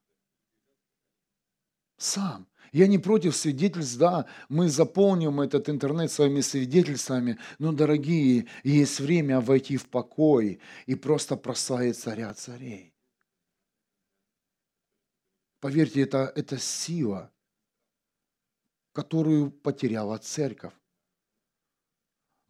Сам. 1.97 2.47
Я 2.72 2.88
не 2.88 2.97
против 2.97 3.36
свидетельств, 3.36 3.97
да, 3.97 4.26
мы 4.47 4.70
заполним 4.70 5.41
этот 5.41 5.70
интернет 5.70 6.11
своими 6.11 6.41
свидетельствами, 6.41 7.38
но, 7.57 7.72
дорогие, 7.72 8.47
есть 8.63 8.99
время 8.99 9.41
войти 9.41 9.78
в 9.78 9.88
покой 9.88 10.59
и 10.86 10.95
просто 10.95 11.36
прославить 11.36 11.97
царя 11.97 12.34
царей. 12.34 12.93
Поверьте, 15.59 16.01
это, 16.01 16.32
это 16.36 16.57
сила, 16.57 17.32
которую 18.93 19.51
потеряла 19.51 20.17
церковь. 20.17 20.74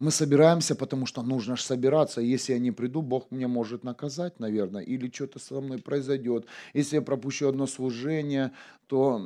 Мы 0.00 0.10
собираемся, 0.10 0.74
потому 0.74 1.04
что 1.04 1.22
нужно 1.22 1.56
же 1.56 1.62
собираться. 1.62 2.22
Если 2.22 2.54
я 2.54 2.58
не 2.58 2.72
приду, 2.72 3.02
Бог 3.02 3.30
меня 3.30 3.48
может 3.48 3.84
наказать, 3.84 4.40
наверное, 4.40 4.82
или 4.82 5.10
что-то 5.10 5.38
со 5.38 5.60
мной 5.60 5.78
произойдет. 5.78 6.46
Если 6.72 6.96
я 6.96 7.02
пропущу 7.02 7.48
одно 7.48 7.66
служение, 7.66 8.52
то 8.86 9.20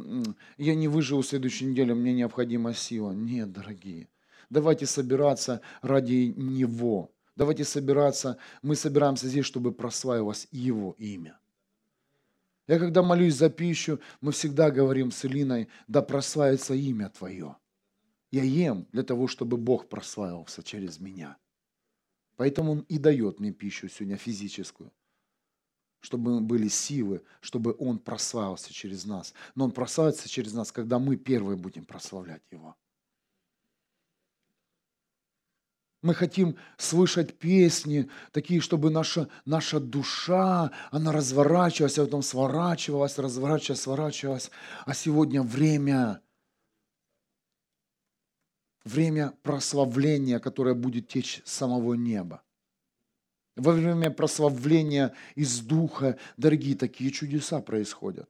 я 0.59 0.75
не 0.75 0.89
выживу 0.89 1.23
в 1.23 1.27
следующей 1.27 1.67
неделе, 1.67 1.95
мне 1.95 2.13
необходима 2.13 2.75
сила. 2.75 3.13
Нет, 3.13 3.53
дорогие, 3.53 4.09
давайте 4.51 4.87
собираться 4.87 5.61
ради 5.81 6.35
Него. 6.37 7.13
Давайте 7.37 7.65
собираться, 7.65 8.37
мы 8.63 8.75
собираемся 8.75 9.29
здесь, 9.29 9.47
чтобы 9.47 9.73
прославилось 9.73 10.49
Его 10.51 10.97
имя. 10.99 11.39
Я 12.67 12.81
когда 12.81 13.03
молюсь 13.03 13.35
за 13.35 13.49
пищу, 13.49 14.01
мы 14.21 14.33
всегда 14.33 14.73
говорим 14.73 15.13
с 15.13 15.25
Илиной, 15.25 15.69
да 15.87 16.03
прославится 16.03 16.75
имя 16.75 17.11
Твое. 17.11 17.57
Я 18.35 18.43
ем 18.43 18.89
для 18.91 19.05
того, 19.05 19.29
чтобы 19.29 19.57
Бог 19.57 19.89
прославился 19.89 20.65
через 20.65 20.99
меня. 20.99 21.37
Поэтому 22.35 22.73
Он 22.73 22.81
и 22.81 22.99
дает 22.99 23.39
мне 23.39 23.53
пищу 23.53 23.89
сегодня 23.89 24.17
физическую, 24.17 24.91
чтобы 26.01 26.41
были 26.41 26.67
силы, 26.67 27.23
чтобы 27.41 27.77
Он 27.79 28.01
прославился 28.01 28.75
через 28.75 29.05
нас. 29.05 29.35
Но 29.55 29.67
Он 29.67 29.71
прославится 29.71 30.29
через 30.29 30.53
нас, 30.53 30.73
когда 30.73 30.99
мы 30.99 31.15
первые 31.15 31.57
будем 31.57 31.85
прославлять 31.85 32.43
Его. 32.51 32.75
Мы 36.03 36.13
хотим 36.13 36.57
слышать 36.77 37.39
песни, 37.39 38.11
такие, 38.33 38.61
чтобы 38.61 38.91
наша, 38.91 39.29
наша 39.45 39.79
душа, 39.79 40.73
она 40.91 41.13
разворачивалась, 41.13 41.99
а 42.01 42.05
потом 42.05 42.23
сворачивалась, 42.23 43.17
разворачивалась, 43.17 43.83
сворачивалась. 43.83 44.51
А 44.87 44.93
сегодня 44.93 45.41
время, 45.41 46.21
время 48.85 49.33
прославления, 49.43 50.39
которое 50.39 50.75
будет 50.75 51.09
течь 51.09 51.43
с 51.45 51.53
самого 51.53 51.95
неба. 51.95 52.43
Во 53.57 53.73
время 53.73 54.11
прославления 54.11 55.15
из 55.37 55.61
духа, 55.61 56.19
дорогие, 56.37 56.77
такие 56.77 57.11
чудеса 57.11 57.61
происходят. 57.61 58.29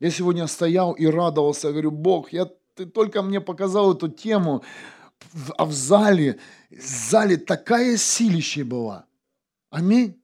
Я 0.00 0.10
сегодня 0.10 0.46
стоял 0.46 0.92
и 0.92 1.06
радовался, 1.06 1.70
говорю, 1.70 1.90
Бог, 1.90 2.32
я, 2.32 2.50
ты 2.74 2.86
только 2.86 3.22
мне 3.22 3.40
показал 3.40 3.94
эту 3.94 4.08
тему, 4.08 4.62
а 5.56 5.64
в 5.64 5.72
зале, 5.72 6.38
в 6.70 6.80
зале 6.80 7.36
такая 7.36 7.96
силища 7.96 8.64
была. 8.64 9.06
Аминь. 9.70 10.20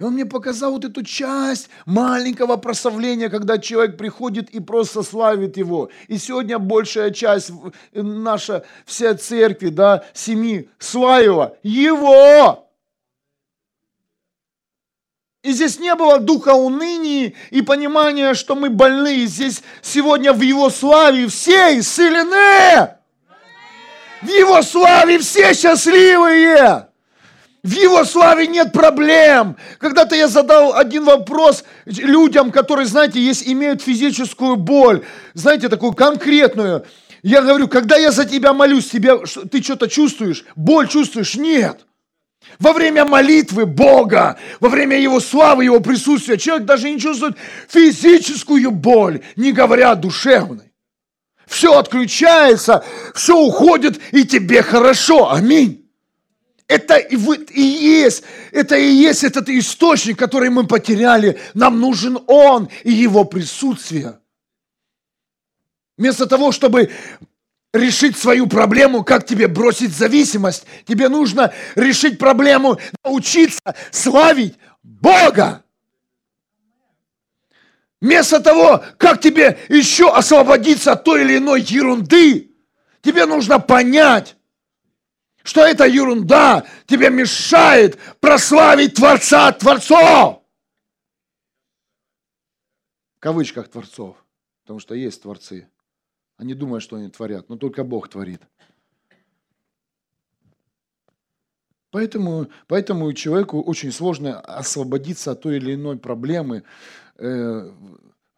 И 0.00 0.02
он 0.02 0.14
мне 0.14 0.26
показал 0.26 0.72
вот 0.72 0.84
эту 0.84 1.04
часть 1.04 1.68
маленького 1.86 2.56
прославления, 2.56 3.28
когда 3.28 3.58
человек 3.58 3.96
приходит 3.96 4.50
и 4.50 4.58
просто 4.58 5.04
славит 5.04 5.56
его. 5.56 5.88
И 6.08 6.18
сегодня 6.18 6.58
большая 6.58 7.12
часть 7.12 7.52
наша, 7.92 8.64
вся 8.86 9.14
церкви, 9.14 9.68
да, 9.68 10.04
семьи 10.12 10.68
славила 10.80 11.56
его. 11.62 12.68
И 15.44 15.52
здесь 15.52 15.78
не 15.78 15.94
было 15.94 16.18
духа 16.18 16.54
уныния 16.54 17.34
и 17.50 17.62
понимания, 17.62 18.34
что 18.34 18.56
мы 18.56 18.70
больны. 18.70 19.26
Здесь 19.26 19.62
сегодня 19.80 20.32
в 20.32 20.40
Его 20.40 20.70
славе 20.70 21.28
все 21.28 21.78
исцелены. 21.78 22.96
В 24.22 24.26
Его 24.26 24.60
славе 24.62 25.18
все 25.18 25.54
счастливые. 25.54 26.88
В 27.64 27.72
Его 27.72 28.04
славе 28.04 28.46
нет 28.46 28.72
проблем. 28.72 29.56
Когда-то 29.78 30.14
я 30.14 30.28
задал 30.28 30.74
один 30.74 31.04
вопрос 31.04 31.64
людям, 31.86 32.52
которые, 32.52 32.86
знаете, 32.86 33.18
есть, 33.18 33.48
имеют 33.48 33.80
физическую 33.80 34.56
боль, 34.56 35.02
знаете, 35.32 35.70
такую 35.70 35.94
конкретную. 35.94 36.84
Я 37.22 37.40
говорю, 37.40 37.68
когда 37.68 37.96
я 37.96 38.12
за 38.12 38.26
тебя 38.26 38.52
молюсь, 38.52 38.90
тебе, 38.90 39.16
ты 39.50 39.62
что-то 39.62 39.88
чувствуешь? 39.88 40.44
Боль 40.54 40.88
чувствуешь? 40.88 41.36
Нет. 41.36 41.86
Во 42.58 42.74
время 42.74 43.06
молитвы 43.06 43.64
Бога, 43.64 44.38
во 44.60 44.68
время 44.68 45.00
Его 45.00 45.18
славы, 45.18 45.64
Его 45.64 45.80
присутствия, 45.80 46.36
человек 46.36 46.66
даже 46.66 46.90
не 46.90 47.00
чувствует 47.00 47.38
физическую 47.66 48.72
боль, 48.72 49.22
не 49.36 49.52
говоря 49.52 49.92
о 49.92 49.96
душевной. 49.96 50.70
Все 51.46 51.78
отключается, 51.78 52.84
все 53.14 53.38
уходит, 53.38 53.98
и 54.12 54.26
тебе 54.26 54.62
хорошо. 54.62 55.32
Аминь. 55.32 55.83
Это 56.66 56.96
и, 56.96 57.16
и 57.16 57.60
есть, 57.60 58.24
это 58.50 58.76
и 58.76 58.90
есть 58.90 59.22
этот 59.22 59.48
источник, 59.48 60.18
который 60.18 60.50
мы 60.50 60.66
потеряли. 60.66 61.38
Нам 61.52 61.78
нужен 61.78 62.18
Он 62.26 62.68
и 62.84 62.92
Его 62.92 63.24
присутствие. 63.24 64.18
Вместо 65.96 66.26
того, 66.26 66.52
чтобы 66.52 66.90
решить 67.74 68.16
свою 68.16 68.46
проблему, 68.46 69.04
как 69.04 69.26
тебе 69.26 69.48
бросить 69.48 69.94
зависимость. 69.94 70.64
Тебе 70.86 71.08
нужно 71.08 71.52
решить 71.74 72.18
проблему, 72.18 72.78
научиться 73.04 73.74
славить 73.90 74.54
Бога. 74.82 75.64
Вместо 78.00 78.40
того, 78.40 78.84
как 78.96 79.20
тебе 79.20 79.58
еще 79.68 80.12
освободиться 80.12 80.92
от 80.92 81.04
той 81.04 81.22
или 81.22 81.38
иной 81.38 81.62
ерунды, 81.62 82.52
тебе 83.02 83.26
нужно 83.26 83.58
понять, 83.58 84.33
что 85.44 85.60
эта 85.60 85.84
ерунда 85.86 86.66
тебе 86.86 87.10
мешает 87.10 87.98
прославить 88.18 88.94
Творца 88.94 89.52
Творцов. 89.52 90.42
В 93.16 93.20
кавычках 93.20 93.68
Творцов, 93.68 94.16
потому 94.62 94.80
что 94.80 94.94
есть 94.94 95.22
Творцы. 95.22 95.68
Они 96.36 96.54
думают, 96.54 96.82
что 96.82 96.96
они 96.96 97.08
творят, 97.08 97.48
но 97.48 97.56
только 97.56 97.84
Бог 97.84 98.08
творит. 98.08 98.40
Поэтому, 101.90 102.48
поэтому 102.66 103.12
человеку 103.12 103.62
очень 103.62 103.92
сложно 103.92 104.40
освободиться 104.40 105.30
от 105.30 105.42
той 105.42 105.58
или 105.58 105.74
иной 105.74 105.96
проблемы 105.96 106.64
э, 107.18 107.70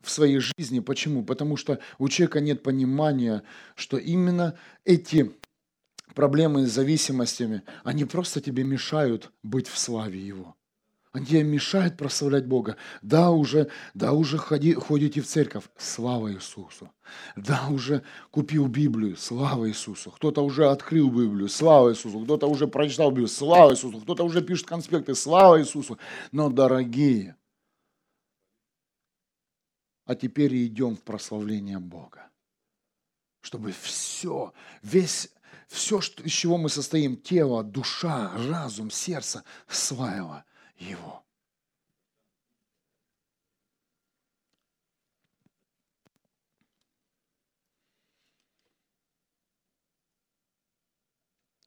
в 0.03 0.11
своей 0.11 0.41
жизни. 0.41 0.81
Почему? 0.81 1.25
Потому 1.25 1.57
что 1.57 1.79
у 1.99 2.09
человека 2.09 2.41
нет 2.41 2.63
понимания, 2.63 3.45
что 3.75 3.97
именно 3.97 4.59
эти 4.85 5.35
проблемы 6.17 6.67
с 6.67 6.73
зависимостями, 6.73 7.63
они 7.85 8.05
просто 8.05 8.41
тебе 8.41 8.65
мешают 8.65 9.31
быть 9.45 9.69
в 9.69 9.79
славе 9.79 10.19
Его. 10.19 10.57
Они 11.13 11.25
тебе 11.27 11.45
мешают 11.45 11.97
прославлять 11.97 12.47
Бога. 12.47 12.77
Да, 13.01 13.31
уже, 13.31 13.71
да, 13.95 14.13
уже 14.13 14.39
ходи, 14.39 14.75
ходите 14.75 15.21
в 15.21 15.27
церковь. 15.27 15.65
Слава 15.79 16.33
Иисусу. 16.33 16.91
Да, 17.37 17.69
уже 17.71 18.03
купил 18.31 18.67
Библию. 18.67 19.17
Слава 19.17 19.69
Иисусу. 19.69 20.11
Кто-то 20.11 20.43
уже 20.43 20.69
открыл 20.69 21.09
Библию. 21.11 21.49
Слава 21.49 21.91
Иисусу. 21.93 22.21
Кто-то 22.21 22.49
уже 22.49 22.67
прочитал 22.67 23.11
Библию. 23.11 23.29
Слава 23.29 23.73
Иисусу. 23.73 24.01
Кто-то 24.01 24.25
уже 24.25 24.43
пишет 24.43 24.67
конспекты. 24.67 25.15
Слава 25.15 25.61
Иисусу. 25.61 25.99
Но, 26.33 26.51
дорогие, 26.51 27.37
а 30.05 30.15
теперь 30.15 30.67
идем 30.67 30.97
в 30.97 31.03
прославление 31.03 31.79
Бога. 31.79 32.31
Чтобы 33.41 33.73
все, 33.73 34.53
весь, 34.83 35.31
все, 35.67 36.01
что, 36.01 36.23
из 36.23 36.33
чего 36.33 36.59
мы 36.59 36.69
состоим, 36.69 37.17
тело, 37.17 37.63
душа, 37.63 38.33
разум, 38.49 38.91
сердце, 38.91 39.45
славило– 39.69 40.45
его. 40.79 41.25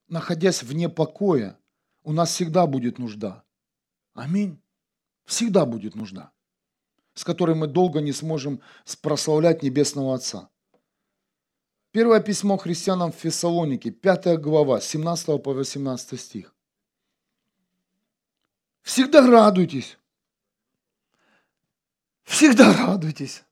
Находясь 0.08 0.64
вне 0.64 0.90
покоя, 0.90 1.60
у 2.04 2.14
нас 2.14 2.32
всегда 2.32 2.66
будет 2.66 2.98
нужда. 2.98 3.44
Аминь. 4.14 4.62
Всегда 5.26 5.68
будет 5.68 5.94
нужда, 5.94 6.34
с 7.14 7.24
которой 7.24 7.56
мы 7.56 7.68
долго 7.68 8.02
не 8.02 8.12
сможем 8.12 8.64
прославлять 9.04 9.62
Небесного 9.62 10.16
Отца. 10.16 10.50
Первое 11.92 12.20
письмо 12.22 12.58
христианам 12.58 13.12
в 13.12 13.16
Фессалонике, 13.16 13.90
5 13.90 14.40
глава, 14.40 14.80
17 14.80 15.42
по 15.42 15.54
18 15.54 16.20
стих. 16.20 16.54
Всегда 18.84 19.26
радуйтесь. 19.26 19.98
Всегда 22.24 22.74
радуйтесь. 22.74 23.44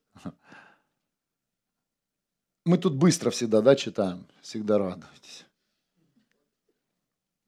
Мы 2.64 2.78
тут 2.78 2.96
быстро 2.96 3.32
всегда, 3.32 3.62
да, 3.62 3.76
читаем. 3.76 4.28
Всегда 4.42 4.78
радуйтесь. 4.78 5.46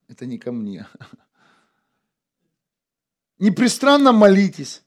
Это 0.08 0.26
не 0.26 0.40
ко 0.40 0.52
мне. 0.52 0.88
Непристранно 3.38 4.12
молитесь. 4.12 4.84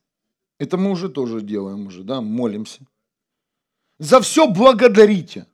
Это 0.59 0.77
мы 0.77 0.91
уже 0.91 1.09
тоже 1.09 1.43
делаем 1.43 1.87
уже, 1.87 2.03
да, 2.03 2.21
молимся. 2.21 2.85
За 3.99 4.21
все 4.21 4.49
благодарите. 4.49 5.47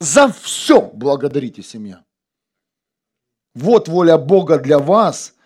За 0.00 0.32
все 0.32 0.90
благодарите, 0.90 1.62
семья. 1.62 2.04
Вот 3.54 3.88
воля 3.88 4.18
Бога 4.18 4.58
для 4.58 4.78
вас– 4.78 5.34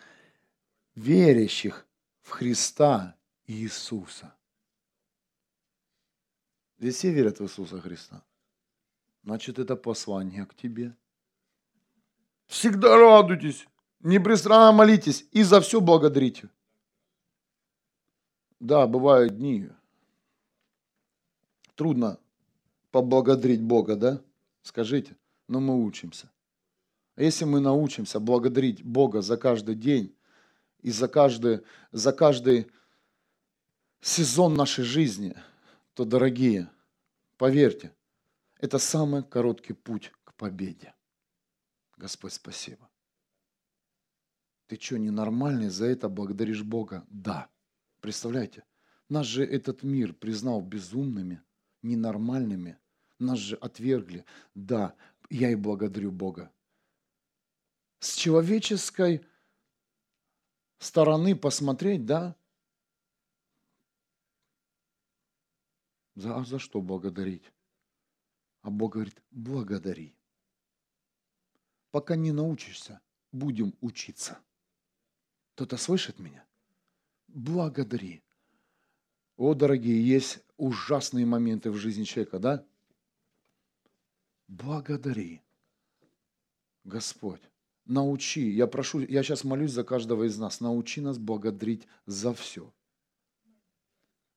верящих 0.95 1.87
в 2.23 2.31
Христа 2.31 3.17
Иисуса. 3.47 4.35
Здесь 6.79 6.97
все 6.97 7.13
верят 7.13 7.39
в 7.39 7.45
Иисуса 7.45 7.81
Христа. 7.81 8.23
Значит, 9.23 9.59
это 9.59 9.77
послание 9.77 10.45
к 10.47 10.55
тебе. 10.55 10.95
Всегда 12.47 12.97
радуйтесь, 12.97 13.67
непрестанно 14.01 14.73
молитесь 14.73 15.27
и 15.33 15.43
за 15.43 15.61
все 15.61 15.81
благодарите. 15.81 16.51
Да, 18.61 18.87
бывают 18.87 19.37
дни. 19.37 19.69
Трудно 21.75 22.19
поблагодарить 22.91 23.63
Бога, 23.63 23.97
да? 23.97 24.23
Скажите, 24.65 25.17
но 25.47 25.61
мы 25.61 25.85
учимся. 25.85 26.33
А 27.17 27.23
если 27.23 27.45
мы 27.45 27.61
научимся 27.61 28.19
благодарить 28.19 28.83
Бога 28.83 29.21
за 29.21 29.37
каждый 29.37 29.75
день, 29.77 30.17
и 30.81 30.91
за 30.91 31.07
каждый, 31.07 31.61
за 31.93 32.13
каждый 32.13 32.67
сезон 34.01 34.55
нашей 34.55 34.85
жизни, 34.85 35.37
то, 35.93 36.05
дорогие, 36.05 36.71
поверьте, 37.37 37.95
это 38.59 38.79
самый 38.79 39.23
короткий 39.23 39.75
путь 39.75 40.13
к 40.25 40.35
победе. 40.35 40.95
Господь, 41.97 42.33
спасибо. 42.33 42.91
Ты 44.67 44.79
что, 44.81 44.99
ненормальный, 44.99 45.69
за 45.69 45.87
это 45.87 46.09
благодаришь 46.09 46.63
Бога? 46.63 47.05
Да. 47.09 47.49
Представляете, 48.01 48.65
нас 49.11 49.27
же 49.27 49.45
этот 49.45 49.83
мир 49.83 50.15
признал 50.15 50.63
безумными, 50.63 51.43
ненормальными, 51.83 52.79
нас 53.19 53.39
же 53.39 53.57
отвергли. 53.57 54.25
Да, 54.55 54.95
я 55.31 55.51
и 55.51 55.55
благодарю 55.55 56.11
Бога. 56.11 56.53
С 57.99 58.15
человеческой 58.15 59.27
стороны 60.79 61.35
посмотреть, 61.35 62.05
да? 62.05 62.37
За, 66.15 66.37
а 66.37 66.45
за 66.45 66.59
что 66.59 66.81
благодарить? 66.81 67.51
А 68.63 68.71
Бог 68.71 68.93
говорит, 68.93 69.21
благодари. 69.31 70.15
Пока 71.91 72.17
не 72.17 72.33
научишься, 72.33 73.01
будем 73.33 73.75
учиться. 73.81 74.39
Кто-то 75.55 75.77
слышит 75.77 76.19
меня? 76.19 76.45
Благодари. 77.29 78.23
О, 79.37 79.55
дорогие, 79.55 80.07
есть 80.07 80.41
ужасные 80.57 81.27
моменты 81.27 81.71
в 81.71 81.77
жизни 81.77 82.05
человека, 82.05 82.39
да? 82.39 82.67
Благодари. 84.49 85.43
Господь, 86.85 87.41
научи, 87.87 88.51
я 88.51 88.67
прошу, 88.67 89.01
я 89.01 89.23
сейчас 89.23 89.45
молюсь 89.45 89.73
за 89.73 89.85
каждого 89.85 90.25
из 90.25 90.39
нас, 90.39 90.61
научи 90.61 91.01
нас 91.01 91.19
благодарить 91.19 91.89
за 92.07 92.35
все. 92.35 92.73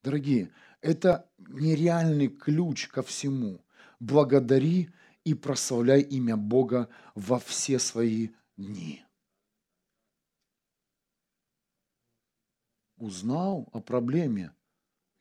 Дорогие, 0.04 0.54
это 0.82 1.30
нереальный 1.38 2.30
ключ 2.30 2.88
ко 2.88 3.04
всему. 3.04 3.66
Благодари 4.00 4.90
и 5.26 5.34
прославляй 5.34 6.02
имя 6.02 6.38
Бога 6.38 6.88
во 7.16 7.40
все 7.40 7.80
свои 7.80 8.30
дни. 8.56 9.04
Узнал 12.96 13.68
о 13.74 13.82
проблеме. 13.82 14.56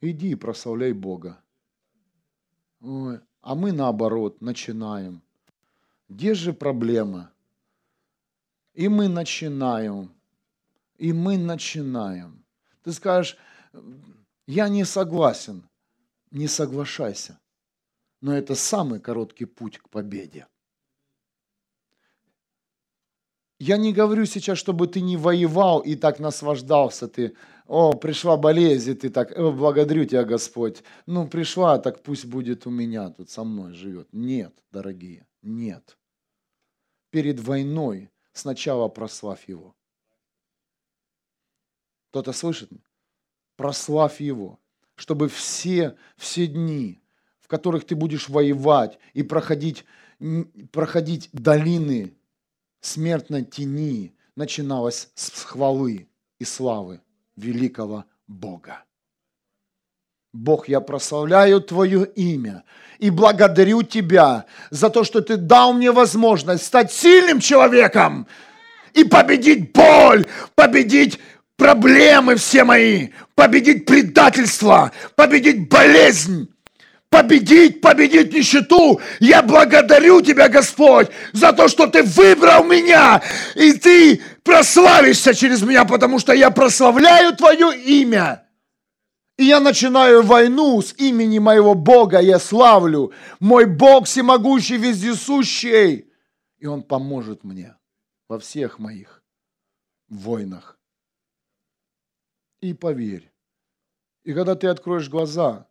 Иди 0.01 0.30
и 0.30 0.34
прославляй 0.37 0.93
Бога. 0.93 1.43
Ой, 2.80 3.20
а 3.47 3.55
мы 3.55 3.70
наоборот 3.70 4.40
начинаем. 4.40 5.22
Где 6.09 6.34
же 6.34 6.53
проблема? 6.53 7.30
И 8.74 8.88
мы 8.88 9.07
начинаем. 9.07 10.11
И 10.99 11.12
мы 11.12 11.38
начинаем. 11.38 12.44
Ты 12.82 12.92
скажешь, 12.92 13.36
я 14.49 14.68
не 14.68 14.84
согласен. 14.84 15.62
Не 16.32 16.49
соглашайся. 16.49 17.38
Но 18.20 18.36
это 18.36 18.57
самый 18.57 18.99
короткий 18.99 19.44
путь 19.44 19.78
к 19.78 19.88
победе. 19.90 20.49
Я 23.61 23.76
не 23.76 23.92
говорю 23.92 24.26
сейчас, 24.26 24.59
чтобы 24.59 24.88
ты 24.88 25.01
не 25.01 25.16
воевал 25.16 25.78
и 25.78 25.94
так 25.94 26.18
наслаждался. 26.18 27.07
Ты, 27.07 27.36
о, 27.69 27.93
пришла 27.95 28.37
болезнь, 28.37 28.93
и 28.93 28.95
ты 28.95 29.11
так, 29.11 29.37
о, 29.37 29.51
благодарю 29.51 30.05
тебя, 30.05 30.25
Господь. 30.25 30.83
Ну, 31.07 31.27
пришла, 31.27 31.79
так 31.79 32.03
пусть 32.03 32.25
будет 32.25 32.67
у 32.67 32.71
меня, 32.71 33.11
тут 33.11 33.31
со 33.31 33.45
мной 33.45 33.73
живет. 33.73 34.09
Нет, 34.12 34.53
дорогие, 34.71 35.27
нет. 35.43 35.99
Перед 37.11 37.41
войной 37.41 38.11
сначала 38.33 38.89
прославь 38.89 39.49
Его. 39.49 39.75
Кто-то 42.11 42.33
слышит? 42.33 42.71
Прославь 43.57 44.21
Его, 44.21 44.61
чтобы 44.95 45.29
все, 45.29 45.97
все 46.17 46.47
дни, 46.47 47.03
в 47.41 47.49
которых 47.49 47.85
ты 47.85 47.97
будешь 47.97 48.29
воевать 48.29 48.99
и 49.12 49.23
проходить, 49.23 49.85
проходить 50.73 51.31
долины 51.33 52.17
смертной 52.81 53.45
тени 53.45 54.14
начиналась 54.37 55.11
с 55.14 55.43
хвалы 55.43 56.09
и 56.39 56.45
славы 56.45 57.01
великого 57.37 58.05
Бога. 58.26 58.82
Бог, 60.32 60.68
я 60.68 60.80
прославляю 60.80 61.61
Твое 61.61 62.05
имя 62.05 62.64
и 62.99 63.11
благодарю 63.11 63.82
Тебя 63.82 64.45
за 64.70 64.91
то, 64.91 65.05
что 65.05 65.20
Ты 65.20 65.37
дал 65.37 65.72
мне 65.72 65.93
возможность 65.93 66.64
стать 66.64 66.93
сильным 66.93 67.41
человеком 67.41 68.26
и 68.93 69.05
победить 69.05 69.72
боль, 69.72 70.26
победить 70.55 71.18
проблемы 71.57 72.37
все 72.37 72.64
мои, 72.64 73.09
победить 73.34 73.87
предательство, 73.87 74.93
победить 75.14 75.68
болезнь, 75.70 76.51
победить, 77.09 77.80
победить 77.80 78.34
нищету. 78.34 79.01
Я 79.20 79.43
благодарю 79.43 80.20
Тебя, 80.20 80.49
Господь, 80.49 81.09
за 81.32 81.53
то, 81.53 81.68
что 81.68 81.87
Ты 81.87 82.03
выбрал 82.03 82.64
меня, 82.64 83.22
и 83.55 83.72
Ты 83.72 84.20
прославишься 84.47 85.34
через 85.34 85.62
меня, 85.62 85.84
потому 85.84 86.18
что 86.18 86.32
я 86.32 86.51
прославляю 86.51 87.36
Твое 87.36 87.76
имя. 87.78 88.49
И 89.36 89.44
я 89.44 89.61
начинаю 89.61 90.22
войну 90.22 90.80
с 90.80 90.94
имени 90.94 91.38
моего 91.38 91.74
Бога, 91.74 92.20
я 92.20 92.38
славлю. 92.38 93.12
Мой 93.40 93.66
Бог 93.66 94.07
всемогущий, 94.07 94.78
вездесущий. 94.78 96.11
И 96.59 96.66
Он 96.66 96.82
поможет 96.82 97.44
мне 97.44 97.76
во 98.28 98.38
всех 98.38 98.78
моих 98.78 99.22
войнах. 100.09 100.78
И 102.61 102.72
поверь, 102.72 103.30
и 104.24 104.32
когда 104.32 104.55
ты 104.55 104.68
откроешь 104.68 105.11
глаза, 105.11 105.68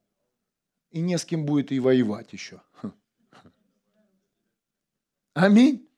и 0.92 1.02
не 1.02 1.18
с 1.18 1.26
кем 1.26 1.46
будет 1.46 1.72
и 1.72 1.80
воевать 1.80 2.32
еще. 2.32 2.62
Аминь. 5.34 5.90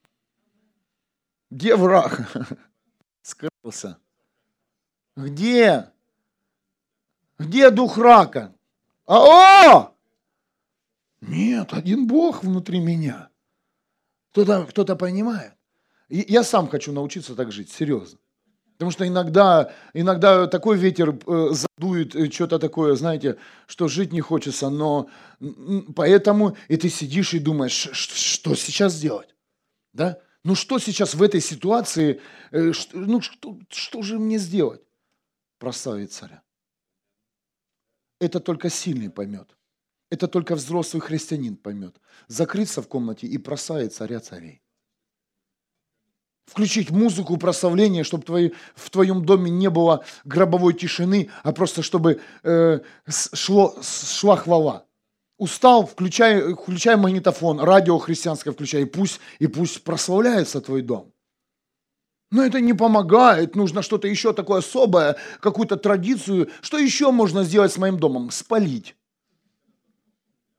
Где 1.52 1.76
враг? 1.76 2.22
Скрылся. 3.68 3.98
Где? 5.16 5.90
Где 7.38 7.70
дух 7.70 7.98
рака? 7.98 8.56
А, 9.06 9.18
о! 9.18 9.96
Нет, 11.22 11.74
один 11.74 12.08
Бог 12.08 12.44
внутри 12.44 12.80
меня. 12.80 13.30
Кто-то 14.32 14.66
кто 14.66 14.96
понимает. 14.96 15.54
Я 16.10 16.44
сам 16.44 16.70
хочу 16.70 16.94
научиться 16.94 17.36
так 17.36 17.52
жить, 17.52 17.70
серьезно. 17.70 18.20
Потому 18.74 18.92
что 18.92 19.08
иногда, 19.08 19.74
иногда 19.94 20.48
такой 20.48 20.78
ветер 20.78 21.18
э, 21.26 21.50
задует, 21.52 22.16
э, 22.16 22.30
что-то 22.30 22.60
такое, 22.60 22.96
знаете, 22.96 23.38
что 23.66 23.88
жить 23.88 24.14
не 24.14 24.22
хочется, 24.22 24.70
но 24.70 25.10
поэтому 25.96 26.56
и 26.68 26.78
ты 26.78 26.88
сидишь 26.90 27.34
и 27.34 27.40
думаешь, 27.40 27.90
что 27.94 28.56
сейчас 28.56 28.94
сделать, 28.94 29.36
да? 29.94 30.20
Ну 30.48 30.56
что 30.56 30.80
сейчас 30.80 31.14
в 31.14 31.22
этой 31.22 31.42
ситуации, 31.42 32.22
э, 32.52 32.72
ну 32.94 33.20
что, 33.20 33.60
что 33.68 34.02
же 34.02 34.18
мне 34.18 34.38
сделать? 34.38 34.82
Прославить 35.60 36.14
царя. 36.14 36.42
Это 38.22 38.40
только 38.40 38.70
сильный 38.70 39.10
поймет. 39.10 39.58
Это 40.10 40.30
только 40.30 40.56
взрослый 40.56 41.02
христианин 41.02 41.58
поймет. 41.58 42.00
Закрыться 42.30 42.82
в 42.82 42.88
комнате 42.88 43.28
и 43.28 43.38
прославить 43.38 43.94
царя 43.94 44.22
царей 44.22 44.62
включить 46.46 46.92
музыку 46.92 47.36
прославления, 47.36 48.06
чтобы 48.06 48.24
твои, 48.24 48.52
в 48.74 48.90
твоем 48.90 49.26
доме 49.26 49.52
не 49.52 49.70
было 49.70 50.06
гробовой 50.24 50.74
тишины, 50.74 51.30
а 51.44 51.52
просто 51.52 51.84
чтобы 51.84 52.22
э, 52.44 52.80
шло, 53.34 53.76
шла 53.82 54.38
хвала. 54.38 54.87
Устал, 55.38 55.86
включай, 55.86 56.54
включай 56.54 56.96
магнитофон, 56.96 57.60
радио 57.60 57.98
христианское 58.00 58.52
включай, 58.52 58.84
и 58.84 58.86
пусть, 58.86 59.20
и 59.40 59.48
пусть 59.48 59.84
прославляется 59.84 60.62
твой 60.62 60.82
дом. 60.82 61.14
Но 62.32 62.44
это 62.44 62.60
не 62.60 62.74
помогает, 62.74 63.56
нужно 63.56 63.82
что-то 63.82 64.08
еще 64.08 64.34
такое 64.34 64.60
особое, 64.60 65.18
какую-то 65.40 65.78
традицию. 65.78 66.50
Что 66.62 66.78
еще 66.78 67.12
можно 67.12 67.44
сделать 67.44 67.72
с 67.72 67.78
моим 67.78 68.00
домом? 68.00 68.32
Спалить. 68.32 68.96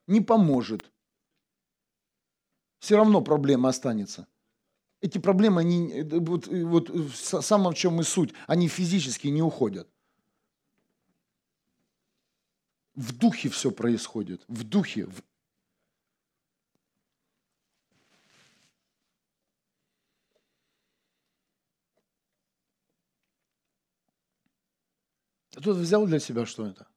Не 0.07 0.21
поможет. 0.21 0.91
Все 2.79 2.97
равно 2.97 3.21
проблема 3.21 3.69
останется 3.69 4.29
эти 5.01 5.19
проблемы, 5.19 5.61
они, 5.61 6.03
вот, 6.03 6.47
вот 6.49 6.91
в 6.91 7.75
чем 7.75 8.01
и 8.01 8.05
суть, 8.05 8.35
они 8.47 8.69
физически 8.69 9.29
не 9.29 9.43
уходят. 9.43 9.89
В 12.99 13.17
духе 13.17 13.49
все 13.49 13.71
происходит, 13.71 14.43
в 14.49 14.65
духе. 14.65 15.07
В... 15.07 15.23
Кто-то 25.53 25.75
взял 25.75 26.07
для 26.09 26.19
себя 26.19 26.45
что 26.45 26.67
это? 26.67 26.89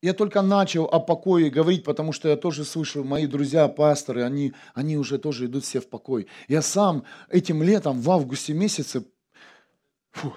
Я 0.00 0.14
только 0.14 0.42
начал 0.42 0.84
о 0.84 1.00
покое 1.00 1.50
говорить, 1.50 1.82
потому 1.82 2.12
что 2.12 2.28
я 2.28 2.36
тоже 2.36 2.64
слышу, 2.64 3.02
мои 3.02 3.26
друзья, 3.26 3.66
пасторы, 3.66 4.22
они, 4.22 4.52
они 4.74 4.96
уже 4.96 5.18
тоже 5.18 5.46
идут 5.46 5.64
все 5.64 5.80
в 5.80 5.88
покой. 5.88 6.28
Я 6.46 6.62
сам 6.62 7.02
этим 7.28 7.64
летом, 7.64 8.00
в 8.00 8.08
августе 8.12 8.54
месяце, 8.54 9.04
фу, 10.12 10.32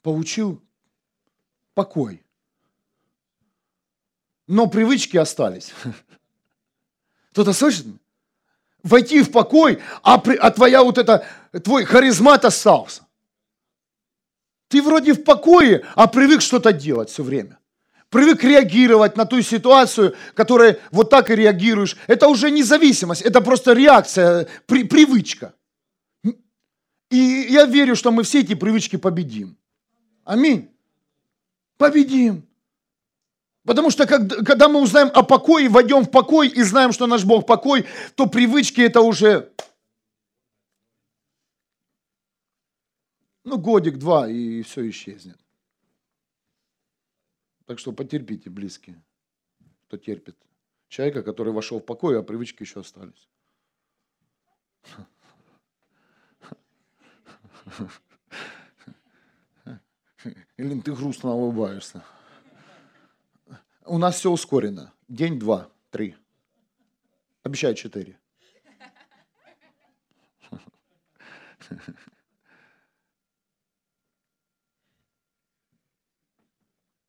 получил 0.00 0.62
покой. 1.74 2.24
Но 4.46 4.66
привычки 4.66 5.16
остались. 5.16 5.72
Кто-то 7.32 7.52
слышит? 7.52 7.86
Войти 8.82 9.22
в 9.22 9.30
покой, 9.30 9.80
а, 10.02 10.18
при, 10.18 10.36
а 10.36 10.50
твоя 10.50 10.82
вот 10.82 10.98
это, 10.98 11.24
твой 11.62 11.84
харизмат 11.84 12.44
остался. 12.44 13.06
Ты 14.68 14.82
вроде 14.82 15.12
в 15.12 15.22
покое, 15.22 15.86
а 15.94 16.08
привык 16.08 16.40
что-то 16.40 16.72
делать 16.72 17.10
все 17.10 17.22
время 17.22 17.58
привык 18.12 18.44
реагировать 18.44 19.16
на 19.16 19.24
ту 19.24 19.42
ситуацию, 19.42 20.14
которая 20.34 20.78
вот 20.92 21.10
так 21.10 21.30
и 21.30 21.34
реагируешь. 21.34 21.96
Это 22.06 22.28
уже 22.28 22.50
независимость, 22.50 23.22
это 23.22 23.40
просто 23.40 23.72
реакция, 23.72 24.46
при, 24.66 24.84
привычка. 24.84 25.54
И 27.10 27.46
я 27.50 27.64
верю, 27.64 27.96
что 27.96 28.12
мы 28.12 28.22
все 28.22 28.40
эти 28.40 28.54
привычки 28.54 28.96
победим. 28.96 29.56
Аминь. 30.24 30.70
Победим. 31.78 32.46
Потому 33.64 33.90
что 33.90 34.06
когда 34.06 34.68
мы 34.68 34.80
узнаем 34.80 35.10
о 35.14 35.22
покое, 35.22 35.68
войдем 35.68 36.02
в 36.02 36.10
покой 36.10 36.48
и 36.48 36.62
знаем, 36.62 36.92
что 36.92 37.06
наш 37.06 37.24
Бог 37.24 37.46
покой, 37.46 37.86
то 38.16 38.26
привычки 38.26 38.80
это 38.80 39.00
уже 39.00 39.52
ну, 43.44 43.58
годик-два, 43.58 44.28
и 44.28 44.62
все 44.62 44.88
исчезнет. 44.88 45.38
Так 47.66 47.78
что 47.78 47.92
потерпите, 47.92 48.50
близкие, 48.50 49.00
кто 49.86 49.96
терпит. 49.96 50.36
Человека, 50.88 51.22
который 51.22 51.52
вошел 51.52 51.78
в 51.78 51.84
покой, 51.84 52.18
а 52.18 52.22
привычки 52.22 52.62
еще 52.62 52.80
остались. 52.80 53.28
Или 60.56 60.80
ты 60.80 60.92
грустно 60.92 61.30
улыбаешься. 61.30 62.04
У 63.84 63.98
нас 63.98 64.16
все 64.16 64.30
ускорено. 64.30 64.92
День, 65.08 65.40
два, 65.40 65.68
три. 65.90 66.16
Обещаю 67.42 67.74
четыре. 67.74 68.16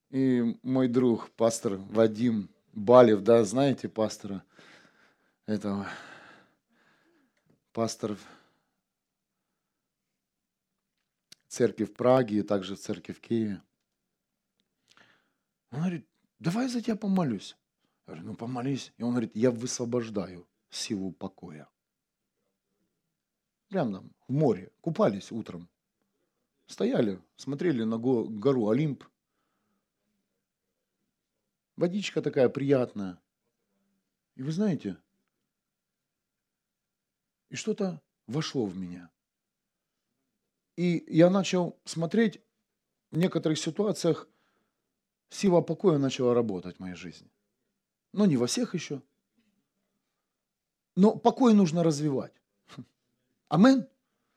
И 0.10 0.58
мой 0.64 0.88
друг, 0.88 1.30
пастор 1.32 1.76
Вадим 1.76 2.50
Балев, 2.72 3.22
да, 3.22 3.44
знаете 3.44 3.88
пастора 3.90 4.44
этого, 5.46 5.88
пастор 7.72 8.18
церкви 11.48 11.86
в 11.86 11.94
Праге 11.94 12.38
и 12.38 12.42
также 12.42 12.76
в 12.76 12.80
церкви 12.80 13.14
в 13.14 13.22
Киеве. 13.22 13.62
Он 15.72 15.80
говорит, 15.80 16.08
давай 16.44 16.68
за 16.68 16.82
тебя 16.82 16.96
помолюсь. 16.96 17.58
Я 18.06 18.14
говорю, 18.14 18.28
ну 18.28 18.36
помолись. 18.36 18.94
И 18.98 19.04
он 19.04 19.12
говорит, 19.12 19.32
я 19.34 19.50
высвобождаю 19.50 20.48
силу 20.70 21.14
покоя. 21.14 21.70
Прямо 23.70 24.00
там, 24.00 24.12
в 24.28 24.34
море, 24.34 24.72
купались 24.82 25.32
утром. 25.32 25.70
Стояли, 26.68 27.22
смотрели 27.38 27.84
на 27.84 27.98
гору 27.98 28.70
Олимп. 28.70 29.06
Водичка 31.78 32.22
такая 32.22 32.50
приятная. 32.50 33.20
И 34.36 34.44
вы 34.44 34.52
знаете, 34.52 34.98
и 37.50 37.56
что-то 37.56 38.02
вошло 38.28 38.66
в 38.66 38.78
меня. 38.78 39.10
И 40.76 41.06
я 41.08 41.30
начал 41.30 41.80
смотреть, 41.86 42.42
в 43.12 43.18
некоторых 43.18 43.60
ситуациях 43.60 44.28
сила 45.34 45.62
покоя 45.62 45.98
начала 45.98 46.34
работать 46.34 46.78
в 46.78 46.80
моей 46.80 46.96
жизни. 46.96 47.28
Но 48.14 48.26
не 48.26 48.38
во 48.38 48.48
всех 48.48 48.74
еще. 48.76 49.02
Но 50.96 51.16
покой 51.16 51.54
нужно 51.54 51.84
развивать. 51.84 52.34
Амен. 53.50 53.88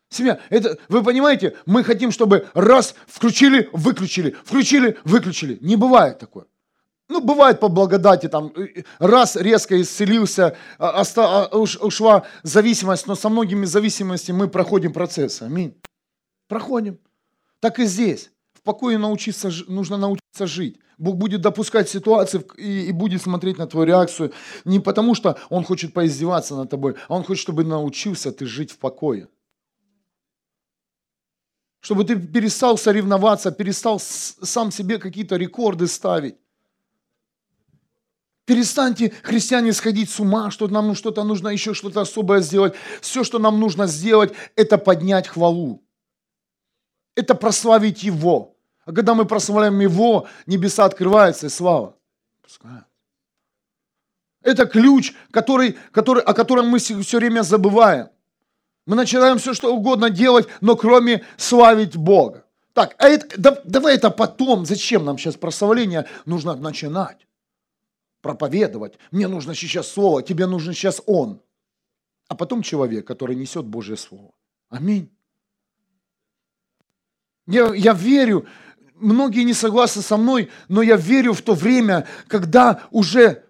Семья, 0.09 0.41
это, 0.51 0.79
вы 0.89 1.03
понимаете, 1.03 1.57
мы 1.67 1.83
хотим, 1.83 2.13
чтобы 2.13 2.49
раз 2.55 2.95
включили, 3.07 3.69
выключили, 3.73 4.31
включили, 4.45 4.99
выключили. 5.05 5.59
Не 5.61 5.77
бывает 5.77 6.19
такое. 6.19 6.47
Ну, 7.09 7.21
бывает 7.21 7.61
по 7.61 7.69
благодати, 7.69 8.29
там, 8.29 8.53
раз 8.99 9.37
резко 9.37 9.81
исцелился, 9.81 10.57
а, 10.79 11.01
оста, 11.01 11.47
а, 11.47 11.57
уш, 11.57 11.77
ушла 11.77 12.27
зависимость, 12.43 13.07
но 13.07 13.15
со 13.15 13.29
многими 13.29 13.65
зависимостями 13.65 14.37
мы 14.39 14.49
проходим 14.49 14.93
процесс. 14.93 15.43
Аминь. 15.43 15.77
Проходим. 16.49 16.99
Так 17.61 17.79
и 17.79 17.85
здесь. 17.85 18.31
Покое 18.67 18.99
научиться, 18.99 19.53
нужно 19.69 19.97
научиться 19.97 20.47
жить. 20.47 20.81
Бог 20.99 21.17
будет 21.17 21.41
допускать 21.41 21.89
ситуации 21.89 22.45
и, 22.57 22.89
и 22.89 22.93
будет 22.93 23.23
смотреть 23.23 23.59
на 23.59 23.69
твою 23.69 23.87
реакцию 23.87 24.33
не 24.65 24.81
потому, 24.81 25.15
что 25.15 25.39
Он 25.51 25.63
хочет 25.63 25.93
поиздеваться 25.93 26.57
над 26.57 26.69
тобой, 26.69 26.97
а 27.07 27.15
Он 27.15 27.23
хочет, 27.23 27.43
чтобы 27.43 27.63
научился 27.63 28.33
ты 28.33 28.45
жить 28.45 28.73
в 28.73 28.79
покое. 28.79 29.29
Чтобы 31.79 32.03
ты 32.03 32.17
перестал 32.17 32.77
соревноваться, 32.77 33.53
перестал 33.53 34.01
сам 34.01 34.73
себе 34.73 34.99
какие-то 34.99 35.37
рекорды 35.37 35.87
ставить. 35.87 36.35
Перестаньте, 38.47 39.13
христиане, 39.23 39.73
сходить 39.73 40.11
с 40.11 40.19
ума, 40.19 40.51
что 40.51 40.67
нам 40.67 40.97
что-то 40.97 41.23
нужно 41.23 41.51
еще 41.51 41.73
что-то 41.73 42.01
особое 42.01 42.41
сделать. 42.41 42.75
Все, 43.01 43.23
что 43.23 43.39
нам 43.39 43.61
нужно 43.61 43.87
сделать, 43.87 44.33
это 44.57 44.77
поднять 44.77 45.29
хвалу. 45.29 45.85
Это 47.15 47.37
прославить 47.37 48.03
Его. 48.03 48.56
А 48.87 48.93
когда 48.93 49.15
мы 49.15 49.27
прославляем 49.27 49.79
Его, 49.81 50.27
небеса 50.47 50.85
открываются 50.85 51.47
и 51.47 51.51
слава. 51.51 51.97
Это 54.43 54.65
ключ, 54.67 55.13
который, 55.33 55.77
который, 55.91 56.23
о 56.23 56.33
котором 56.33 56.69
мы 56.69 56.79
все 56.79 57.19
время 57.19 57.43
забываем. 57.43 58.09
Мы 58.87 58.95
начинаем 58.95 59.39
все, 59.39 59.55
что 59.55 59.75
угодно 59.75 60.09
делать, 60.09 60.47
но 60.61 60.77
кроме 60.77 61.25
славить 61.37 61.97
Бога. 61.97 62.45
Так, 62.73 62.95
а 62.99 63.09
это, 63.09 63.41
да, 63.41 63.61
давай 63.65 63.97
это 63.97 64.11
потом. 64.11 64.65
Зачем 64.65 65.05
нам 65.05 65.19
сейчас 65.19 65.35
прославление? 65.35 66.07
Нужно 66.25 66.55
начинать. 66.55 67.27
Проповедовать. 68.23 68.99
Мне 69.11 69.27
нужно 69.27 69.57
сейчас 69.57 69.89
слово, 69.89 70.23
тебе 70.23 70.47
нужно 70.47 70.75
сейчас 70.75 71.03
Он. 71.07 71.41
А 72.29 72.37
потом 72.37 72.63
человек, 72.63 73.05
который 73.05 73.35
несет 73.35 73.65
Божье 73.65 73.97
Слово. 73.97 74.33
Аминь. 74.69 75.11
Я, 77.47 77.73
я 77.75 77.93
верю, 77.93 78.47
многие 78.99 79.45
не 79.45 79.55
согласны 79.55 80.03
со 80.03 80.17
мной, 80.17 80.51
но 80.69 80.83
я 80.83 80.97
верю 80.97 81.33
в 81.33 81.43
то 81.43 81.55
время, 81.55 82.07
когда 82.29 82.81
уже 82.91 83.45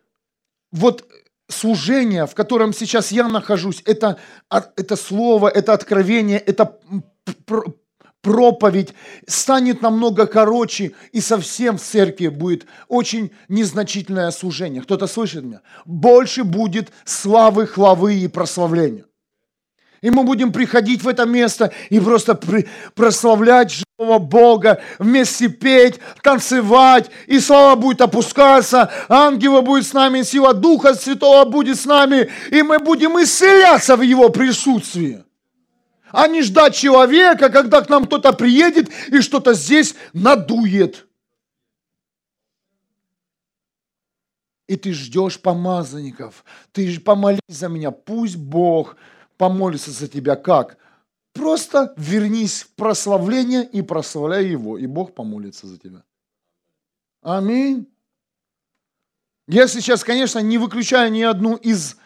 вот 0.72 1.06
служение, 1.48 2.26
в 2.26 2.34
котором 2.34 2.72
сейчас 2.72 3.12
я 3.12 3.28
нахожусь, 3.28 3.82
это, 3.84 4.18
это 4.50 4.96
слово, 4.96 5.48
это 5.48 5.72
откровение, 5.72 6.38
это 6.38 6.78
проповедь 8.20 8.92
станет 9.28 9.82
намного 9.82 10.26
короче, 10.26 10.92
и 11.12 11.20
совсем 11.20 11.78
в 11.78 11.82
церкви 11.82 12.26
будет 12.26 12.66
очень 12.88 13.30
незначительное 13.48 14.32
служение. 14.32 14.82
Кто-то 14.82 15.06
слышит 15.06 15.44
меня? 15.44 15.60
Больше 15.84 16.42
будет 16.42 16.90
славы, 17.04 17.68
хвалы 17.68 18.16
и 18.16 18.26
прославления. 18.26 19.04
И 20.02 20.10
мы 20.10 20.24
будем 20.24 20.52
приходить 20.52 21.02
в 21.02 21.08
это 21.08 21.24
место 21.24 21.72
и 21.88 22.00
просто 22.00 22.38
прославлять 22.94 23.70
Бога, 23.98 24.82
вместе 24.98 25.48
петь, 25.48 26.00
танцевать, 26.22 27.10
и 27.26 27.40
слава 27.40 27.80
будет 27.80 28.02
опускаться, 28.02 28.90
ангела 29.08 29.62
будет 29.62 29.86
с 29.86 29.94
нами, 29.94 30.22
сила 30.22 30.52
Духа 30.52 30.94
Святого 30.94 31.48
будет 31.48 31.78
с 31.80 31.86
нами, 31.86 32.30
и 32.50 32.62
мы 32.62 32.78
будем 32.78 33.18
исцеляться 33.22 33.96
в 33.96 34.02
Его 34.02 34.28
присутствии. 34.28 35.24
А 36.10 36.28
не 36.28 36.42
ждать 36.42 36.76
человека, 36.76 37.48
когда 37.48 37.80
к 37.80 37.88
нам 37.88 38.04
кто-то 38.04 38.32
приедет 38.32 38.90
и 39.08 39.20
что-то 39.20 39.54
здесь 39.54 39.94
надует. 40.12 41.06
И 44.66 44.76
ты 44.76 44.92
ждешь 44.92 45.40
помазанников, 45.40 46.44
ты 46.72 47.00
помолись 47.00 47.40
за 47.48 47.68
меня, 47.68 47.92
пусть 47.92 48.36
Бог 48.36 48.96
помолится 49.38 49.90
за 49.90 50.06
тебя 50.08 50.36
как? 50.36 50.76
Просто 51.36 51.94
вернись 51.96 52.62
в 52.62 52.74
прославление 52.74 53.64
и 53.64 53.82
прославляй 53.82 54.46
Его, 54.46 54.78
и 54.78 54.86
Бог 54.86 55.14
помолится 55.14 55.66
за 55.66 55.78
тебя. 55.78 56.02
Аминь. 57.22 57.86
Я 59.46 59.68
сейчас, 59.68 60.02
конечно, 60.02 60.38
не 60.40 60.58
выключаю 60.58 61.12
ни 61.12 61.22
одну 61.22 61.56
из 61.56 61.96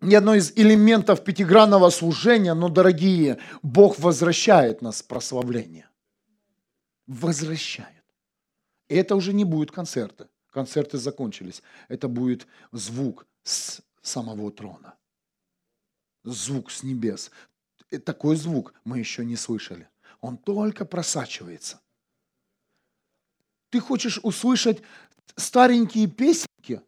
ни 0.00 0.16
одно 0.16 0.34
из 0.34 0.52
элементов 0.56 1.22
пятигранного 1.22 1.90
служения, 1.90 2.54
но, 2.54 2.68
дорогие, 2.68 3.38
Бог 3.62 4.00
возвращает 4.00 4.82
нас 4.82 5.00
в 5.00 5.06
прославление. 5.06 5.88
Возвращает. 7.06 8.02
И 8.88 8.96
это 8.96 9.14
уже 9.14 9.32
не 9.32 9.44
будет 9.44 9.70
концерты. 9.70 10.26
Концерты 10.50 10.98
закончились. 10.98 11.62
Это 11.88 12.08
будет 12.08 12.48
звук 12.72 13.26
с 13.44 13.80
самого 14.02 14.50
трона 14.50 14.96
звук 16.24 16.70
с 16.70 16.82
небес. 16.82 17.30
И 17.90 17.98
такой 17.98 18.36
звук 18.36 18.74
мы 18.84 18.98
еще 18.98 19.24
не 19.24 19.36
слышали. 19.36 19.88
Он 20.20 20.36
только 20.36 20.84
просачивается. 20.84 21.80
Ты 23.70 23.80
хочешь 23.80 24.20
услышать 24.22 24.82
старенькие 25.36 26.06
песенки? 26.06 26.82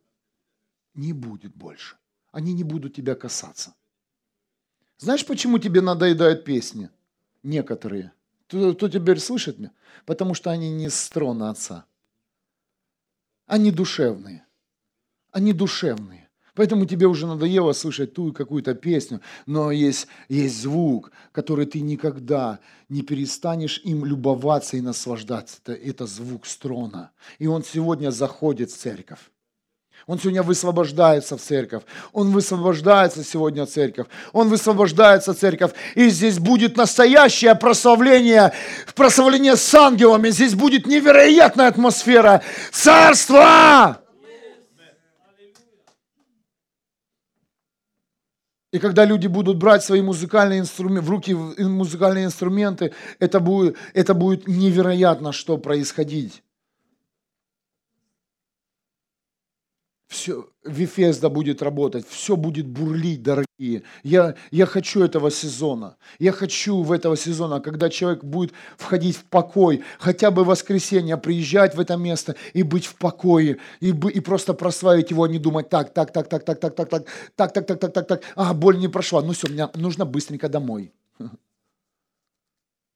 Не 0.94 1.12
будет 1.12 1.54
больше. 1.54 1.96
Они 2.30 2.52
не 2.52 2.64
будут 2.64 2.94
тебя 2.94 3.14
касаться. 3.14 3.74
Знаешь, 4.98 5.26
почему 5.26 5.58
тебе 5.58 5.80
надоедают 5.80 6.44
песни? 6.44 6.90
Некоторые. 7.42 8.12
Кто, 8.46 8.74
кто 8.74 8.88
теперь 8.88 9.18
слышит 9.18 9.58
меня? 9.58 9.72
Потому 10.06 10.34
что 10.34 10.50
они 10.50 10.70
не 10.70 10.88
с 10.88 11.08
трона 11.08 11.50
Отца. 11.50 11.86
Они 13.46 13.70
душевные. 13.70 14.46
Они 15.30 15.52
душевные. 15.52 16.23
Поэтому 16.54 16.86
тебе 16.86 17.06
уже 17.06 17.26
надоело 17.26 17.72
слышать 17.72 18.14
ту 18.14 18.32
какую-то 18.32 18.74
песню, 18.74 19.20
но 19.46 19.72
есть, 19.72 20.06
есть 20.28 20.62
звук, 20.62 21.10
который 21.32 21.66
ты 21.66 21.80
никогда 21.80 22.60
не 22.88 23.02
перестанешь 23.02 23.80
им 23.84 24.04
любоваться 24.04 24.76
и 24.76 24.80
наслаждаться. 24.80 25.56
Это, 25.64 25.72
это 25.72 26.06
звук 26.06 26.46
строна. 26.46 27.10
И 27.38 27.48
он 27.48 27.64
сегодня 27.64 28.10
заходит 28.10 28.70
в 28.70 28.76
церковь. 28.76 29.18
Он 30.06 30.18
сегодня 30.18 30.42
высвобождается 30.42 31.36
в 31.36 31.40
церковь. 31.40 31.82
Он 32.12 32.30
высвобождается 32.30 33.24
сегодня 33.24 33.64
в 33.64 33.70
церковь. 33.70 34.06
Он 34.32 34.48
высвобождается 34.48 35.32
в 35.32 35.38
церковь. 35.38 35.72
И 35.94 36.08
здесь 36.10 36.38
будет 36.38 36.76
настоящее 36.76 37.54
прославление, 37.54 38.52
прославление 38.94 39.56
с 39.56 39.74
ангелами. 39.74 40.28
Здесь 40.28 40.54
будет 40.54 40.86
невероятная 40.86 41.68
атмосфера 41.68 42.42
царства. 42.70 44.03
И 48.74 48.80
когда 48.80 49.04
люди 49.04 49.28
будут 49.28 49.56
брать 49.56 49.84
свои 49.84 50.02
музыкальные 50.02 50.58
инструменты, 50.58 51.06
в 51.06 51.08
руки 51.08 51.32
музыкальные 51.32 52.24
инструменты, 52.24 52.92
это 53.20 53.38
будет, 53.38 53.76
это 53.94 54.14
будет 54.14 54.48
невероятно, 54.48 55.30
что 55.30 55.58
происходить. 55.58 56.42
Все, 60.14 60.48
Вифезда 60.64 61.28
будет 61.28 61.60
работать, 61.60 62.06
все 62.08 62.36
будет 62.36 62.66
бурлить, 62.66 63.22
дорогие. 63.22 63.82
Я, 64.02 64.34
я 64.50 64.66
хочу 64.66 65.02
этого 65.02 65.30
сезона. 65.30 65.96
Я 66.18 66.32
хочу 66.32 66.82
в 66.82 66.92
этого 66.92 67.16
сезона, 67.16 67.60
когда 67.60 67.90
человек 67.90 68.24
будет 68.24 68.52
входить 68.76 69.16
в 69.16 69.24
покой, 69.24 69.82
хотя 69.98 70.30
бы 70.30 70.44
в 70.44 70.46
воскресенье 70.46 71.16
приезжать 71.16 71.74
в 71.74 71.80
это 71.80 71.96
место 71.96 72.36
и 72.52 72.62
быть 72.62 72.86
в 72.86 72.94
покое, 72.94 73.58
и, 73.80 73.88
и 73.88 74.20
просто 74.20 74.54
прославить 74.54 75.10
его, 75.10 75.24
а 75.24 75.28
не 75.28 75.38
думать, 75.38 75.68
так, 75.68 75.92
так, 75.92 76.12
так, 76.12 76.28
так, 76.28 76.44
так, 76.44 76.60
так, 76.60 76.74
так, 76.74 76.88
так, 76.88 77.04
так, 77.34 77.52
так, 77.52 77.66
так, 77.66 77.80
так, 77.80 77.92
так, 77.92 78.06
так, 78.06 78.22
а, 78.36 78.54
боль 78.54 78.78
не 78.78 78.88
прошла, 78.88 79.20
ну 79.20 79.32
все, 79.32 79.48
мне 79.48 79.68
нужно 79.74 80.04
быстренько 80.04 80.48
домой. 80.48 80.92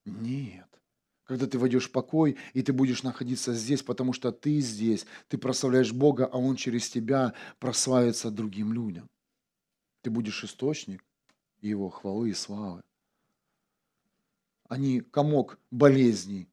Нет 0.05 0.68
когда 1.29 1.45
ты 1.45 1.59
войдешь 1.59 1.89
в 1.89 1.91
покой, 1.91 2.37
и 2.53 2.63
ты 2.63 2.73
будешь 2.73 3.03
находиться 3.03 3.53
здесь, 3.53 3.83
потому 3.83 4.13
что 4.13 4.31
ты 4.31 4.59
здесь, 4.61 5.05
ты 5.27 5.37
прославляешь 5.37 5.93
Бога, 5.93 6.25
а 6.25 6.37
Он 6.39 6.55
через 6.55 6.89
тебя 6.89 7.35
прославится 7.59 8.31
другим 8.31 8.73
людям. 8.73 9.07
Ты 10.01 10.09
будешь 10.09 10.43
источник 10.43 11.05
Его 11.61 11.89
хвалы 11.89 12.31
и 12.31 12.33
славы. 12.33 12.81
А 14.69 14.77
не 14.77 15.01
комок 15.01 15.59
болезней. 15.69 16.49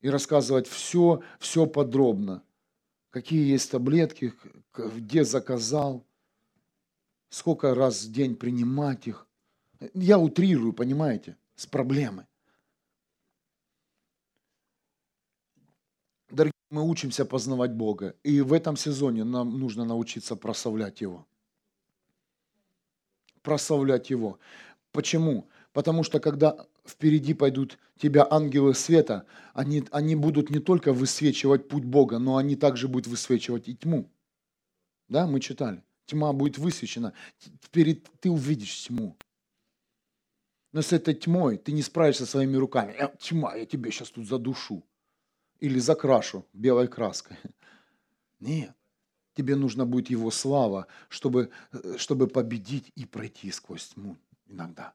И 0.00 0.08
рассказывать 0.08 0.68
все, 0.68 1.20
все 1.40 1.66
подробно. 1.66 2.44
Какие 3.10 3.50
есть 3.50 3.68
таблетки, 3.68 4.32
где 4.72 5.24
заказал, 5.24 6.06
сколько 7.30 7.74
раз 7.74 8.04
в 8.04 8.12
день 8.12 8.36
принимать 8.36 9.08
их. 9.08 9.26
Я 9.92 10.20
утрирую, 10.20 10.72
понимаете, 10.72 11.36
с 11.56 11.66
проблемой. 11.66 12.26
Дорогие, 16.34 16.52
мы 16.74 16.82
учимся 16.82 17.24
познавать 17.24 17.72
Бога. 17.72 18.16
И 18.24 18.40
в 18.40 18.52
этом 18.52 18.76
сезоне 18.76 19.22
нам 19.22 19.60
нужно 19.60 19.84
научиться 19.84 20.34
прославлять 20.34 21.00
Его. 21.00 21.24
Прославлять 23.42 24.10
Его. 24.10 24.40
Почему? 24.90 25.48
Потому 25.72 26.02
что 26.02 26.18
когда 26.18 26.66
впереди 26.84 27.32
пойдут 27.32 27.78
тебя 27.96 28.26
ангелы 28.28 28.74
света, 28.74 29.24
они, 29.52 29.84
они 29.92 30.16
будут 30.16 30.50
не 30.50 30.58
только 30.58 30.92
высвечивать 30.92 31.68
путь 31.68 31.84
Бога, 31.84 32.18
но 32.18 32.38
они 32.38 32.56
также 32.56 32.88
будут 32.88 33.06
высвечивать 33.06 33.68
и 33.68 33.76
тьму. 33.76 34.10
Да, 35.08 35.28
мы 35.28 35.38
читали. 35.38 35.80
Тьма 36.06 36.32
будет 36.32 36.58
высвечена. 36.58 37.12
Вперед 37.62 38.04
ты 38.18 38.30
увидишь 38.30 38.86
тьму. 38.88 39.16
Но 40.72 40.82
с 40.82 40.92
этой 40.92 41.14
тьмой 41.14 41.56
ты 41.56 41.70
не 41.70 41.82
справишься 41.82 42.26
своими 42.26 42.56
руками. 42.56 42.94
Э, 42.98 43.10
тьма, 43.20 43.54
я 43.54 43.64
тебе 43.64 43.92
сейчас 43.92 44.10
тут 44.10 44.26
задушу 44.26 44.84
или 45.64 45.78
закрашу 45.78 46.44
белой 46.52 46.88
краской. 46.88 47.38
Нет. 48.40 48.74
Тебе 49.34 49.56
нужно 49.56 49.86
будет 49.86 50.10
Его 50.10 50.30
слава, 50.30 50.86
чтобы, 51.08 51.50
э, 51.72 51.96
чтобы 51.96 52.28
победить 52.28 52.92
и 52.94 53.06
пройти 53.06 53.50
сквозь 53.50 53.88
тьму 53.88 54.16
иногда. 54.46 54.92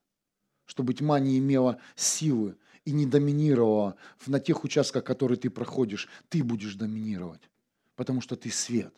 Чтобы 0.66 0.94
тьма 0.94 1.20
не 1.20 1.40
имела 1.40 1.82
силы 1.96 2.56
и 2.86 2.92
не 2.92 3.08
доминировала 3.08 3.96
на 4.28 4.40
тех 4.40 4.64
участках, 4.64 5.04
которые 5.04 5.40
ты 5.40 5.50
проходишь. 5.50 6.08
Ты 6.30 6.44
будешь 6.44 6.76
доминировать, 6.76 7.50
потому 7.96 8.22
что 8.22 8.36
ты 8.36 8.52
свет. 8.52 8.94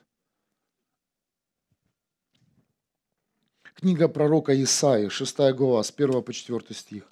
Книга 3.75 4.09
пророка 4.09 4.51
Исаии, 4.61 5.07
6 5.07 5.53
глава, 5.53 5.83
с 5.83 5.91
1 5.91 6.21
по 6.21 6.33
4 6.33 6.75
стих. 6.75 7.09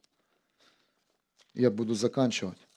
Я 1.54 1.72
буду 1.72 1.96
заканчивать. 1.96 2.69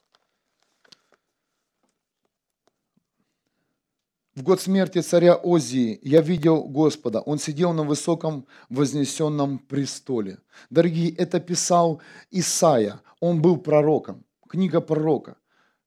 В 4.34 4.42
год 4.42 4.62
смерти 4.62 5.02
царя 5.02 5.34
Озии 5.34 5.98
я 6.02 6.22
видел 6.22 6.64
Господа. 6.64 7.20
Он 7.20 7.38
сидел 7.38 7.74
на 7.74 7.82
высоком 7.82 8.46
вознесенном 8.70 9.58
престоле. 9.58 10.38
Дорогие, 10.70 11.14
это 11.14 11.38
писал 11.38 12.00
Исаия. 12.30 13.02
Он 13.20 13.42
был 13.42 13.58
пророком. 13.58 14.24
Книга 14.48 14.80
пророка. 14.80 15.36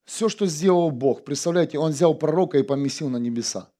Все, 0.05 0.29
что 0.29 0.45
сделал 0.45 0.91
Бог, 0.91 1.23
представляете, 1.23 1.79
он 1.79 1.91
взял 1.91 2.13
пророка 2.13 2.59
и 2.59 2.63
поместил 2.63 3.09
на 3.09 3.17
небеса. 3.17 3.71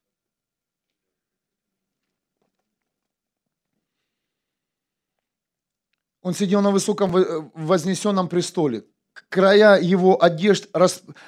Он 6.24 6.34
сидел 6.34 6.61
на 6.61 6.72
высоком 6.72 7.11
вознесенном 7.53 8.28
престоле. 8.28 8.84
Края 9.30 9.80
его 9.80 10.22
одежд 10.22 10.68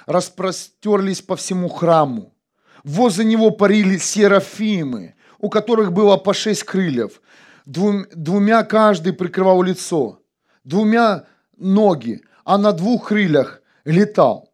распростерлись 0.08 1.22
по 1.22 1.36
всему 1.36 1.70
храму. 1.70 2.34
Возле 2.88 3.26
него 3.26 3.52
парили 3.52 3.98
серафимы, 3.98 5.16
у 5.40 5.50
которых 5.50 5.92
было 5.92 6.16
по 6.16 6.34
шесть 6.34 6.64
крыльев. 6.64 7.22
Двум, 7.66 8.06
двумя 8.16 8.64
каждый 8.64 9.12
прикрывал 9.12 9.62
лицо, 9.62 10.22
двумя 10.64 11.26
ноги, 11.58 12.22
а 12.46 12.58
на 12.58 12.72
двух 12.72 13.10
крыльях 13.10 13.62
летал. 13.84 14.54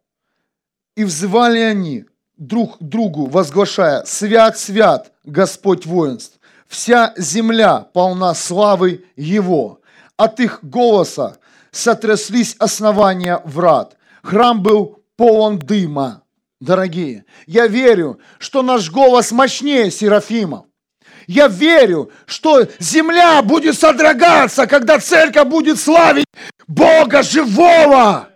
И 0.96 1.04
взывали 1.04 1.60
они 1.60 2.06
друг 2.36 2.76
другу, 2.80 3.26
возглашая, 3.26 4.04
«Свят, 4.04 4.58
свят, 4.58 5.12
Господь 5.22 5.86
воинств! 5.86 6.40
Вся 6.66 7.14
земля 7.16 7.86
полна 7.92 8.34
славы 8.34 9.04
Его!» 9.14 9.80
От 10.16 10.40
их 10.40 10.58
голоса 10.64 11.38
сотряслись 11.70 12.56
основания 12.58 13.40
врат. 13.44 13.96
Храм 14.24 14.60
был 14.60 15.04
полон 15.16 15.60
дыма 15.60 16.23
дорогие. 16.64 17.24
Я 17.46 17.66
верю, 17.66 18.18
что 18.38 18.62
наш 18.62 18.90
голос 18.90 19.30
мощнее 19.30 19.90
Серафимов. 19.90 20.66
Я 21.26 21.48
верю, 21.48 22.10
что 22.26 22.66
земля 22.78 23.40
будет 23.42 23.78
содрогаться, 23.78 24.66
когда 24.66 24.98
церковь 24.98 25.48
будет 25.48 25.78
славить 25.78 26.26
Бога 26.66 27.22
живого. 27.22 28.28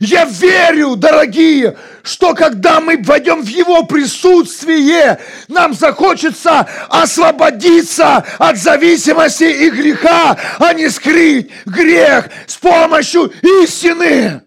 Я 0.00 0.24
верю, 0.24 0.94
дорогие, 0.94 1.76
что 2.04 2.34
когда 2.34 2.80
мы 2.80 3.02
войдем 3.02 3.42
в 3.42 3.48
Его 3.48 3.84
присутствие, 3.84 5.18
нам 5.48 5.74
захочется 5.74 6.68
освободиться 6.88 8.24
от 8.38 8.58
зависимости 8.58 9.44
и 9.44 9.70
греха, 9.70 10.36
а 10.58 10.72
не 10.72 10.88
скрыть 10.88 11.50
грех 11.66 12.28
с 12.46 12.56
помощью 12.56 13.32
истины. 13.62 14.42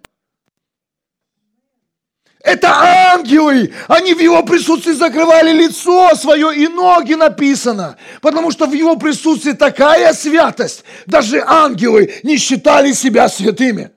Это 2.43 2.69
ангелы! 3.13 3.73
Они 3.87 4.13
в 4.13 4.19
его 4.19 4.43
присутствии 4.43 4.93
закрывали 4.93 5.51
лицо 5.51 6.15
свое 6.15 6.55
и 6.55 6.67
ноги 6.67 7.13
написано. 7.13 7.97
Потому 8.21 8.51
что 8.51 8.65
в 8.65 8.73
его 8.73 8.95
присутствии 8.95 9.51
такая 9.51 10.13
святость. 10.13 10.83
Даже 11.05 11.43
ангелы 11.45 12.13
не 12.23 12.37
считали 12.37 12.93
себя 12.93 13.29
святыми. 13.29 13.91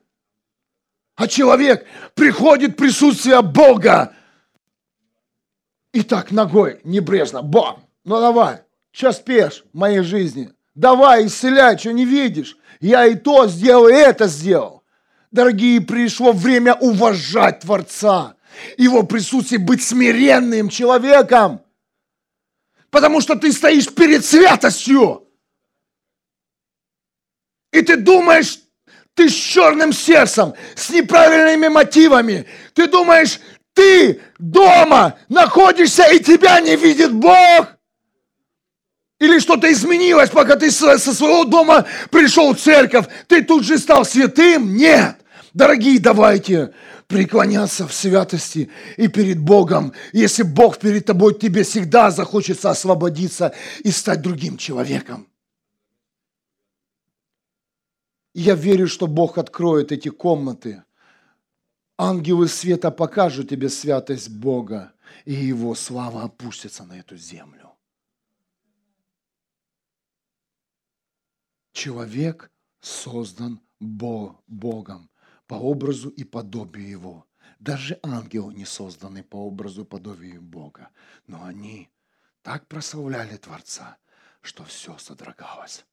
А 1.16 1.26
человек 1.26 1.86
приходит 2.14 2.72
в 2.72 2.76
присутствие 2.76 3.40
Бога. 3.40 4.14
И 5.92 6.02
так 6.02 6.30
ногой 6.30 6.80
небрежно. 6.84 7.40
Бам! 7.40 7.84
Ну 8.04 8.20
давай, 8.20 8.58
что 8.90 9.12
спешь 9.12 9.64
в 9.72 9.78
моей 9.78 10.00
жизни? 10.00 10.50
Давай, 10.74 11.26
исцеляй, 11.26 11.78
что 11.78 11.92
не 11.92 12.04
видишь. 12.04 12.58
Я 12.80 13.06
и 13.06 13.14
то 13.14 13.46
сделал, 13.46 13.88
и 13.88 13.94
это 13.94 14.26
сделал. 14.26 14.83
Дорогие, 15.34 15.80
пришло 15.80 16.30
время 16.30 16.74
уважать 16.74 17.58
Творца. 17.58 18.36
Его 18.76 19.02
присутствие 19.02 19.58
быть 19.58 19.82
смиренным 19.82 20.68
человеком. 20.68 21.60
Потому 22.88 23.20
что 23.20 23.34
ты 23.34 23.50
стоишь 23.50 23.92
перед 23.92 24.24
святостью. 24.24 25.26
И 27.72 27.82
ты 27.82 27.96
думаешь, 27.96 28.60
ты 29.14 29.28
с 29.28 29.32
черным 29.32 29.92
сердцем, 29.92 30.54
с 30.76 30.90
неправильными 30.90 31.66
мотивами. 31.66 32.46
Ты 32.72 32.86
думаешь, 32.86 33.40
ты 33.72 34.20
дома 34.38 35.18
находишься 35.28 36.04
и 36.12 36.20
тебя 36.20 36.60
не 36.60 36.76
видит 36.76 37.12
Бог. 37.12 37.76
Или 39.18 39.40
что-то 39.40 39.72
изменилось, 39.72 40.30
пока 40.30 40.54
ты 40.54 40.70
со 40.70 40.96
своего 40.96 41.42
дома 41.42 41.86
пришел 42.12 42.54
в 42.54 42.60
церковь. 42.60 43.06
Ты 43.26 43.42
тут 43.42 43.64
же 43.64 43.78
стал 43.78 44.04
святым? 44.04 44.76
Нет. 44.76 45.16
Дорогие, 45.54 46.00
давайте 46.00 46.74
преклоняться 47.06 47.86
в 47.86 47.94
святости 47.94 48.70
и 48.96 49.06
перед 49.06 49.38
Богом. 49.38 49.92
Если 50.12 50.42
Бог 50.42 50.78
перед 50.78 51.06
тобой, 51.06 51.38
тебе 51.38 51.62
всегда 51.62 52.10
захочется 52.10 52.70
освободиться 52.70 53.54
и 53.84 53.90
стать 53.92 54.20
другим 54.20 54.56
человеком. 54.56 55.28
я 58.34 58.56
верю, 58.56 58.88
что 58.88 59.06
Бог 59.06 59.38
откроет 59.38 59.92
эти 59.92 60.08
комнаты. 60.08 60.82
Ангелы 61.96 62.48
света 62.48 62.90
покажут 62.90 63.48
тебе 63.48 63.68
святость 63.68 64.28
Бога, 64.28 64.92
и 65.24 65.32
Его 65.32 65.76
слава 65.76 66.24
опустится 66.24 66.84
на 66.84 66.98
эту 66.98 67.16
землю. 67.16 67.70
Человек 71.72 72.50
создан 72.80 73.60
Богом 73.78 75.08
по 75.54 75.58
образу 75.58 76.08
и 76.08 76.24
подобию 76.24 76.88
Его. 76.88 77.26
Даже 77.60 78.00
ангелы 78.02 78.52
не 78.54 78.64
созданы 78.64 79.22
по 79.22 79.36
образу 79.36 79.82
и 79.82 79.86
подобию 79.86 80.42
Бога, 80.42 80.90
но 81.28 81.44
они 81.44 81.90
так 82.42 82.66
прославляли 82.66 83.36
Творца, 83.36 83.98
что 84.40 84.64
все 84.64 84.98
содрогалось. 84.98 85.86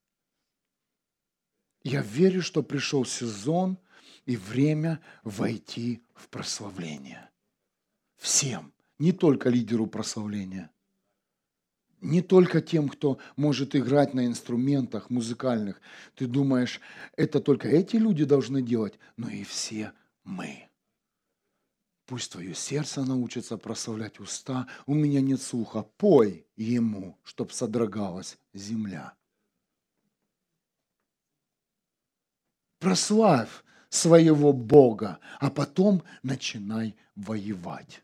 Я 1.83 2.01
верю, 2.01 2.41
что 2.41 2.63
пришел 2.63 3.05
сезон 3.05 3.77
и 4.25 4.35
время 4.35 4.99
войти 5.23 6.03
в 6.15 6.27
прославление. 6.29 7.29
Всем, 8.17 8.73
не 8.97 9.11
только 9.11 9.49
лидеру 9.49 9.85
прославления, 9.85 10.71
не 12.01 12.21
только 12.21 12.61
тем, 12.61 12.89
кто 12.89 13.19
может 13.35 13.75
играть 13.75 14.13
на 14.13 14.25
инструментах 14.25 15.09
музыкальных. 15.09 15.79
Ты 16.15 16.27
думаешь, 16.27 16.81
это 17.15 17.39
только 17.39 17.69
эти 17.69 17.95
люди 17.95 18.25
должны 18.25 18.61
делать, 18.61 18.99
но 19.17 19.29
и 19.29 19.43
все 19.43 19.93
мы. 20.23 20.67
Пусть 22.07 22.33
твое 22.33 22.53
сердце 22.53 23.05
научится 23.05 23.57
прославлять 23.57 24.19
уста. 24.19 24.67
У 24.85 24.93
меня 24.93 25.21
нет 25.21 25.41
слуха. 25.41 25.83
Пой 25.97 26.45
ему, 26.57 27.17
чтоб 27.23 27.53
содрогалась 27.53 28.37
земля. 28.53 29.13
Прославь 32.79 33.63
своего 33.89 34.51
Бога, 34.51 35.19
а 35.39 35.51
потом 35.51 36.03
начинай 36.23 36.95
воевать. 37.15 38.03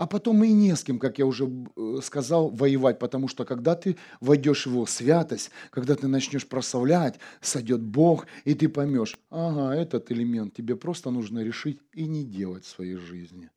А 0.00 0.06
потом 0.06 0.42
и 0.44 0.50
не 0.50 0.74
с 0.74 0.82
кем, 0.82 0.98
как 0.98 1.18
я 1.18 1.26
уже 1.26 1.44
э, 1.76 1.98
сказал, 2.02 2.48
воевать, 2.48 2.98
потому 2.98 3.28
что 3.28 3.44
когда 3.44 3.74
ты 3.74 3.98
войдешь 4.22 4.64
в 4.64 4.70
его 4.70 4.86
святость, 4.86 5.50
когда 5.70 5.94
ты 5.94 6.08
начнешь 6.08 6.48
прославлять, 6.48 7.20
сойдет 7.42 7.82
Бог, 7.82 8.26
и 8.46 8.54
ты 8.54 8.70
поймешь, 8.70 9.18
ага, 9.28 9.76
этот 9.76 10.10
элемент 10.10 10.54
тебе 10.54 10.74
просто 10.74 11.10
нужно 11.10 11.40
решить 11.40 11.82
и 11.92 12.06
не 12.06 12.24
делать 12.24 12.64
в 12.64 12.68
своей 12.68 12.96
жизни. 12.96 13.50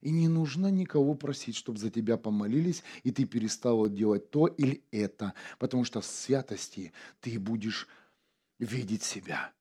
И 0.00 0.10
не 0.10 0.26
нужно 0.26 0.72
никого 0.72 1.14
просить, 1.14 1.54
чтобы 1.54 1.78
за 1.78 1.90
тебя 1.90 2.16
помолились, 2.16 2.82
и 3.04 3.12
ты 3.12 3.24
перестал 3.24 3.88
делать 3.88 4.28
то 4.28 4.48
или 4.48 4.82
это, 4.90 5.34
потому 5.60 5.84
что 5.84 6.00
в 6.00 6.04
святости 6.04 6.92
ты 7.20 7.38
будешь 7.38 7.86
видеть 8.58 9.04
себя. 9.04 9.52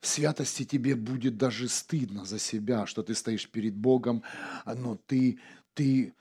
В 0.00 0.06
святости 0.06 0.64
тебе 0.64 0.96
будет 0.96 1.36
даже 1.36 1.68
стыдно 1.68 2.24
за 2.24 2.38
себя, 2.38 2.86
что 2.86 3.02
ты 3.02 3.14
стоишь 3.14 3.50
перед 3.50 3.76
Богом, 3.76 4.22
но 4.64 4.96
ты, 4.96 5.38
ты 5.74 6.14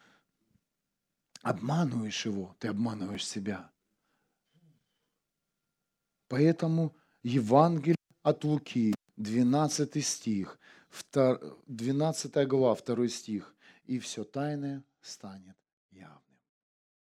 обманываешь 1.42 2.26
Его, 2.26 2.56
ты 2.60 2.68
обманываешь 2.68 3.26
себя. 3.26 3.72
Поэтому 6.28 6.94
Евангелие 7.24 7.96
от 8.22 8.44
Луки, 8.44 8.94
12 9.16 10.06
стих, 10.06 10.60
12 11.14 12.48
глава, 12.48 12.76
2 12.76 13.08
стих, 13.08 13.56
и 13.86 13.98
все 14.00 14.24
тайное 14.26 14.84
станет. 15.02 15.56